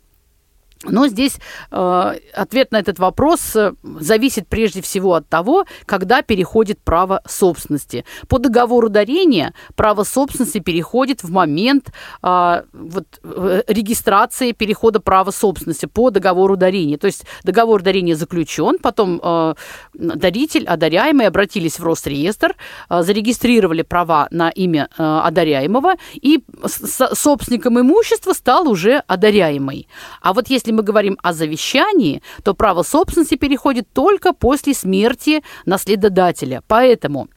Но 0.84 1.08
здесь 1.08 1.38
э, 1.70 2.14
ответ 2.34 2.72
на 2.72 2.78
этот 2.78 2.98
вопрос 2.98 3.54
э, 3.54 3.74
зависит 3.82 4.48
прежде 4.48 4.80
всего 4.80 5.14
от 5.14 5.28
того, 5.28 5.66
когда 5.84 6.22
переходит 6.22 6.80
право 6.82 7.20
собственности. 7.28 8.06
По 8.28 8.38
договору 8.38 8.88
дарения 8.88 9.52
право 9.74 10.04
собственности 10.04 10.58
переходит 10.58 11.22
в 11.22 11.30
момент 11.30 11.92
э, 12.22 12.62
вот, 12.72 13.20
регистрации 13.68 14.52
перехода 14.52 15.00
права 15.00 15.32
собственности 15.32 15.84
по 15.84 16.10
договору 16.10 16.56
дарения. 16.56 16.96
То 16.96 17.08
есть 17.08 17.26
договор 17.44 17.82
дарения 17.82 18.16
заключен, 18.16 18.78
потом 18.78 19.20
э, 19.22 19.54
даритель, 19.92 20.64
одаряемый 20.66 21.26
обратились 21.26 21.78
в 21.78 21.84
Росреестр, 21.84 22.56
э, 22.88 23.02
зарегистрировали 23.02 23.82
права 23.82 24.28
на 24.30 24.48
имя 24.48 24.88
э, 24.96 25.02
одаряемого, 25.02 25.94
и 26.14 26.42
собственником 26.64 27.78
имущества 27.78 28.32
стал 28.32 28.66
уже 28.66 29.02
одаряемый. 29.06 29.86
А 30.22 30.32
вот 30.32 30.48
если 30.48 30.69
если 30.70 30.76
мы 30.76 30.82
говорим 30.84 31.18
о 31.22 31.32
завещании, 31.32 32.22
то 32.44 32.54
право 32.54 32.82
собственности 32.84 33.34
переходит 33.34 33.88
только 33.92 34.32
после 34.32 34.72
смерти 34.72 35.42
наследодателя. 35.66 36.62
Поэтому 36.68 37.28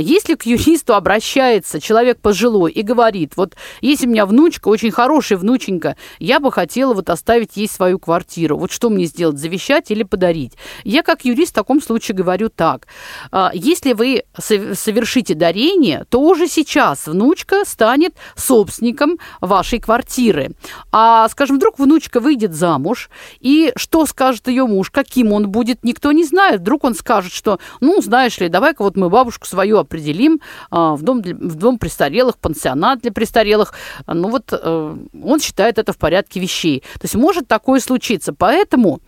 если 0.00 0.34
к 0.34 0.44
юристу 0.44 0.94
обращается 0.94 1.80
человек 1.80 2.20
пожилой 2.20 2.72
и 2.72 2.82
говорит, 2.82 3.32
вот 3.36 3.54
есть 3.80 4.04
у 4.04 4.08
меня 4.08 4.26
внучка, 4.26 4.68
очень 4.68 4.90
хорошая 4.90 5.38
внученька, 5.38 5.96
я 6.18 6.40
бы 6.40 6.50
хотела 6.52 6.94
вот 6.94 7.10
оставить 7.10 7.56
ей 7.56 7.68
свою 7.68 7.98
квартиру, 7.98 8.56
вот 8.56 8.72
что 8.72 8.90
мне 8.90 9.06
сделать, 9.06 9.38
завещать 9.38 9.90
или 9.90 10.02
подарить? 10.02 10.52
Я 10.84 11.02
как 11.02 11.24
юрист 11.24 11.52
в 11.52 11.54
таком 11.54 11.80
случае 11.80 12.16
говорю 12.16 12.48
так, 12.48 12.86
а, 13.30 13.50
если 13.54 13.92
вы 13.92 14.24
совершите 14.36 15.34
дарение, 15.34 16.04
то 16.08 16.20
уже 16.20 16.48
сейчас 16.48 17.06
внучка 17.06 17.64
станет 17.64 18.14
собственником 18.34 19.18
вашей 19.40 19.78
квартиры. 19.78 20.52
А, 20.92 21.28
скажем, 21.28 21.56
вдруг 21.56 21.78
внучка 21.78 22.20
выйдет 22.20 22.54
замуж, 22.54 23.10
и 23.40 23.72
что 23.76 24.06
скажет 24.06 24.48
ее 24.48 24.66
муж, 24.66 24.90
каким 24.90 25.32
он 25.32 25.48
будет, 25.48 25.84
никто 25.84 26.12
не 26.12 26.24
знает. 26.24 26.60
Вдруг 26.60 26.84
он 26.84 26.94
скажет, 26.94 27.32
что, 27.32 27.58
ну, 27.80 28.00
знаешь 28.00 28.38
ли, 28.38 28.48
давай-ка 28.48 28.82
вот 28.82 28.96
мы 28.96 29.08
бабушку 29.10 29.35
бабушку 29.36 29.46
свою 29.46 29.78
определим 29.78 30.40
а, 30.70 30.94
в 30.94 31.02
дом, 31.02 31.22
в 31.22 31.54
дом 31.54 31.78
престарелых, 31.78 32.36
пансионат 32.36 33.00
для 33.00 33.12
престарелых. 33.12 33.74
Ну 34.06 34.30
вот 34.30 34.52
э, 34.52 34.96
он 35.24 35.40
считает 35.40 35.78
это 35.78 35.92
в 35.92 35.96
порядке 35.96 36.40
вещей. 36.40 36.80
То 36.94 37.04
есть 37.04 37.14
может 37.14 37.48
такое 37.48 37.80
случиться. 37.80 38.32
Поэтому 38.32 39.00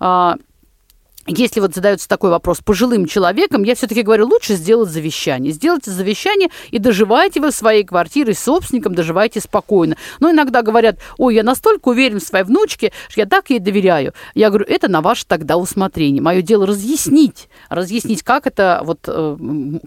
а, 0.00 0.36
если 1.26 1.60
вот 1.60 1.74
задается 1.74 2.08
такой 2.08 2.30
вопрос 2.30 2.58
пожилым 2.60 3.06
человеком, 3.06 3.62
я 3.62 3.74
все-таки 3.74 4.02
говорю, 4.02 4.26
лучше 4.26 4.54
сделать 4.54 4.90
завещание. 4.90 5.52
Сделайте 5.52 5.90
завещание 5.90 6.50
и 6.70 6.78
доживайте 6.78 7.40
вы 7.40 7.50
своей 7.50 7.84
квартире 7.84 8.34
с 8.34 8.40
собственником, 8.40 8.94
доживайте 8.94 9.40
спокойно. 9.40 9.96
Но 10.20 10.30
иногда 10.30 10.62
говорят, 10.62 10.98
ой, 11.16 11.34
я 11.36 11.42
настолько 11.42 11.88
уверен 11.88 12.20
в 12.20 12.22
своей 12.22 12.44
внучке, 12.44 12.92
что 13.08 13.20
я 13.20 13.26
так 13.26 13.50
ей 13.50 13.58
доверяю. 13.58 14.12
Я 14.34 14.50
говорю, 14.50 14.66
это 14.68 14.88
на 14.88 15.00
ваше 15.00 15.24
тогда 15.26 15.56
усмотрение. 15.56 16.20
Мое 16.20 16.42
дело 16.42 16.66
разъяснить, 16.66 17.48
разъяснить, 17.70 18.22
как 18.22 18.46
это, 18.46 18.82
вот, 18.84 19.00
э, 19.06 19.36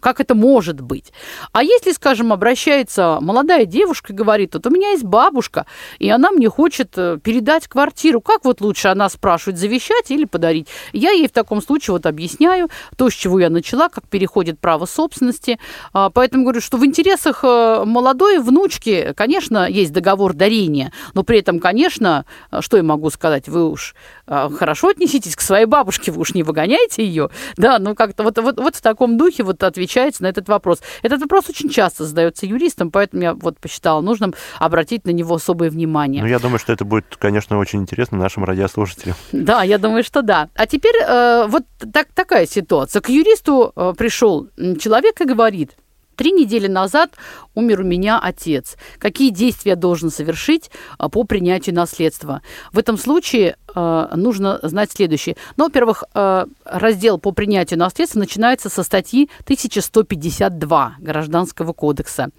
как 0.01 0.19
это 0.19 0.33
может 0.33 0.81
быть. 0.81 1.11
А 1.51 1.63
если, 1.63 1.91
скажем, 1.91 2.33
обращается 2.33 3.19
молодая 3.21 3.65
девушка 3.65 4.13
и 4.13 4.15
говорит, 4.15 4.55
вот 4.55 4.65
у 4.65 4.69
меня 4.69 4.91
есть 4.91 5.03
бабушка, 5.03 5.65
и 5.99 6.09
она 6.09 6.31
мне 6.31 6.49
хочет 6.49 6.97
э, 6.97 7.19
передать 7.21 7.67
квартиру, 7.67 8.21
как 8.21 8.45
вот 8.45 8.61
лучше 8.61 8.87
она 8.87 9.09
спрашивает, 9.09 9.59
завещать 9.59 10.09
или 10.09 10.25
подарить? 10.25 10.67
Я 10.93 11.11
ей 11.11 11.26
в 11.27 11.31
таком 11.31 11.61
случае 11.61 11.93
вот 11.93 12.05
объясняю 12.05 12.69
то, 12.95 13.09
с 13.09 13.13
чего 13.13 13.39
я 13.39 13.49
начала, 13.49 13.89
как 13.89 14.07
переходит 14.07 14.59
право 14.59 14.85
собственности. 14.85 15.59
А, 15.93 16.09
поэтому 16.09 16.43
говорю, 16.43 16.61
что 16.61 16.77
в 16.77 16.85
интересах 16.85 17.43
э, 17.43 17.83
молодой 17.85 18.39
внучки, 18.39 19.13
конечно, 19.15 19.67
есть 19.69 19.93
договор 19.93 20.33
дарения, 20.33 20.91
но 21.13 21.23
при 21.23 21.39
этом, 21.39 21.59
конечно, 21.59 22.25
э, 22.51 22.61
что 22.61 22.77
я 22.77 22.83
могу 22.83 23.09
сказать, 23.09 23.47
вы 23.47 23.69
уж 23.69 23.95
э, 24.27 24.49
хорошо 24.57 24.89
отнеситесь 24.89 25.35
к 25.35 25.41
своей 25.41 25.65
бабушке, 25.65 26.11
вы 26.11 26.21
уж 26.21 26.33
не 26.33 26.43
выгоняйте 26.43 27.05
ее, 27.05 27.29
да, 27.57 27.79
ну 27.79 27.95
как-то 27.95 28.23
вот, 28.23 28.37
вот, 28.37 28.59
вот 28.59 28.75
в 28.75 28.81
таком 28.81 29.17
духе 29.17 29.43
вот 29.43 29.63
отвечается 29.63 30.23
на 30.23 30.27
этот 30.27 30.47
вопрос. 30.47 30.81
Этот 31.01 31.21
вопрос 31.21 31.49
очень 31.49 31.69
часто 31.69 32.05
задается 32.05 32.45
юристам, 32.45 32.91
поэтому 32.91 33.21
я 33.21 33.33
вот 33.33 33.59
посчитала 33.59 34.01
нужным 34.01 34.33
обратить 34.59 35.05
на 35.05 35.11
него 35.11 35.35
особое 35.35 35.69
внимание. 35.69 36.21
Ну, 36.21 36.29
я 36.29 36.39
думаю, 36.39 36.59
что 36.59 36.73
это 36.73 36.85
будет, 36.85 37.05
конечно, 37.17 37.57
очень 37.57 37.81
интересно 37.81 38.17
нашим 38.17 38.43
радиослушателям. 38.43 39.15
Да, 39.31 39.63
я 39.63 39.77
думаю, 39.77 40.03
что 40.03 40.21
да. 40.21 40.49
А 40.55 40.65
теперь 40.65 40.95
Э, 41.17 41.47
вот 41.47 41.63
так, 41.93 42.07
такая 42.13 42.45
ситуация. 42.45 43.01
К 43.01 43.09
юристу 43.09 43.71
э, 43.75 43.93
пришел 43.97 44.47
человек 44.79 45.21
и 45.21 45.25
говорит, 45.25 45.75
Три 46.17 46.31
недели 46.31 46.67
назад 46.67 47.11
умер 47.57 47.81
у 47.81 47.83
меня 47.83 48.19
отец. 48.19 48.77
Какие 48.99 49.31
действия 49.31 49.71
я 49.71 49.75
должен 49.75 50.11
совершить 50.11 50.69
э, 50.99 51.09
по 51.09 51.23
принятию 51.23 51.75
наследства? 51.75 52.41
В 52.71 52.77
этом 52.77 52.97
случае 52.97 53.55
Э, 53.77 54.07
нужно 54.15 54.59
знать 54.63 54.91
следующее. 54.91 55.35
Ну, 55.55 55.65
во-первых, 55.65 56.03
э, 56.15 56.45
раздел 56.65 57.19
по 57.19 57.31
принятию 57.31 57.77
наследства 57.77 58.17
начинается 58.17 58.69
со 58.69 58.81
статьи 58.81 59.29
1152 59.43 60.95
Гражданского 60.99 61.73
кодекса. 61.73 62.29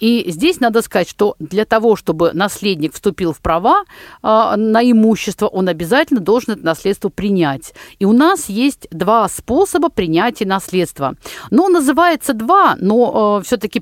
И 0.00 0.24
здесь 0.28 0.58
надо 0.58 0.82
сказать, 0.82 1.08
что 1.08 1.36
для 1.38 1.66
того, 1.66 1.94
чтобы 1.94 2.32
наследник 2.32 2.94
вступил 2.94 3.32
в 3.32 3.40
права 3.40 3.84
на 4.22 4.82
имущество, 4.82 5.46
он 5.46 5.68
обязательно 5.68 6.20
должен 6.20 6.54
это 6.54 6.64
наследство 6.64 7.08
принять. 7.08 7.74
И 7.98 8.04
у 8.04 8.12
нас 8.12 8.48
есть 8.48 8.88
два 8.90 9.28
способа 9.28 9.88
принятия 9.88 10.46
наследства. 10.46 11.14
Но 11.50 11.68
называется 11.68 12.34
два, 12.34 12.76
но 12.80 13.40
все-таки 13.44 13.80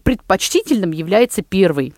предпочтительным 0.70 0.92
является 0.92 1.42
первый. 1.42 1.92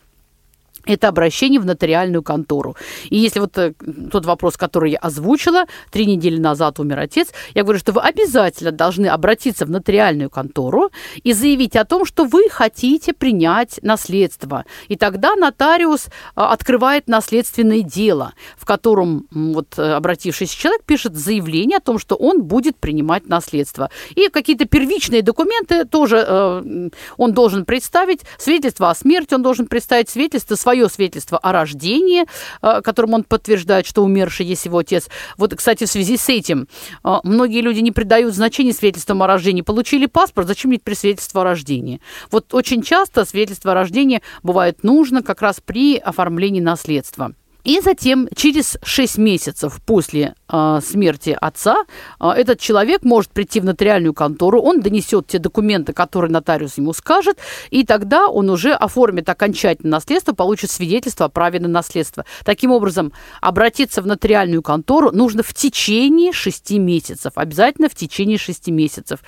Это 0.84 1.08
обращение 1.08 1.60
в 1.60 1.66
нотариальную 1.66 2.22
контору. 2.22 2.76
И 3.08 3.16
если 3.16 3.40
вот 3.40 3.56
э, 3.58 3.74
тот 4.10 4.26
вопрос, 4.26 4.56
который 4.56 4.92
я 4.92 4.98
озвучила, 4.98 5.66
три 5.90 6.06
недели 6.06 6.38
назад 6.38 6.80
умер 6.80 6.98
отец, 6.98 7.32
я 7.54 7.62
говорю, 7.62 7.78
что 7.78 7.92
вы 7.92 8.00
обязательно 8.00 8.72
должны 8.72 9.06
обратиться 9.06 9.64
в 9.64 9.70
нотариальную 9.70 10.30
контору 10.30 10.90
и 11.22 11.32
заявить 11.32 11.76
о 11.76 11.84
том, 11.84 12.04
что 12.04 12.24
вы 12.24 12.48
хотите 12.50 13.12
принять 13.12 13.78
наследство. 13.82 14.64
И 14.88 14.96
тогда 14.96 15.36
нотариус 15.36 16.06
э, 16.06 16.10
открывает 16.34 17.08
наследственное 17.08 17.82
дело, 17.82 18.32
в 18.56 18.64
котором 18.64 19.26
вот 19.30 19.78
э, 19.78 19.92
обратившийся 19.94 20.56
человек 20.56 20.84
пишет 20.84 21.14
заявление 21.14 21.78
о 21.78 21.80
том, 21.80 21.98
что 21.98 22.16
он 22.16 22.42
будет 22.42 22.76
принимать 22.76 23.28
наследство. 23.28 23.90
И 24.14 24.28
какие-то 24.28 24.64
первичные 24.64 25.22
документы 25.22 25.84
тоже 25.84 26.90
он 27.16 27.32
должен 27.32 27.64
представить, 27.64 28.20
свидетельство 28.38 28.90
о 28.90 28.94
смерти 28.94 29.34
он 29.34 29.42
должен 29.42 29.66
представить, 29.66 30.08
свидетельство 30.08 30.54
своей 30.54 30.71
свое 30.72 30.88
свидетельство 30.88 31.36
о 31.36 31.52
рождении, 31.52 32.24
э, 32.62 32.80
которым 32.82 33.12
он 33.14 33.24
подтверждает, 33.24 33.86
что 33.86 34.02
умерший 34.02 34.46
есть 34.46 34.64
его 34.64 34.78
отец. 34.78 35.08
Вот, 35.36 35.54
кстати, 35.54 35.84
в 35.84 35.90
связи 35.90 36.16
с 36.16 36.28
этим 36.30 36.66
э, 37.04 37.16
многие 37.24 37.60
люди 37.60 37.80
не 37.80 37.92
придают 37.92 38.34
значения 38.34 38.72
свидетельствам 38.72 39.22
о 39.22 39.26
рождении. 39.26 39.60
Получили 39.60 40.06
паспорт, 40.06 40.46
зачем 40.46 40.70
мне 40.70 40.80
при 40.82 40.94
свидетельство 40.94 41.42
о 41.42 41.44
рождении? 41.44 42.00
Вот 42.30 42.54
очень 42.54 42.82
часто 42.82 43.26
свидетельство 43.26 43.72
о 43.72 43.74
рождении 43.74 44.22
бывает 44.42 44.82
нужно 44.82 45.22
как 45.22 45.42
раз 45.42 45.60
при 45.60 45.98
оформлении 45.98 46.60
наследства. 46.60 47.32
И 47.64 47.80
затем, 47.80 48.28
через 48.34 48.76
6 48.82 49.18
месяцев 49.18 49.80
после 49.86 50.34
э, 50.48 50.80
смерти 50.84 51.36
отца, 51.40 51.84
э, 52.20 52.28
этот 52.30 52.58
человек 52.58 53.04
может 53.04 53.30
прийти 53.30 53.60
в 53.60 53.64
нотариальную 53.64 54.14
контору, 54.14 54.60
он 54.60 54.80
донесет 54.80 55.28
те 55.28 55.38
документы, 55.38 55.92
которые 55.92 56.30
нотариус 56.30 56.78
ему 56.78 56.92
скажет, 56.92 57.38
и 57.70 57.84
тогда 57.84 58.28
он 58.28 58.50
уже 58.50 58.72
оформит 58.72 59.28
окончательное 59.28 59.92
наследство, 59.92 60.32
получит 60.32 60.70
свидетельство 60.70 61.26
о 61.26 61.28
праве 61.28 61.60
на 61.60 61.68
наследство. 61.68 62.24
Таким 62.44 62.72
образом, 62.72 63.12
обратиться 63.40 64.02
в 64.02 64.06
нотариальную 64.06 64.62
контору 64.62 65.12
нужно 65.12 65.42
в 65.42 65.54
течение 65.54 66.32
6 66.32 66.72
месяцев, 66.72 67.32
обязательно 67.36 67.88
в 67.88 67.94
течение 67.94 68.38
6 68.38 68.68
месяцев. 68.68 69.20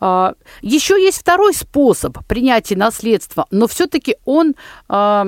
Э, 0.00 0.34
еще 0.60 1.02
есть 1.02 1.18
второй 1.18 1.54
способ 1.54 2.18
принятия 2.26 2.76
наследства, 2.76 3.46
но 3.50 3.66
все-таки 3.66 4.16
он... 4.24 4.54
Э, 4.88 5.24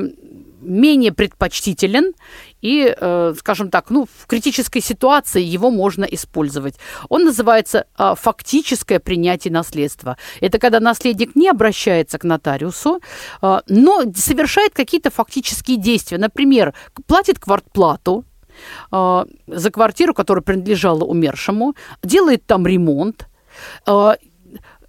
менее 0.62 1.12
предпочтителен 1.12 2.14
и, 2.60 2.94
э, 2.96 3.34
скажем 3.38 3.70
так, 3.70 3.90
ну, 3.90 4.06
в 4.06 4.26
критической 4.26 4.80
ситуации 4.80 5.42
его 5.42 5.70
можно 5.70 6.04
использовать. 6.04 6.76
Он 7.08 7.24
называется 7.24 7.86
э, 7.98 8.14
фактическое 8.16 9.00
принятие 9.00 9.52
наследства. 9.52 10.16
Это 10.40 10.58
когда 10.58 10.80
наследник 10.80 11.34
не 11.36 11.48
обращается 11.48 12.18
к 12.18 12.24
нотариусу, 12.24 13.00
э, 13.42 13.60
но 13.66 14.02
совершает 14.14 14.72
какие-то 14.74 15.10
фактические 15.10 15.76
действия. 15.76 16.18
Например, 16.18 16.74
платит 17.06 17.38
квартплату, 17.38 18.24
за 18.90 19.70
квартиру, 19.72 20.12
которая 20.12 20.42
принадлежала 20.42 21.04
умершему, 21.04 21.74
делает 22.02 22.44
там 22.44 22.66
ремонт, 22.66 23.26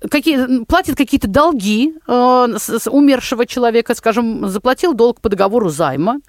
какие, 0.09 0.63
платит 0.65 0.97
какие-то 0.97 1.27
долги 1.27 1.93
э, 2.07 2.55
с, 2.57 2.79
с 2.79 2.89
умершего 2.89 3.45
человека, 3.45 3.95
скажем, 3.95 4.47
заплатил 4.47 4.93
долг 4.93 5.21
по 5.21 5.29
договору 5.29 5.69
займа. 5.69 6.19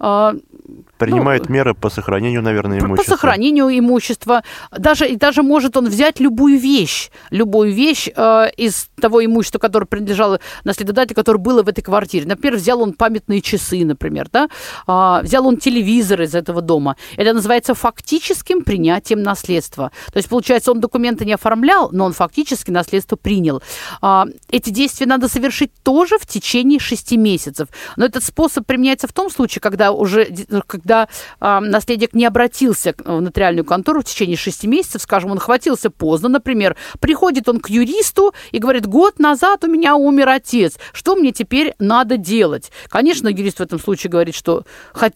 Э, 0.00 0.32
Принимает 0.98 1.48
ну, 1.48 1.54
меры 1.54 1.74
по 1.74 1.90
сохранению, 1.90 2.42
наверное, 2.42 2.80
имущества. 2.80 3.04
По 3.04 3.10
сохранению 3.10 3.78
имущества. 3.78 4.42
Даже, 4.76 5.16
даже 5.16 5.42
может 5.42 5.76
он 5.76 5.88
взять 5.88 6.18
любую 6.20 6.58
вещь, 6.58 7.10
любую 7.30 7.72
вещь 7.72 8.08
э, 8.14 8.50
из 8.56 8.88
того 9.00 9.24
имущества, 9.24 9.58
которое 9.58 9.86
принадлежало 9.86 10.40
наследодателю, 10.64 11.14
которое 11.14 11.38
было 11.38 11.62
в 11.62 11.68
этой 11.68 11.82
квартире. 11.82 12.26
Например, 12.26 12.56
взял 12.56 12.82
он 12.82 12.92
памятные 12.92 13.40
часы, 13.40 13.84
например, 13.84 14.28
да? 14.32 14.48
э, 14.88 15.22
взял 15.22 15.46
он 15.46 15.56
телевизор 15.58 16.22
из 16.22 16.34
этого 16.34 16.62
дома. 16.62 16.96
Это 17.16 17.32
называется 17.32 17.74
фактическим 17.74 18.62
принятием 18.62 19.22
наследства. 19.22 19.92
То 20.12 20.16
есть, 20.16 20.28
получается, 20.28 20.72
он 20.72 20.80
документы 20.80 21.24
не 21.24 21.34
оформлял, 21.34 21.90
но 21.92 22.06
он 22.06 22.12
фактически 22.12 22.72
наследство 22.72 23.16
принял. 23.16 23.62
Э, 24.02 24.24
эти 24.50 24.70
действия 24.70 25.06
надо 25.06 25.28
совершить 25.28 25.70
тоже 25.84 26.18
в 26.18 26.26
течение 26.26 26.80
шести 26.80 27.16
месяцев. 27.16 27.68
Но 27.96 28.04
этот 28.04 28.24
способ 28.24 28.66
применяется 28.66 29.06
в 29.06 29.12
том 29.12 29.30
случае, 29.30 29.60
когда 29.60 29.92
уже 29.92 30.26
когда 30.88 31.08
э, 31.40 31.60
наследник 31.60 32.14
не 32.14 32.24
обратился 32.24 32.94
в 33.04 33.20
нотариальную 33.20 33.64
контору 33.64 34.00
в 34.00 34.04
течение 34.04 34.36
шести 34.36 34.66
месяцев, 34.66 35.02
скажем, 35.02 35.30
он 35.30 35.38
хватился 35.38 35.90
поздно, 35.90 36.30
например, 36.30 36.76
приходит 36.98 37.48
он 37.48 37.60
к 37.60 37.68
юристу 37.68 38.32
и 38.52 38.58
говорит, 38.58 38.86
год 38.86 39.18
назад 39.18 39.64
у 39.64 39.66
меня 39.66 39.96
умер 39.96 40.30
отец, 40.30 40.78
что 40.92 41.14
мне 41.14 41.32
теперь 41.32 41.74
надо 41.78 42.16
делать? 42.16 42.72
Конечно, 42.88 43.28
юрист 43.28 43.58
в 43.58 43.62
этом 43.62 43.78
случае 43.78 44.10
говорит, 44.10 44.34
что 44.34 44.64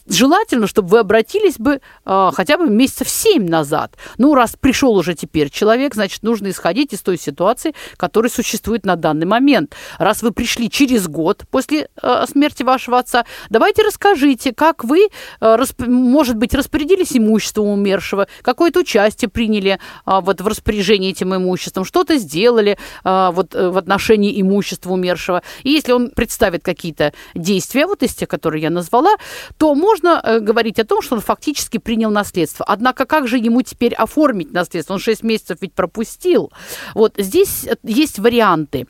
желательно, 0.06 0.66
чтобы 0.66 0.88
вы 0.88 0.98
обратились 0.98 1.56
бы 1.56 1.80
э, 2.04 2.30
хотя 2.34 2.58
бы 2.58 2.68
месяцев 2.68 3.08
семь 3.08 3.48
назад. 3.48 3.94
Ну, 4.18 4.34
раз 4.34 4.56
пришел 4.60 4.94
уже 4.94 5.14
теперь 5.14 5.48
человек, 5.48 5.94
значит, 5.94 6.22
нужно 6.22 6.50
исходить 6.50 6.92
из 6.92 7.00
той 7.00 7.16
ситуации, 7.16 7.74
которая 7.96 8.30
существует 8.30 8.84
на 8.84 8.96
данный 8.96 9.26
момент. 9.26 9.74
Раз 9.98 10.22
вы 10.22 10.32
пришли 10.32 10.68
через 10.68 11.08
год 11.08 11.44
после 11.50 11.88
э, 12.02 12.24
смерти 12.28 12.62
вашего 12.62 12.98
отца, 12.98 13.24
давайте 13.48 13.82
расскажите, 13.82 14.52
как 14.52 14.82
вы 14.84 15.08
э, 15.40 15.56
может 15.78 16.36
быть, 16.36 16.54
распорядились 16.54 17.16
имуществом 17.16 17.68
умершего, 17.68 18.28
какое-то 18.42 18.80
участие 18.80 19.28
приняли 19.28 19.78
а, 20.04 20.20
вот 20.20 20.40
в 20.40 20.46
распоряжении 20.46 21.10
этим 21.10 21.34
имуществом, 21.34 21.84
что-то 21.84 22.16
сделали 22.18 22.78
а, 23.04 23.30
вот 23.30 23.54
э, 23.54 23.68
в 23.68 23.78
отношении 23.78 24.40
имущества 24.40 24.92
умершего. 24.92 25.42
И 25.62 25.70
если 25.70 25.92
он 25.92 26.10
представит 26.10 26.62
какие-то 26.62 27.12
действия, 27.34 27.86
вот 27.86 28.02
из 28.02 28.14
тех, 28.14 28.28
которые 28.28 28.62
я 28.62 28.70
назвала, 28.70 29.16
то 29.58 29.74
можно 29.74 30.20
э, 30.22 30.40
говорить 30.40 30.78
о 30.78 30.84
том, 30.84 31.02
что 31.02 31.16
он 31.16 31.20
фактически 31.20 31.78
принял 31.78 32.10
наследство. 32.10 32.64
Однако 32.68 33.04
как 33.04 33.28
же 33.28 33.38
ему 33.38 33.62
теперь 33.62 33.94
оформить 33.94 34.52
наследство? 34.52 34.94
Он 34.94 35.00
6 35.00 35.22
месяцев 35.22 35.58
ведь 35.60 35.74
пропустил. 35.74 36.52
Вот 36.94 37.14
здесь 37.18 37.64
э, 37.66 37.74
есть 37.82 38.18
варианты. 38.18 38.86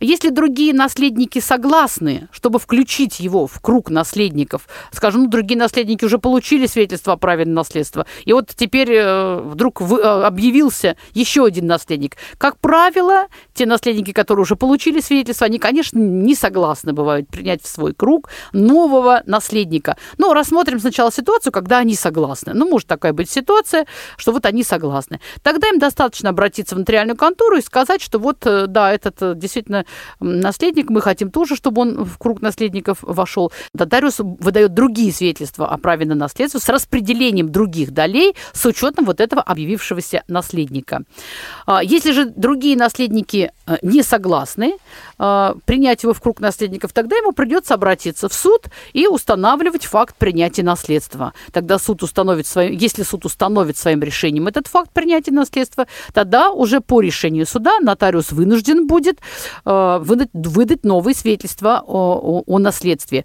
Если 0.00 0.30
другие 0.30 0.74
наследники 0.74 1.38
согласны, 1.38 2.28
чтобы 2.32 2.58
включить 2.58 3.20
его 3.20 3.46
в 3.46 3.60
круг 3.60 3.90
наследников, 3.90 4.68
скажем, 4.92 5.24
ну, 5.24 5.28
другие 5.28 5.58
наследники 5.58 6.04
уже 6.04 6.13
получили 6.18 6.66
свидетельство 6.66 7.14
о 7.14 7.16
праве 7.16 7.44
на 7.44 7.52
наследство. 7.52 8.06
И 8.24 8.32
вот 8.32 8.50
теперь 8.54 8.92
э, 8.92 9.40
вдруг 9.40 9.80
вы, 9.80 10.00
э, 10.00 10.02
объявился 10.02 10.96
еще 11.12 11.44
один 11.44 11.66
наследник. 11.66 12.16
Как 12.38 12.58
правило, 12.58 13.26
те 13.54 13.66
наследники, 13.66 14.12
которые 14.12 14.42
уже 14.42 14.56
получили 14.56 15.00
свидетельство, 15.00 15.46
они, 15.46 15.58
конечно, 15.58 15.98
не 15.98 16.34
согласны 16.34 16.92
бывают 16.92 17.28
принять 17.28 17.62
в 17.62 17.66
свой 17.66 17.94
круг 17.94 18.28
нового 18.52 19.22
наследника. 19.26 19.96
Но 20.18 20.32
рассмотрим 20.34 20.80
сначала 20.80 21.12
ситуацию, 21.12 21.52
когда 21.52 21.78
они 21.78 21.94
согласны. 21.94 22.52
Ну, 22.54 22.68
может 22.68 22.88
такая 22.88 23.12
быть 23.12 23.30
ситуация, 23.30 23.86
что 24.16 24.32
вот 24.32 24.46
они 24.46 24.62
согласны. 24.62 25.20
Тогда 25.42 25.68
им 25.68 25.78
достаточно 25.78 26.30
обратиться 26.30 26.74
в 26.74 26.78
нотариальную 26.78 27.16
контору 27.16 27.56
и 27.56 27.62
сказать, 27.62 28.02
что 28.02 28.18
вот, 28.18 28.46
э, 28.46 28.66
да, 28.66 28.92
этот 28.92 29.38
действительно 29.38 29.84
наследник, 30.20 30.90
мы 30.90 31.00
хотим 31.00 31.30
тоже, 31.30 31.56
чтобы 31.56 31.82
он 31.82 32.04
в 32.04 32.18
круг 32.18 32.40
наследников 32.40 32.98
вошел. 33.02 33.52
Нотариус 33.72 34.16
выдает 34.18 34.74
другие 34.74 35.12
свидетельства 35.12 35.68
о 35.68 35.78
праве 35.78 36.03
на 36.04 36.14
наследство 36.14 36.58
с 36.58 36.68
распределением 36.68 37.50
других 37.50 37.92
долей 37.92 38.34
с 38.52 38.64
учетом 38.66 39.04
вот 39.04 39.20
этого 39.20 39.42
объявившегося 39.42 40.22
наследника. 40.28 41.02
А, 41.66 41.82
если 41.82 42.12
же 42.12 42.26
другие 42.26 42.76
наследники 42.76 43.50
э, 43.66 43.76
не 43.82 44.02
согласны 44.02 44.76
а, 45.18 45.56
принять 45.64 46.02
его 46.02 46.12
в 46.12 46.20
круг 46.20 46.40
наследников, 46.40 46.92
тогда 46.92 47.16
ему 47.16 47.32
придется 47.32 47.74
обратиться 47.74 48.28
в 48.28 48.34
суд 48.34 48.66
и 48.92 49.06
устанавливать 49.06 49.84
факт 49.84 50.16
принятия 50.16 50.62
наследства. 50.62 51.32
Тогда 51.52 51.78
суд 51.78 52.02
установит 52.02 52.46
своим, 52.46 52.72
если 52.72 53.02
суд 53.02 53.24
установит 53.24 53.76
своим 53.76 54.02
решением 54.02 54.46
этот 54.46 54.66
факт 54.66 54.90
принятия 54.92 55.32
наследства, 55.32 55.86
тогда 56.12 56.50
уже 56.50 56.80
по 56.80 57.00
решению 57.00 57.46
суда 57.46 57.78
нотариус 57.80 58.32
вынужден 58.32 58.86
будет 58.86 59.20
а, 59.64 59.98
выдать, 59.98 60.30
выдать 60.32 60.84
новые 60.84 61.14
свидетельства 61.14 61.82
о, 61.86 62.18
о, 62.18 62.42
о 62.46 62.58
наследстве. 62.58 63.24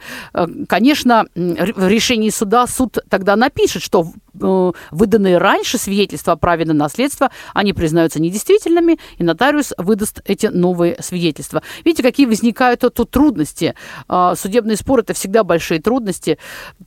Конечно, 0.68 1.26
в 1.36 1.88
решении 1.88 2.30
суда 2.30 2.68
суд 2.70 2.98
тогда 3.10 3.36
напишет, 3.36 3.82
что 3.82 4.08
выданные 4.40 5.38
раньше 5.38 5.78
свидетельства 5.78 6.34
о 6.34 6.36
праве 6.36 6.66
на 6.66 6.74
наследство, 6.74 7.32
они 7.54 7.74
признаются 7.74 8.22
недействительными, 8.22 9.00
и 9.18 9.24
нотариус 9.24 9.74
выдаст 9.78 10.22
эти 10.26 10.48
новые 10.48 10.98
свидетельства. 11.02 11.62
Видите, 11.84 12.04
какие 12.04 12.26
возникают 12.26 12.82
тут 12.82 13.12
трудности. 13.12 13.76
Э, 14.08 14.34
судебный 14.38 14.76
спор– 14.76 15.00
это 15.02 15.14
всегда 15.14 15.44
большие 15.44 15.82
трудности, 15.82 16.38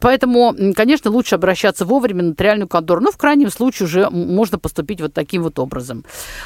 поэтому, 0.01 0.55
конечно, 0.75 1.11
лучше 1.11 1.35
обращаться 1.35 1.85
вовремя 1.85 2.23
на 2.23 2.29
нотариальную 2.31 2.69
контору, 2.69 3.01
но 3.01 3.11
в 3.11 3.17
крайнем 3.17 3.51
случае 3.51 3.87
уже 3.87 4.11
можно 4.11 4.59
поступить 4.59 5.01
вот 5.01 5.13
таким 5.13 5.43
вот 5.43 5.59
образом. 5.59 6.05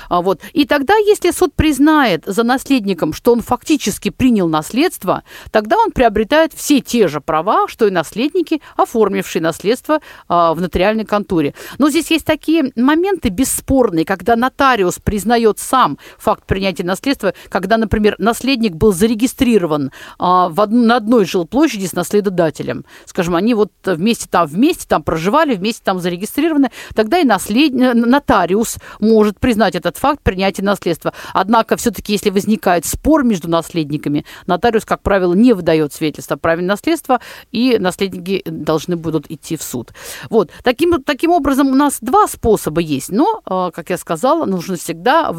А, 0.08 0.22
вот. 0.22 0.40
И 0.52 0.66
тогда, 0.66 0.96
если 0.96 1.30
суд 1.30 1.54
признает 1.54 2.24
за 2.26 2.42
наследником, 2.42 3.12
что 3.12 3.32
он 3.32 3.40
фактически 3.40 4.10
принял 4.10 4.48
наследство, 4.48 5.22
тогда 5.50 5.76
он 5.76 5.92
приобретает 5.92 6.52
все 6.52 6.80
те 6.80 7.08
же 7.08 7.20
права, 7.20 7.68
что 7.68 7.86
и 7.86 7.90
наследники, 7.90 8.60
оформившие 8.76 9.42
наследство 9.42 10.00
а, 10.28 10.54
в 10.54 10.60
нотариальной 10.60 10.95
нотариальной 10.96 11.04
конторе. 11.04 11.54
Но 11.78 11.90
здесь 11.90 12.10
есть 12.10 12.24
такие 12.24 12.72
моменты 12.76 13.28
бесспорные, 13.28 14.04
когда 14.04 14.36
нотариус 14.36 14.98
признает 14.98 15.58
сам 15.58 15.98
факт 16.18 16.46
принятия 16.46 16.84
наследства, 16.84 17.34
когда, 17.48 17.76
например, 17.76 18.16
наследник 18.18 18.74
был 18.74 18.92
зарегистрирован 18.92 19.90
а, 20.18 20.48
в 20.48 20.60
од... 20.60 20.70
на 20.70 20.96
одной 20.96 21.24
жилплощади 21.24 21.86
с 21.86 21.92
наследодателем. 21.92 22.84
Скажем, 23.04 23.34
они 23.34 23.54
вот 23.54 23.72
вместе 23.84 24.26
там, 24.30 24.46
вместе 24.46 24.86
там 24.88 25.02
проживали, 25.02 25.54
вместе 25.54 25.82
там 25.84 26.00
зарегистрированы, 26.00 26.70
тогда 26.94 27.18
и 27.18 27.24
наслед... 27.24 27.72
нотариус 27.72 28.78
может 29.00 29.38
признать 29.38 29.74
этот 29.74 29.96
факт 29.96 30.22
принятия 30.22 30.62
наследства. 30.62 31.12
Однако 31.32 31.76
все-таки, 31.76 32.12
если 32.12 32.30
возникает 32.30 32.86
спор 32.86 33.24
между 33.24 33.48
наследниками, 33.48 34.24
нотариус, 34.46 34.84
как 34.84 35.02
правило, 35.02 35.34
не 35.34 35.52
выдает 35.52 35.92
свидетельство 35.92 36.34
о 36.34 36.38
праве 36.38 36.62
наследства, 36.62 37.20
и 37.52 37.76
наследники 37.78 38.42
должны 38.46 38.96
будут 38.96 39.30
идти 39.30 39.56
в 39.56 39.62
суд. 39.62 39.92
Вот. 40.30 40.50
Таким, 40.76 41.02
таким 41.02 41.30
образом, 41.30 41.68
у 41.68 41.74
нас 41.74 41.98
два 42.02 42.28
способа 42.28 42.82
есть, 42.82 43.10
но, 43.10 43.40
а, 43.46 43.70
как 43.70 43.88
я 43.88 43.96
сказала, 43.96 44.44
нужно 44.44 44.76
всегда 44.76 45.34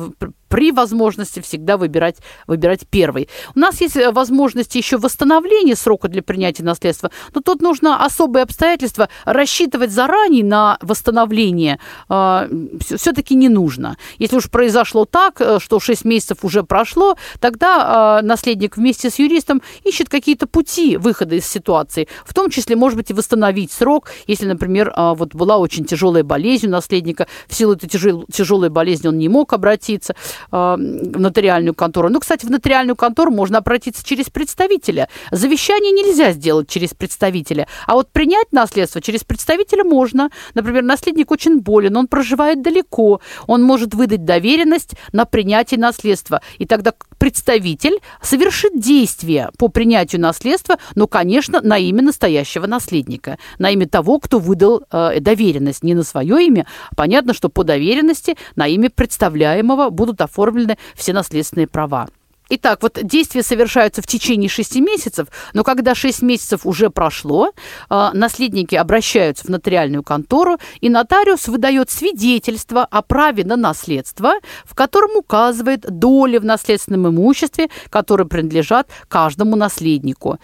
при 0.49 0.71
возможности 0.71 1.39
всегда 1.39 1.77
выбирать, 1.77 2.17
выбирать 2.47 2.87
первый. 2.89 3.29
У 3.55 3.59
нас 3.59 3.81
есть 3.81 3.95
э, 3.95 4.11
возможности 4.11 4.77
еще 4.77 4.97
восстановления 4.97 5.75
срока 5.75 6.07
для 6.07 6.21
принятия 6.21 6.63
наследства, 6.63 7.11
но 7.33 7.41
тут 7.41 7.61
нужно 7.61 8.05
особые 8.05 8.43
обстоятельства. 8.43 9.09
Рассчитывать 9.25 9.91
заранее 9.91 10.43
на 10.43 10.77
восстановление 10.81 11.79
э, 12.09 12.17
а, 12.27 12.49
все-таки 12.79 13.35
не 13.35 13.49
нужно. 13.49 13.97
Если 14.17 14.37
уж 14.37 14.49
произошло 14.49 15.05
так, 15.05 15.39
э, 15.39 15.59
что 15.59 15.79
6 15.79 16.05
месяцев 16.05 16.39
уже 16.43 16.63
прошло, 16.63 17.15
тогда 17.39 18.19
э, 18.21 18.25
наследник 18.25 18.77
вместе 18.77 19.09
с 19.09 19.19
юристом 19.19 19.61
ищет 19.83 20.09
какие-то 20.09 20.47
пути 20.47 20.97
выхода 20.97 21.35
из 21.35 21.45
ситуации, 21.45 22.07
в 22.25 22.33
том 22.33 22.49
числе, 22.49 22.75
может 22.75 22.97
быть, 22.97 23.11
и 23.11 23.13
восстановить 23.13 23.71
срок, 23.71 24.09
если, 24.27 24.45
например, 24.45 24.93
э, 24.95 25.13
вот 25.15 25.35
была 25.35 25.57
очень 25.57 25.85
тяжелая 25.85 26.23
болезнь 26.23 26.67
у 26.67 26.69
наследника, 26.69 27.27
в 27.47 27.53
силу 27.53 27.73
этой 27.73 27.87
тяжел, 27.87 28.25
тяжелой 28.31 28.69
болезни 28.69 29.07
он 29.07 29.17
не 29.17 29.29
мог 29.29 29.53
обратиться, 29.53 30.15
В 30.51 30.77
нотариальную 30.77 31.73
контору. 31.73 32.09
Ну, 32.09 32.19
кстати, 32.19 32.45
в 32.45 32.49
нотариальную 32.49 32.95
контору 32.95 33.31
можно 33.31 33.57
обратиться 33.57 34.03
через 34.03 34.29
представителя. 34.29 35.09
Завещание 35.31 35.91
нельзя 35.91 36.31
сделать 36.31 36.69
через 36.69 36.93
представителя, 36.93 37.67
а 37.85 37.93
вот 37.93 38.09
принять 38.11 38.51
наследство 38.51 39.01
через 39.01 39.23
представителя 39.23 39.83
можно. 39.83 40.29
Например, 40.53 40.83
наследник 40.83 41.31
очень 41.31 41.59
болен, 41.59 41.97
он 41.97 42.07
проживает 42.07 42.61
далеко, 42.61 43.21
он 43.45 43.63
может 43.63 43.93
выдать 43.93 44.25
доверенность 44.25 44.93
на 45.11 45.25
принятие 45.25 45.79
наследства. 45.79 46.41
И 46.57 46.65
тогда 46.65 46.93
представитель 47.17 47.99
совершит 48.21 48.79
действие 48.79 49.49
по 49.57 49.67
принятию 49.67 50.21
наследства, 50.21 50.77
но, 50.95 51.07
конечно, 51.07 51.61
на 51.61 51.77
имя 51.77 52.01
настоящего 52.01 52.67
наследника, 52.67 53.37
на 53.59 53.71
имя 53.71 53.87
того, 53.87 54.19
кто 54.19 54.39
выдал 54.39 54.83
э, 54.91 55.19
доверенность, 55.19 55.83
не 55.83 55.93
на 55.93 56.03
свое 56.03 56.45
имя. 56.45 56.67
Понятно, 56.95 57.33
что 57.33 57.49
по 57.49 57.63
доверенности 57.63 58.37
на 58.55 58.67
имя 58.67 58.89
представляемого 58.89 59.89
будут 59.89 60.21
оформлены 60.27 60.77
все 60.95 61.13
наследственные 61.13 61.67
права. 61.67 62.07
Итак, 62.49 62.81
вот 62.81 62.99
действия 63.03 63.43
совершаются 63.43 64.01
в 64.01 64.07
течение 64.07 64.49
шести 64.49 64.79
месяцев, 64.79 65.27
но 65.53 65.63
когда 65.63 65.95
шесть 65.95 66.21
месяцев 66.21 66.65
уже 66.65 66.89
прошло, 66.89 67.51
а, 67.89 68.11
наследники 68.13 68.75
обращаются 68.75 69.45
в 69.45 69.49
нотариальную 69.49 70.03
контору, 70.03 70.57
и 70.79 70.89
нотариус 70.89 71.47
выдает 71.47 71.89
свидетельство 71.89 72.85
о 72.85 73.01
праве 73.01 73.43
на 73.43 73.57
наследство, 73.57 74.33
в 74.63 74.75
котором 74.75 75.17
указывает 75.17 75.81
доли 75.81 76.37
в 76.37 76.45
наследственном 76.45 77.09
имуществе, 77.09 77.69
которые 77.89 78.27
принадлежат 78.27 78.89
каждому 79.09 79.55
наследнику. 79.55 80.39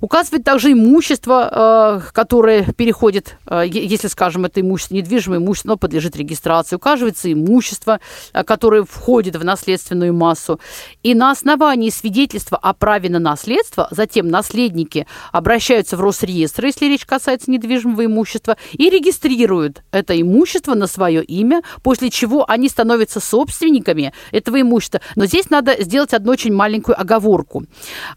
Указывает 0.00 0.44
также 0.44 0.72
имущество, 0.72 1.48
а, 1.50 2.00
которое 2.12 2.64
переходит, 2.72 3.38
а, 3.46 3.62
если, 3.62 4.08
скажем, 4.08 4.44
это 4.44 4.60
имущество, 4.60 4.94
недвижимое 4.94 5.38
имущество, 5.38 5.68
но 5.70 5.76
подлежит 5.76 6.16
регистрации, 6.16 6.76
указывается 6.76 7.32
имущество, 7.32 8.00
которое 8.46 8.84
входит 8.84 9.36
в 9.36 9.44
наследственную 9.44 10.12
массу. 10.12 10.60
И 11.02 11.14
на 11.14 11.34
основании 11.38 11.90
свидетельства 11.90 12.58
о 12.58 12.74
праве 12.74 13.08
на 13.08 13.20
наследство 13.20 13.86
затем 13.92 14.28
наследники 14.28 15.06
обращаются 15.30 15.96
в 15.96 16.00
Росреестр, 16.00 16.66
если 16.66 16.86
речь 16.86 17.06
касается 17.06 17.50
недвижимого 17.50 18.06
имущества, 18.06 18.56
и 18.72 18.90
регистрируют 18.90 19.82
это 19.92 20.20
имущество 20.20 20.74
на 20.74 20.88
свое 20.88 21.22
имя, 21.22 21.62
после 21.82 22.10
чего 22.10 22.44
они 22.50 22.68
становятся 22.68 23.20
собственниками 23.20 24.12
этого 24.32 24.60
имущества. 24.60 25.00
Но 25.14 25.26
здесь 25.26 25.48
надо 25.50 25.80
сделать 25.80 26.12
одну 26.12 26.32
очень 26.32 26.52
маленькую 26.52 27.00
оговорку. 27.00 27.64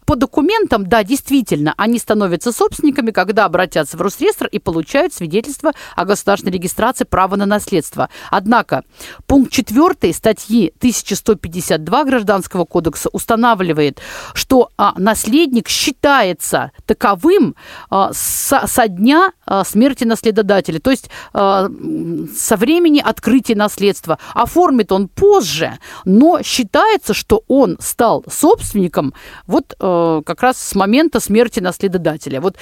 По 0.04 0.16
документам, 0.16 0.86
да, 0.86 1.04
действительно, 1.04 1.74
они 1.76 1.98
становятся 1.98 2.50
собственниками, 2.50 3.12
когда 3.12 3.44
обратятся 3.44 3.96
в 3.96 4.02
Росреестр 4.02 4.46
и 4.46 4.58
получают 4.58 5.14
свидетельство 5.14 5.72
о 5.94 6.04
государственной 6.04 6.52
регистрации 6.52 7.04
права 7.04 7.36
на 7.36 7.46
наследство. 7.46 8.08
Однако 8.30 8.82
пункт 9.26 9.52
4 9.52 10.12
статьи 10.12 10.72
1152 10.78 12.04
Гражданского 12.04 12.64
кодекса 12.64 13.11
устанавливает, 13.12 14.00
что 14.34 14.70
а, 14.76 14.94
наследник 14.96 15.68
считается 15.68 16.72
таковым 16.86 17.54
а, 17.90 18.10
со, 18.12 18.66
со 18.66 18.88
дня 18.88 19.32
а, 19.46 19.64
смерти 19.64 20.04
наследодателя, 20.04 20.78
то 20.80 20.90
есть 20.90 21.10
со 21.32 22.56
времени 22.56 23.00
открытия 23.00 23.54
наследства. 23.54 24.18
Оформит 24.34 24.92
он 24.92 25.08
позже, 25.08 25.78
но 26.04 26.42
считается, 26.42 27.14
что 27.14 27.44
он 27.48 27.76
стал 27.80 28.24
собственником 28.30 29.14
вот 29.46 29.74
а, 29.78 30.22
как 30.22 30.42
раз 30.42 30.58
с 30.58 30.74
момента 30.74 31.20
смерти 31.20 31.60
наследодателя. 31.60 32.40
Вот 32.40 32.56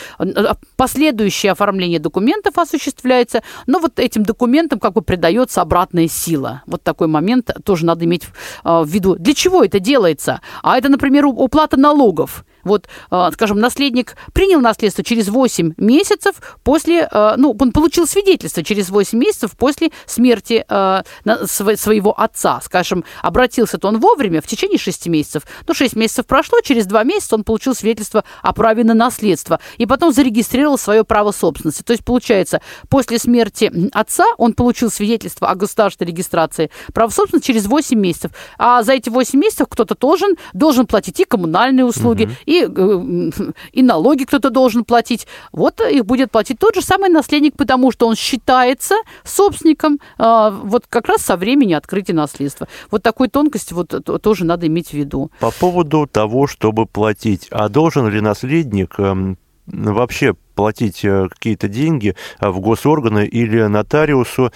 последующее 0.77 1.53
оформление 1.53 1.99
документов 1.99 2.59
осуществляется, 2.59 3.43
но 3.67 3.79
вот 3.79 3.99
этим 3.99 4.23
документам 4.23 4.79
как 4.79 4.93
бы 4.93 5.03
придается 5.03 5.61
обратная 5.63 6.09
сила. 6.09 6.63
Вот 6.67 6.83
такой 6.83 7.09
момент 7.09 7.51
тоже 7.65 7.85
надо 7.85 8.05
иметь 8.05 8.25
в 8.65 8.87
виду. 8.87 9.17
Для 9.17 9.35
чего 9.35 9.65
это 9.65 9.81
делается? 9.81 10.40
А 10.63 10.79
это, 10.79 10.89
например, 10.89 11.27
уплата 11.27 11.77
налогов. 11.77 12.45
Вот, 12.65 12.89
а, 13.11 13.31
скажем, 13.33 13.59
наследник 13.59 14.17
принял 14.33 14.61
наследство 14.61 15.05
через 15.05 15.29
8 15.29 15.75
месяцев 15.77 16.37
после, 16.63 17.09
а, 17.11 17.35
ну, 17.37 17.57
он 17.59 17.73
получил 17.73 18.07
свидетельство 18.07 18.63
через 18.63 18.91
8 18.91 19.19
месяцев 19.19 19.53
после 19.57 19.91
смерти 20.07 20.65
а, 20.69 21.03
своего 21.47 22.19
отца. 22.19 22.61
Скажем, 22.63 23.05
обратился-то 23.23 23.89
он 23.89 24.01
вовремя, 24.01 24.41
в 24.41 24.47
течение 24.47 24.79
6 24.79 25.07
месяцев. 25.09 25.43
Ну, 25.67 25.75
6 25.75 25.97
месяцев 25.97 26.27
прошло, 26.27 26.61
через 26.61 26.87
2 26.87 27.05
месяца 27.05 27.35
он 27.35 27.45
получил 27.45 27.75
свидетельство 27.75 28.25
о 28.43 28.53
праве 28.53 28.85
на 28.85 28.95
наследство. 28.95 29.61
И 29.79 29.87
потом 29.87 30.13
зарегистрировал 30.13 30.79
свое 30.79 31.05
право 31.05 31.33
собственности. 31.33 31.83
То 31.83 31.93
есть, 31.93 32.05
получается, 32.05 32.61
после 32.89 33.19
смерти 33.19 33.73
отца 33.93 34.25
он 34.39 34.55
получил 34.55 34.91
свидетельство 34.91 35.49
о 35.49 35.55
государственной 35.55 36.09
регистрации 36.09 36.71
права 36.93 37.11
собственности 37.11 37.49
через 37.49 37.67
8 37.67 37.99
месяцев. 37.99 38.33
А 38.59 38.83
за 38.83 38.93
эти 38.93 39.09
8 39.09 39.39
месяцев 39.39 39.67
кто-то 39.69 39.95
должен, 39.95 40.37
должен 40.53 40.87
платить 40.87 41.21
и 41.21 41.25
коммунальные 41.25 41.85
услуги, 41.85 42.29
и, 42.51 42.67
э, 42.69 43.31
и 43.73 43.83
налоги 43.83 44.25
кто-то 44.25 44.51
должен 44.51 44.85
платить. 44.85 45.27
Вот 45.53 45.81
их 45.81 46.05
будет 46.05 46.33
платить 46.33 46.59
тот 46.59 46.75
же 46.75 46.83
самый 46.83 47.09
наследник, 47.09 47.55
потому 47.57 47.93
что 47.93 48.09
он 48.09 48.17
считается 48.17 48.97
собственником 49.25 50.01
а, 50.19 50.51
вот 50.51 50.87
как 50.89 51.07
раз 51.07 51.23
со 51.23 51.37
времени 51.37 51.75
открытия 51.75 52.13
наследства. 52.13 52.67
Вот 52.91 53.03
такой 53.03 53.29
тонкость 53.29 53.73
вот 53.73 53.95
тоже 54.23 54.45
надо 54.45 54.67
иметь 54.67 54.89
в 54.89 54.95
виду. 54.95 55.31
По 55.39 55.53
поводу 55.53 56.09
того, 56.11 56.49
чтобы 56.49 56.87
платить, 56.87 57.47
а 57.51 57.69
должен 57.69 58.09
ли 58.09 58.21
наследник 58.21 58.99
эм, 58.99 59.39
вообще 59.67 60.35
платить 60.55 61.05
э, 61.05 61.29
какие-то 61.29 61.69
деньги 61.69 62.17
э, 62.41 62.49
в 62.49 62.59
госорганы 62.59 63.27
или 63.27 63.63
нотариусу 63.63 64.51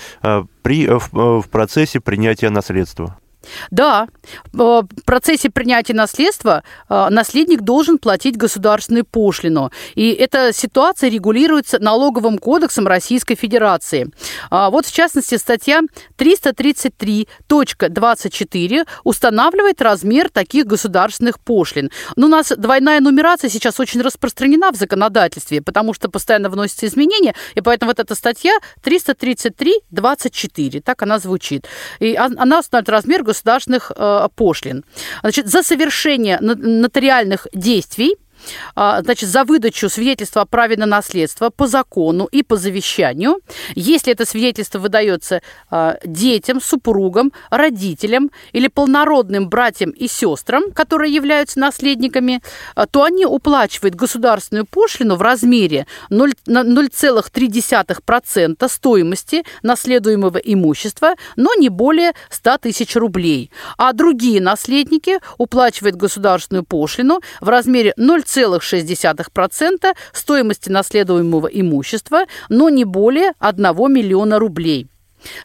при, 0.63 0.89
в, 0.89 1.43
в 1.43 1.49
процессе 1.49 2.01
принятия 2.01 2.51
наследства? 2.51 3.17
Да, 3.71 4.09
в 4.53 4.87
процессе 5.05 5.51
принятия 5.51 5.95
наследства 5.95 6.63
э, 6.89 7.09
наследник 7.11 7.63
должен 7.63 7.99
платить 7.99 8.37
государственную 8.37 9.05
пошлину. 9.05 9.71
И 9.95 10.13
эта 10.13 10.53
ситуация 10.53 11.11
регулируется 11.11 11.79
налоговым 11.79 12.39
кодексом 12.39 12.87
Российской 12.87 13.35
Федерации. 13.35 14.11
А 14.51 14.71
вот, 14.71 14.87
в 14.87 14.93
частности, 14.93 15.35
статья 15.37 15.83
333.24 16.19 18.87
устанавливает 19.05 19.83
размер 19.83 20.31
таких 20.31 20.67
государственных 20.67 21.41
пошлин. 21.41 21.91
Но 22.17 22.27
у 22.27 22.31
нас 22.31 22.53
двойная 22.57 23.01
нумерация 23.01 23.51
сейчас 23.51 23.81
очень 23.81 24.03
распространена 24.03 24.71
в 24.73 24.77
законодательстве, 24.77 25.61
потому 25.63 25.95
что 25.95 26.09
постоянно 26.09 26.51
вносятся 26.51 26.87
изменения, 26.87 27.35
и 27.55 27.61
поэтому 27.61 27.91
вот 27.91 27.99
эта 27.99 28.15
статья 28.15 28.57
333.24, 28.83 30.81
так 30.81 31.03
она 31.03 31.19
звучит. 31.19 31.67
И 31.99 32.15
она 32.15 32.61
устанавливает 32.61 32.89
размер 32.89 33.23
государственных 33.23 33.34
э, 33.95 34.29
пошлин. 34.35 34.85
Значит, 35.21 35.47
за 35.49 35.63
совершение 35.63 36.39
нотариальных 36.41 37.47
действий 37.53 38.17
значит, 38.75 39.29
за 39.29 39.45
выдачу 39.45 39.89
свидетельства 39.89 40.43
о 40.43 40.47
праве 40.47 40.77
на 40.77 40.87
наследство 40.87 41.51
по 41.51 41.67
закону 41.67 42.29
и 42.31 42.43
по 42.43 42.57
завещанию, 42.57 43.41
если 43.75 44.13
это 44.13 44.27
свидетельство 44.27 44.79
выдается 44.79 45.41
а, 45.71 45.97
детям, 46.05 46.61
супругам, 46.61 47.33
родителям 47.51 48.31
или 48.53 48.69
полнородным 48.69 49.49
братьям 49.49 49.91
и 49.91 50.07
сестрам, 50.09 50.71
которые 50.73 51.15
являются 51.15 51.59
наследниками, 51.59 52.43
а, 52.75 52.87
то 52.87 53.05
они 53.05 53.25
уплачивают 53.27 53.95
государственную 53.95 54.65
пошлину 54.67 55.17
в 55.17 55.23
размере 55.23 55.87
0,3% 56.11 58.69
стоимости 58.69 59.45
наследуемого 59.63 60.39
имущества, 60.39 61.15
но 61.37 61.55
не 61.55 61.69
более 61.69 62.15
100 62.31 62.59
тысяч 62.59 62.97
рублей. 62.97 63.53
А 63.79 63.93
другие 63.93 64.41
наследники 64.41 65.21
уплачивают 65.39 65.95
государственную 65.97 66.65
пошлину 66.65 67.21
в 67.41 67.49
размере 67.49 67.95
0,6% 68.37 69.95
стоимости 70.13 70.69
наследуемого 70.69 71.47
имущества, 71.47 72.25
но 72.49 72.69
не 72.69 72.85
более 72.85 73.33
1 73.39 73.65
миллиона 73.93 74.39
рублей. 74.39 74.89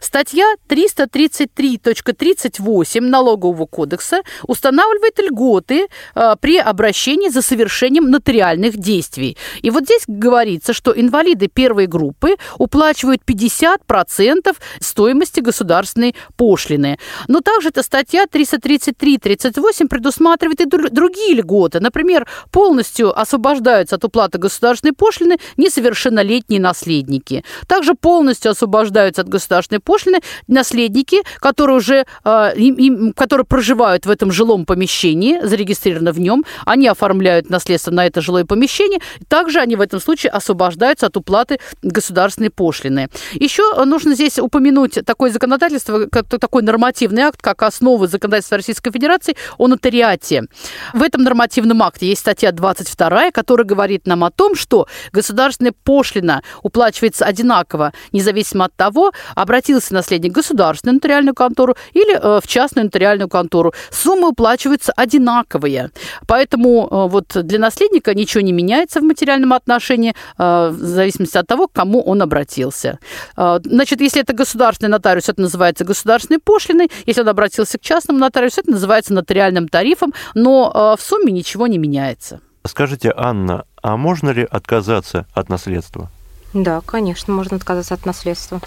Статья 0.00 0.54
333.38 0.68 3.00
Налогового 3.00 3.66
кодекса 3.66 4.22
устанавливает 4.46 5.18
льготы 5.18 5.88
э, 6.14 6.34
при 6.40 6.58
обращении 6.58 7.28
за 7.28 7.42
совершением 7.42 8.10
нотариальных 8.10 8.76
действий. 8.76 9.36
И 9.62 9.70
вот 9.70 9.84
здесь 9.84 10.02
говорится, 10.06 10.72
что 10.72 10.92
инвалиды 10.92 11.48
первой 11.48 11.86
группы 11.86 12.36
уплачивают 12.58 13.22
50% 13.26 14.56
стоимости 14.80 15.40
государственной 15.40 16.14
пошлины. 16.36 16.98
Но 17.28 17.40
также 17.40 17.68
эта 17.68 17.82
статья 17.82 18.24
333.38 18.24 19.88
предусматривает 19.88 20.60
и 20.60 20.66
другие 20.66 21.34
льготы. 21.34 21.80
Например, 21.80 22.26
полностью 22.50 23.18
освобождаются 23.18 23.96
от 23.96 24.04
уплаты 24.04 24.38
государственной 24.38 24.92
пошлины 24.92 25.38
несовершеннолетние 25.56 26.60
наследники. 26.60 27.44
Также 27.66 27.94
полностью 27.94 28.50
освобождаются 28.50 29.22
от 29.22 29.28
государственной 29.28 29.69
государственной 29.70 29.80
пошлины 29.80 30.20
наследники, 30.48 31.22
которые 31.40 31.76
уже 31.76 32.04
э, 32.24 32.52
им, 32.56 33.12
которые 33.12 33.44
проживают 33.44 34.06
в 34.06 34.10
этом 34.10 34.32
жилом 34.32 34.64
помещении, 34.64 35.40
зарегистрированы 35.42 36.12
в 36.12 36.20
нем, 36.20 36.44
они 36.66 36.88
оформляют 36.88 37.50
наследство 37.50 37.90
на 37.90 38.06
это 38.06 38.20
жилое 38.20 38.44
помещение, 38.44 39.00
также 39.28 39.60
они 39.60 39.76
в 39.76 39.80
этом 39.80 40.00
случае 40.00 40.30
освобождаются 40.30 41.06
от 41.06 41.16
уплаты 41.16 41.58
государственной 41.82 42.50
пошлины. 42.50 43.08
Еще 43.34 43.62
нужно 43.84 44.14
здесь 44.14 44.38
упомянуть 44.38 44.98
такое 45.06 45.30
законодательство, 45.30 46.06
такой 46.06 46.62
нормативный 46.62 47.22
акт, 47.22 47.40
как 47.40 47.62
основы 47.62 48.08
законодательства 48.08 48.56
Российской 48.56 48.90
Федерации 48.90 49.36
о 49.58 49.68
нотариате. 49.68 50.44
В 50.94 51.02
этом 51.02 51.22
нормативном 51.22 51.82
акте 51.82 52.06
есть 52.06 52.20
статья 52.20 52.52
22, 52.52 53.30
которая 53.30 53.66
говорит 53.66 54.06
нам 54.06 54.24
о 54.24 54.30
том, 54.30 54.54
что 54.54 54.86
государственная 55.12 55.72
пошлина 55.84 56.42
уплачивается 56.62 57.24
одинаково, 57.24 57.92
независимо 58.12 58.64
от 58.64 58.74
того, 58.76 59.12
обратиться 59.34 59.59
обратился 59.60 59.94
наследник 59.94 60.32
в 60.32 60.34
государственную 60.34 60.94
нотариальную 60.94 61.34
контору 61.34 61.76
или 61.92 62.16
э, 62.16 62.40
в 62.42 62.46
частную 62.46 62.86
нотариальную 62.86 63.28
контору. 63.28 63.74
Суммы 63.90 64.28
уплачиваются 64.28 64.92
одинаковые. 64.96 65.90
Поэтому 66.26 66.88
э, 66.90 67.08
вот 67.10 67.26
для 67.34 67.58
наследника 67.58 68.14
ничего 68.14 68.40
не 68.40 68.52
меняется 68.52 69.00
в 69.00 69.02
материальном 69.02 69.52
отношении 69.52 70.14
э, 70.38 70.70
в 70.70 70.78
зависимости 70.78 71.36
от 71.36 71.46
того, 71.46 71.68
к 71.68 71.72
кому 71.72 72.02
он 72.02 72.22
обратился. 72.22 72.98
Значит, 73.36 74.00
если 74.00 74.22
это 74.22 74.32
государственный 74.32 74.90
нотариус, 74.90 75.28
это 75.28 75.40
называется 75.40 75.84
государственной 75.84 76.38
пошлиной. 76.38 76.90
Если 77.06 77.20
он 77.20 77.28
обратился 77.28 77.78
к 77.78 77.82
частному 77.82 78.18
нотариусу, 78.18 78.60
это 78.60 78.70
называется 78.70 79.12
нотариальным 79.12 79.68
тарифом. 79.68 80.14
Но 80.34 80.96
в 80.98 81.02
сумме 81.02 81.32
ничего 81.32 81.66
не 81.66 81.78
меняется. 81.78 82.40
Скажите, 82.66 83.12
Анна, 83.16 83.64
а 83.82 83.96
можно 83.96 84.30
ли 84.30 84.46
отказаться 84.50 85.26
от 85.34 85.48
наследства? 85.48 86.10
Да, 86.52 86.80
конечно, 86.84 87.32
можно 87.32 87.56
отказаться 87.56 87.94
от 87.94 88.06
наследства. 88.06 88.60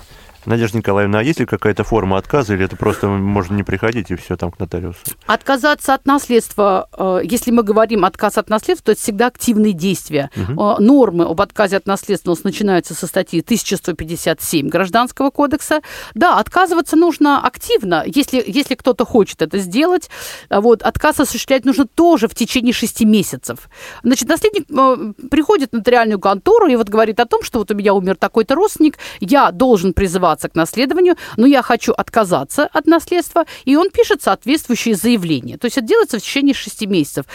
Надежда 0.45 0.77
Николаевна, 0.77 1.19
а 1.19 1.23
есть 1.23 1.39
ли 1.39 1.45
какая-то 1.45 1.83
форма 1.83 2.17
отказа, 2.17 2.53
или 2.53 2.65
это 2.65 2.75
просто 2.75 3.07
можно 3.07 3.55
не 3.55 3.63
приходить 3.63 4.11
и 4.11 4.15
все 4.15 4.35
там 4.35 4.51
к 4.51 4.59
нотариусу? 4.59 4.99
Отказаться 5.25 5.93
от 5.93 6.05
наследства, 6.05 6.89
э, 6.97 7.21
если 7.23 7.51
мы 7.51 7.63
говорим 7.63 8.03
отказ 8.05 8.37
от 8.37 8.49
наследства, 8.49 8.87
то 8.87 8.91
это 8.91 9.01
всегда 9.01 9.27
активные 9.27 9.73
действия. 9.73 10.29
Угу. 10.35 10.75
Нормы 10.79 11.25
об 11.25 11.39
отказе 11.39 11.77
от 11.77 11.85
наследства 11.85 12.31
у 12.31 12.35
нас 12.35 12.43
начинаются 12.43 12.93
со 12.93 13.07
статьи 13.07 13.41
1157 13.41 14.67
Гражданского 14.67 15.29
кодекса. 15.29 15.81
Да, 16.13 16.39
отказываться 16.39 16.95
нужно 16.95 17.41
активно, 17.41 18.03
если, 18.05 18.43
если 18.45 18.75
кто-то 18.75 19.05
хочет 19.05 19.41
это 19.41 19.57
сделать. 19.59 20.09
А 20.49 20.61
вот, 20.61 20.81
отказ 20.81 21.19
осуществлять 21.19 21.65
нужно 21.65 21.85
тоже 21.85 22.27
в 22.27 22.35
течение 22.35 22.73
шести 22.73 23.05
месяцев. 23.05 23.69
Значит, 24.03 24.27
наследник 24.27 24.65
э, 24.69 25.27
приходит 25.29 25.71
в 25.71 25.73
нотариальную 25.73 26.19
контору 26.19 26.67
и 26.67 26.75
вот 26.75 26.89
говорит 26.89 27.19
о 27.19 27.25
том, 27.25 27.43
что 27.43 27.59
вот 27.59 27.71
у 27.71 27.75
меня 27.75 27.93
умер 27.93 28.17
такой-то 28.17 28.55
родственник, 28.55 28.97
я 29.19 29.51
должен 29.51 29.93
призывать 29.93 30.32
призываться 30.33 30.49
к 30.49 30.55
наследованию, 30.55 31.15
но 31.37 31.47
я 31.47 31.61
хочу 31.61 31.93
отказаться 31.93 32.67
от 32.73 32.87
наследства, 32.87 33.45
и 33.65 33.75
он 33.75 33.89
пишет 33.89 34.21
соответствующее 34.21 34.95
заявление. 34.95 35.57
То 35.57 35.65
есть 35.65 35.77
это 35.77 35.87
делается 35.87 36.17
в 36.17 36.21
течение 36.21 36.53
шести 36.53 36.87
месяцев. 36.87 37.25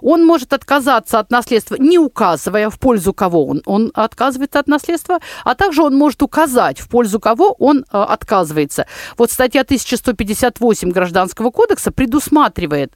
Он 0.00 0.24
может 0.24 0.52
отказаться 0.52 1.18
от 1.18 1.30
наследства, 1.30 1.76
не 1.78 1.98
указывая, 1.98 2.70
в 2.70 2.78
пользу 2.78 3.12
кого 3.12 3.46
он, 3.46 3.62
он 3.66 3.92
отказывается 3.94 4.58
от 4.58 4.68
наследства, 4.68 5.18
а 5.44 5.54
также 5.54 5.82
он 5.82 5.96
может 5.96 6.22
указать, 6.22 6.80
в 6.80 6.88
пользу 6.88 7.20
кого 7.20 7.54
он 7.58 7.78
э, 7.80 7.98
отказывается. 7.98 8.86
Вот 9.16 9.30
статья 9.30 9.62
1158 9.62 10.90
Гражданского 10.90 11.50
кодекса 11.50 11.90
предусматривает, 11.90 12.92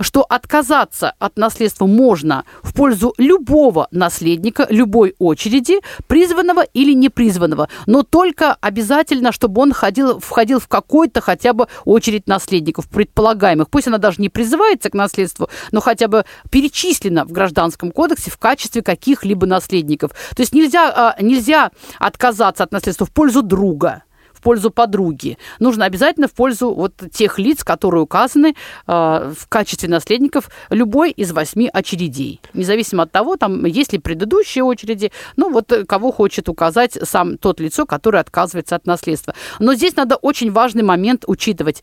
что 0.00 0.22
отказаться 0.22 1.14
от 1.18 1.36
наследства 1.36 1.86
можно 1.86 2.44
в 2.62 2.74
пользу 2.74 3.14
любого 3.18 3.88
наследника, 3.90 4.66
любой 4.70 5.14
очереди, 5.18 5.80
призванного 6.06 6.62
или 6.62 6.92
непризванного, 6.92 7.68
но 7.86 8.02
только 8.02 8.56
обязательно, 8.60 9.32
чтобы 9.32 9.62
он 9.62 9.72
ходил, 9.72 10.20
входил 10.20 10.60
в 10.60 10.68
какой-то 10.68 11.20
хотя 11.20 11.52
бы 11.52 11.68
очередь 11.84 12.26
наследников, 12.26 12.88
предполагаемых. 12.88 13.68
Пусть 13.70 13.88
она 13.88 13.98
даже 13.98 14.20
не 14.20 14.28
призывается 14.28 14.90
к 14.90 14.94
наследству, 14.94 15.48
но 15.72 15.80
хотя 15.80 16.08
бы 16.08 16.24
перечислено 16.50 17.24
в 17.24 17.32
Гражданском 17.32 17.90
кодексе 17.92 18.30
в 18.30 18.38
качестве 18.38 18.82
каких-либо 18.82 19.46
наследников. 19.46 20.12
То 20.34 20.42
есть 20.42 20.54
нельзя, 20.54 20.92
а, 20.94 21.22
нельзя 21.22 21.70
отказаться 21.98 22.64
от 22.64 22.72
наследства 22.72 23.06
в 23.06 23.10
пользу 23.10 23.42
друга 23.42 24.02
в 24.38 24.40
пользу 24.40 24.70
подруги. 24.70 25.36
Нужно 25.58 25.84
обязательно 25.84 26.28
в 26.28 26.32
пользу 26.32 26.72
вот 26.72 26.92
тех 27.12 27.38
лиц, 27.40 27.64
которые 27.64 28.02
указаны 28.02 28.54
э, 28.86 28.92
в 29.36 29.48
качестве 29.48 29.88
наследников 29.88 30.48
любой 30.70 31.10
из 31.10 31.32
восьми 31.32 31.68
очередей. 31.72 32.40
Независимо 32.54 33.02
от 33.02 33.10
того, 33.10 33.36
там 33.36 33.64
есть 33.64 33.92
ли 33.92 33.98
предыдущие 33.98 34.62
очереди, 34.62 35.10
ну 35.36 35.50
вот 35.50 35.72
э, 35.72 35.84
кого 35.84 36.12
хочет 36.12 36.48
указать 36.48 36.96
сам 37.02 37.36
тот 37.36 37.58
лицо, 37.58 37.84
который 37.84 38.20
отказывается 38.20 38.76
от 38.76 38.86
наследства. 38.86 39.34
Но 39.58 39.74
здесь 39.74 39.96
надо 39.96 40.14
очень 40.14 40.52
важный 40.52 40.84
момент 40.84 41.24
учитывать. 41.26 41.82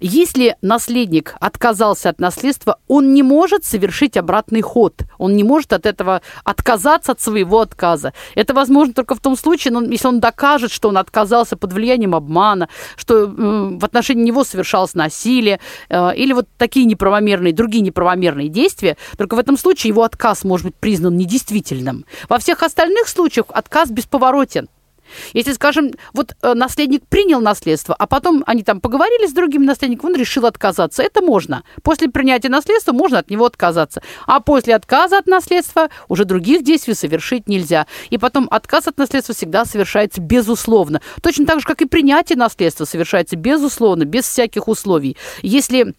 Если 0.00 0.56
наследник 0.60 1.34
отказался 1.40 2.10
от 2.10 2.20
наследства, 2.20 2.78
он 2.86 3.14
не 3.14 3.22
может 3.22 3.64
совершить 3.64 4.18
обратный 4.18 4.60
ход. 4.60 5.04
Он 5.16 5.34
не 5.36 5.42
может 5.42 5.72
от 5.72 5.86
этого 5.86 6.20
отказаться 6.44 7.12
от 7.12 7.20
своего 7.20 7.60
отказа. 7.60 8.12
Это 8.34 8.52
возможно 8.52 8.92
только 8.92 9.14
в 9.14 9.20
том 9.20 9.36
случае, 9.36 9.72
если 9.90 10.08
он 10.08 10.20
докажет, 10.20 10.70
что 10.70 10.90
он 10.90 10.98
отказался 10.98 11.56
под 11.56 11.72
влиянием 11.72 11.93
влиянием 11.94 12.14
обмана, 12.14 12.68
что 12.96 13.26
в 13.26 13.84
отношении 13.84 14.24
него 14.24 14.44
совершалось 14.44 14.94
насилие 14.94 15.60
э, 15.88 16.14
или 16.16 16.32
вот 16.32 16.48
такие 16.58 16.86
неправомерные, 16.86 17.52
другие 17.52 17.82
неправомерные 17.82 18.48
действия, 18.48 18.96
только 19.16 19.36
в 19.36 19.38
этом 19.38 19.56
случае 19.56 19.88
его 19.88 20.02
отказ 20.02 20.44
может 20.44 20.66
быть 20.66 20.76
признан 20.76 21.16
недействительным. 21.16 22.04
Во 22.28 22.38
всех 22.38 22.62
остальных 22.62 23.08
случаях 23.08 23.46
отказ 23.50 23.90
бесповоротен. 23.90 24.68
Если, 25.32 25.52
скажем, 25.52 25.92
вот 26.12 26.34
э, 26.42 26.54
наследник 26.54 27.06
принял 27.08 27.40
наследство, 27.40 27.94
а 27.98 28.06
потом 28.06 28.42
они 28.46 28.62
там 28.62 28.80
поговорили 28.80 29.26
с 29.26 29.32
другим 29.32 29.64
наследником, 29.64 30.10
он 30.10 30.16
решил 30.16 30.46
отказаться. 30.46 31.02
Это 31.02 31.22
можно. 31.22 31.64
После 31.82 32.08
принятия 32.08 32.48
наследства 32.48 32.92
можно 32.92 33.18
от 33.18 33.30
него 33.30 33.46
отказаться. 33.46 34.02
А 34.26 34.40
после 34.40 34.74
отказа 34.74 35.18
от 35.18 35.26
наследства 35.26 35.88
уже 36.08 36.24
других 36.24 36.62
действий 36.62 36.94
совершить 36.94 37.48
нельзя. 37.48 37.86
И 38.10 38.18
потом 38.18 38.48
отказ 38.50 38.86
от 38.88 38.98
наследства 38.98 39.34
всегда 39.34 39.64
совершается 39.64 40.20
безусловно. 40.20 41.00
Точно 41.22 41.46
так 41.46 41.60
же, 41.60 41.66
как 41.66 41.82
и 41.82 41.86
принятие 41.86 42.36
наследства 42.36 42.84
совершается 42.84 43.36
безусловно, 43.36 44.04
без 44.04 44.24
всяких 44.24 44.68
условий. 44.68 45.16
Если 45.42 45.94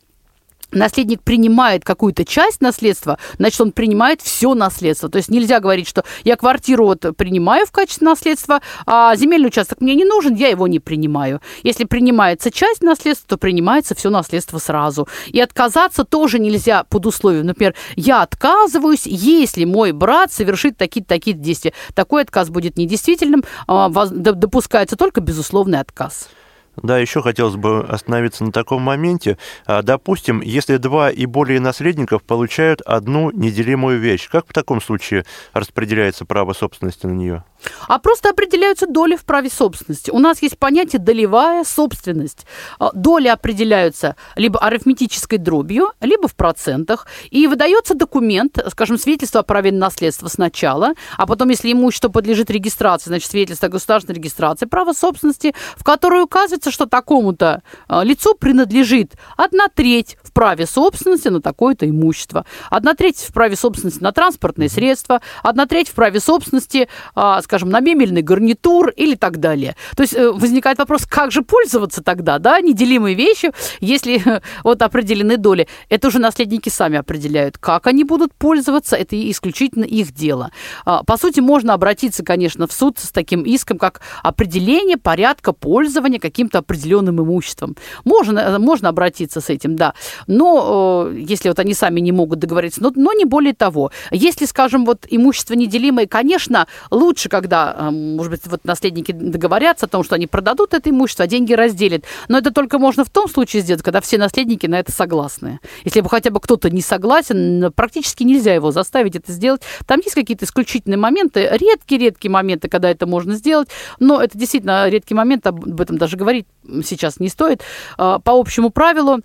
наследник 0.75 1.21
принимает 1.21 1.83
какую-то 1.83 2.25
часть 2.25 2.61
наследства, 2.61 3.17
значит, 3.37 3.59
он 3.61 3.71
принимает 3.71 4.21
все 4.21 4.53
наследство. 4.53 5.09
То 5.09 5.17
есть 5.17 5.29
нельзя 5.29 5.59
говорить, 5.59 5.87
что 5.87 6.03
я 6.23 6.35
квартиру 6.35 6.85
вот 6.85 7.05
принимаю 7.17 7.65
в 7.65 7.71
качестве 7.71 8.05
наследства, 8.05 8.61
а 8.85 9.15
земельный 9.15 9.47
участок 9.47 9.81
мне 9.81 9.95
не 9.95 10.05
нужен, 10.05 10.35
я 10.35 10.49
его 10.49 10.67
не 10.67 10.79
принимаю. 10.79 11.41
Если 11.63 11.85
принимается 11.85 12.51
часть 12.51 12.81
наследства, 12.81 13.29
то 13.29 13.37
принимается 13.37 13.95
все 13.95 14.09
наследство 14.09 14.59
сразу. 14.59 15.07
И 15.27 15.39
отказаться 15.39 16.03
тоже 16.03 16.39
нельзя 16.39 16.83
под 16.83 17.05
условием. 17.05 17.45
Например, 17.45 17.73
я 17.95 18.21
отказываюсь, 18.21 19.05
если 19.05 19.65
мой 19.65 19.91
брат 19.91 20.31
совершит 20.31 20.77
такие-то 20.77 21.09
такие 21.09 21.35
действия. 21.35 21.73
Такой 21.93 22.23
отказ 22.23 22.49
будет 22.49 22.77
недействительным, 22.77 23.43
а, 23.67 23.89
допускается 23.89 24.95
только 24.95 25.21
безусловный 25.21 25.79
отказ. 25.79 26.29
Да, 26.77 26.97
еще 26.97 27.21
хотелось 27.21 27.55
бы 27.55 27.83
остановиться 27.83 28.43
на 28.43 28.51
таком 28.51 28.81
моменте. 28.81 29.37
А, 29.65 29.81
допустим, 29.81 30.41
если 30.41 30.77
два 30.77 31.09
и 31.09 31.25
более 31.25 31.59
наследников 31.59 32.23
получают 32.23 32.81
одну 32.81 33.31
неделимую 33.31 33.99
вещь, 33.99 34.29
как 34.29 34.47
в 34.47 34.53
таком 34.53 34.81
случае 34.81 35.25
распределяется 35.53 36.25
право 36.25 36.53
собственности 36.53 37.05
на 37.05 37.13
нее? 37.13 37.43
А 37.87 37.99
просто 37.99 38.29
определяются 38.29 38.87
доли 38.87 39.15
в 39.15 39.25
праве 39.25 39.49
собственности. 39.49 40.11
У 40.11 40.19
нас 40.19 40.41
есть 40.41 40.57
понятие 40.57 40.99
долевая 40.99 41.63
собственность. 41.63 42.45
А, 42.79 42.91
доли 42.93 43.27
определяются 43.27 44.15
либо 44.35 44.59
арифметической 44.59 45.37
дробью, 45.37 45.91
либо 46.01 46.27
в 46.27 46.35
процентах. 46.35 47.07
И 47.29 47.47
выдается 47.47 47.95
документ, 47.95 48.59
скажем, 48.69 48.97
свидетельство 48.97 49.41
о 49.41 49.43
праве 49.43 49.71
на 49.71 49.85
наследство 49.85 50.27
сначала, 50.27 50.93
а 51.17 51.27
потом, 51.27 51.49
если 51.49 51.71
имущество 51.71 52.09
подлежит 52.09 52.49
регистрации, 52.49 53.09
значит, 53.09 53.29
свидетельство 53.29 53.67
о 53.67 53.71
государственной 53.71 54.15
регистрации 54.15 54.65
права 54.65 54.93
собственности, 54.93 55.53
в 55.77 55.83
которой 55.83 56.23
указывается, 56.23 56.71
что 56.71 56.85
такому-то 56.85 57.61
а, 57.87 58.03
лицу 58.03 58.35
принадлежит 58.35 59.13
одна 59.37 59.67
треть 59.67 60.17
в 60.23 60.31
праве 60.33 60.65
собственности 60.65 61.27
на 61.27 61.41
такое-то 61.41 61.87
имущество, 61.87 62.45
одна 62.69 62.93
треть 62.95 63.19
в 63.19 63.33
праве 63.33 63.55
собственности 63.55 64.01
на 64.01 64.11
транспортные 64.11 64.69
средства, 64.69 65.21
одна 65.43 65.65
треть 65.65 65.89
в 65.89 65.93
праве 65.93 66.19
собственности, 66.19 66.89
а, 67.13 67.41
скажем, 67.55 67.69
на 67.69 67.79
мебельный 67.79 68.21
гарнитур 68.21 68.89
или 68.89 69.15
так 69.15 69.37
далее. 69.37 69.77
То 69.95 70.03
есть 70.03 70.13
э, 70.13 70.29
возникает 70.29 70.77
вопрос, 70.77 71.05
как 71.05 71.31
же 71.31 71.41
пользоваться 71.41 72.03
тогда, 72.03 72.37
да, 72.37 72.59
неделимые 72.59 73.15
вещи, 73.15 73.51
если 73.79 74.21
вот 74.63 74.81
определены 74.81 75.37
доли. 75.37 75.69
Это 75.87 76.09
уже 76.09 76.19
наследники 76.19 76.67
сами 76.67 76.97
определяют, 76.97 77.57
как 77.57 77.87
они 77.87 78.03
будут 78.03 78.33
пользоваться, 78.33 78.97
это 78.97 79.15
исключительно 79.31 79.85
их 79.85 80.11
дело. 80.11 80.51
А, 80.85 81.03
по 81.03 81.15
сути, 81.17 81.39
можно 81.39 81.73
обратиться, 81.73 82.25
конечно, 82.25 82.67
в 82.67 82.73
суд 82.73 82.99
с 82.99 83.11
таким 83.11 83.43
иском, 83.43 83.77
как 83.77 84.01
определение 84.21 84.97
порядка 84.97 85.53
пользования 85.53 86.19
каким-то 86.19 86.57
определенным 86.57 87.21
имуществом. 87.21 87.77
Можно, 88.03 88.39
э, 88.39 88.57
можно 88.57 88.89
обратиться 88.89 89.39
с 89.39 89.49
этим, 89.49 89.77
да. 89.77 89.93
Но 90.27 91.07
э, 91.07 91.19
если 91.19 91.47
вот 91.47 91.59
они 91.59 91.73
сами 91.73 92.01
не 92.01 92.11
могут 92.11 92.39
договориться, 92.39 92.83
но, 92.83 92.91
но 92.95 93.13
не 93.13 93.23
более 93.23 93.53
того. 93.53 93.91
Если, 94.11 94.45
скажем, 94.45 94.83
вот 94.83 95.05
имущество 95.09 95.53
неделимое, 95.53 96.05
конечно, 96.05 96.67
лучше, 96.91 97.29
когда, 97.29 97.44
э, 97.47 97.89
может 97.91 98.31
быть, 98.31 98.41
вот 98.45 98.65
наследники 98.65 99.11
договорятся 99.11 99.85
о 99.85 99.89
том, 99.89 100.03
что 100.03 100.15
они 100.15 100.27
продадут 100.27 100.73
это 100.73 100.89
имущество, 100.89 101.25
а 101.25 101.27
деньги 101.27 101.53
разделят. 101.53 102.03
Но 102.27 102.37
это 102.37 102.51
только 102.51 102.79
можно 102.79 103.03
в 103.03 103.09
том 103.09 103.27
случае 103.29 103.61
сделать, 103.61 103.83
когда 103.83 104.01
все 104.01 104.17
наследники 104.17 104.67
на 104.67 104.79
это 104.79 104.91
согласны. 104.91 105.59
Если 105.83 106.01
бы 106.01 106.09
хотя 106.09 106.29
бы 106.29 106.39
кто-то 106.39 106.69
не 106.69 106.81
согласен, 106.81 107.71
практически 107.75 108.23
нельзя 108.23 108.53
его 108.53 108.71
заставить 108.71 109.15
это 109.15 109.31
сделать. 109.31 109.61
Там 109.85 109.99
есть 109.99 110.15
какие-то 110.15 110.45
исключительные 110.45 110.97
моменты, 110.97 111.47
редкие-редкие 111.51 112.31
моменты, 112.31 112.67
когда 112.67 112.89
это 112.89 113.05
можно 113.05 113.35
сделать, 113.35 113.69
но 113.99 114.21
это 114.21 114.37
действительно 114.37 114.87
редкий 114.89 115.13
момент, 115.13 115.45
об 115.47 115.79
этом 115.79 115.97
даже 115.97 116.17
говорить 116.17 116.47
сейчас 116.83 117.19
не 117.19 117.29
стоит. 117.29 117.61
А, 117.97 118.19
по 118.19 118.39
общему 118.39 118.69
правилу, 118.69 119.21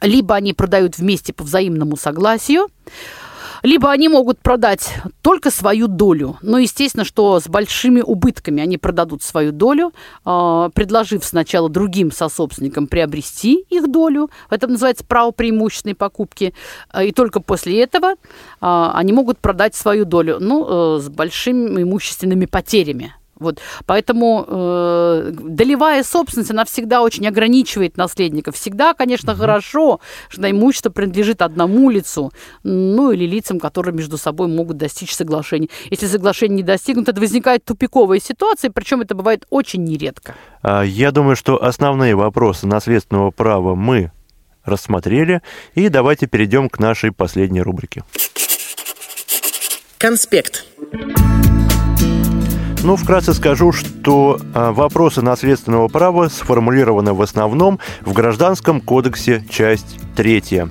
либо 0.00 0.34
они 0.34 0.52
продают 0.52 0.98
вместе 0.98 1.32
по 1.32 1.44
взаимному 1.44 1.96
согласию, 1.96 2.68
либо 3.64 3.90
они 3.90 4.08
могут 4.08 4.40
продать 4.40 4.94
только 5.22 5.50
свою 5.50 5.88
долю. 5.88 6.36
Но, 6.42 6.58
естественно, 6.58 7.04
что 7.04 7.40
с 7.40 7.48
большими 7.48 8.02
убытками 8.02 8.62
они 8.62 8.76
продадут 8.76 9.22
свою 9.22 9.52
долю, 9.52 9.92
а, 10.24 10.68
предложив 10.68 11.24
сначала 11.24 11.70
другим 11.70 12.12
сособственникам 12.12 12.86
приобрести 12.86 13.64
их 13.70 13.90
долю. 13.90 14.30
Это 14.50 14.66
называется 14.66 15.04
право 15.04 15.30
преимущественной 15.30 15.94
покупки. 15.94 16.54
А, 16.90 17.02
и 17.02 17.10
только 17.10 17.40
после 17.40 17.82
этого 17.82 18.14
они 18.60 19.12
могут 19.12 19.38
продать 19.38 19.74
свою 19.74 20.04
долю, 20.04 20.36
ну, 20.40 20.98
э, 20.98 21.00
с 21.00 21.08
большими 21.08 21.82
имущественными 21.82 22.44
потерями. 22.44 23.14
Вот. 23.38 23.60
Поэтому 23.86 24.44
э, 24.46 25.32
долевая 25.32 26.02
собственность, 26.04 26.50
она 26.50 26.64
всегда 26.64 27.02
очень 27.02 27.26
ограничивает 27.26 27.96
наследников. 27.96 28.56
Всегда, 28.56 28.94
конечно, 28.94 29.30
mm-hmm. 29.32 29.36
хорошо, 29.36 30.00
что 30.28 30.50
имущество 30.50 30.90
принадлежит 30.90 31.42
одному 31.42 31.90
лицу, 31.90 32.32
ну 32.62 33.10
или 33.10 33.24
лицам, 33.26 33.58
которые 33.58 33.94
между 33.94 34.18
собой 34.18 34.48
могут 34.48 34.76
достичь 34.76 35.14
соглашения. 35.14 35.68
Если 35.90 36.06
соглашение 36.06 36.56
не 36.58 36.62
достигнуто, 36.62 37.10
это 37.10 37.20
возникает 37.20 37.64
тупиковая 37.64 38.20
ситуация, 38.20 38.70
причем 38.70 39.00
это 39.00 39.14
бывает 39.14 39.46
очень 39.50 39.84
нередко. 39.84 40.34
А, 40.62 40.82
я 40.82 41.10
думаю, 41.10 41.36
что 41.36 41.62
основные 41.62 42.14
вопросы 42.14 42.66
наследственного 42.66 43.30
права 43.30 43.74
мы 43.74 44.12
рассмотрели, 44.64 45.42
и 45.74 45.88
давайте 45.88 46.26
перейдем 46.26 46.68
к 46.68 46.78
нашей 46.78 47.12
последней 47.12 47.62
рубрике. 47.62 48.04
Конспект. 49.98 50.66
Ну, 52.84 52.96
вкратце 52.96 53.32
скажу, 53.32 53.72
что 53.72 54.38
а, 54.52 54.70
вопросы 54.70 55.22
наследственного 55.22 55.88
права 55.88 56.28
сформулированы 56.28 57.14
в 57.14 57.22
основном 57.22 57.78
в 58.02 58.12
Гражданском 58.12 58.82
кодексе, 58.82 59.42
часть 59.48 59.98
третья. 60.14 60.68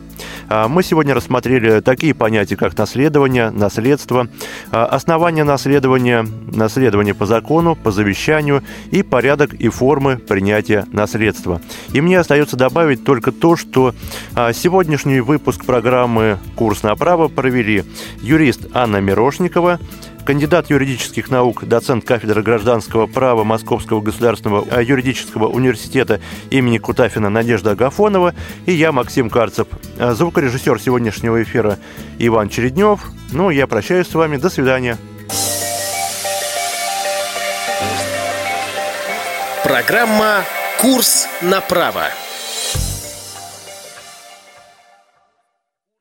А, 0.48 0.68
мы 0.68 0.84
сегодня 0.84 1.16
рассмотрели 1.16 1.80
такие 1.80 2.14
понятия, 2.14 2.56
как 2.56 2.78
наследование, 2.78 3.50
наследство, 3.50 4.28
а, 4.70 4.86
основания 4.86 5.44
наследования, 5.44 6.24
наследование 6.54 7.16
по 7.16 7.26
закону, 7.26 7.76
по 7.76 7.92
завещанию 7.92 8.62
и 8.92 9.02
порядок 9.02 9.56
и 9.56 9.70
формы 9.70 10.18
принятия 10.18 10.86
наследства. 10.92 11.62
И 11.94 12.02
мне 12.02 12.20
остается 12.20 12.56
добавить 12.56 13.04
только 13.04 13.32
то, 13.32 13.56
что 13.56 13.96
сегодняшний 14.54 15.20
выпуск 15.20 15.66
программы 15.66 16.38
«Курс 16.56 16.84
на 16.84 16.96
право» 16.96 17.28
провели 17.28 17.84
юрист 18.22 18.68
Анна 18.74 18.98
Мирошникова, 18.98 19.80
кандидат 20.26 20.70
юридических 20.70 21.30
наук, 21.30 21.66
доцент 21.66 22.06
кафедры 22.06 22.42
гражданского 22.42 23.08
права 23.08 23.44
Московского 23.44 24.02
государственного 24.02 24.66
э, 24.70 24.84
юридического 24.84 25.48
университета 25.48 26.20
имени 26.50 26.78
Кутафина 26.78 27.30
Надежда 27.30 27.72
Агафонова 27.72 28.34
и 28.66 28.74
я, 28.74 28.92
Максим 28.92 29.30
Карцев. 29.30 29.68
Э, 29.98 30.14
звукорежиссер 30.14 30.80
сегодняшнего 30.80 31.42
эфира 31.42 31.78
Иван 32.20 32.50
Череднев. 32.50 33.02
Ну, 33.32 33.50
я 33.50 33.68
прощаюсь 33.68 34.08
с 34.08 34.14
вами. 34.14 34.38
До 34.38 34.50
свидания. 34.50 34.98
Программа 39.64 40.44
«Курс 40.80 41.28
на 41.42 41.62
право». 41.62 42.04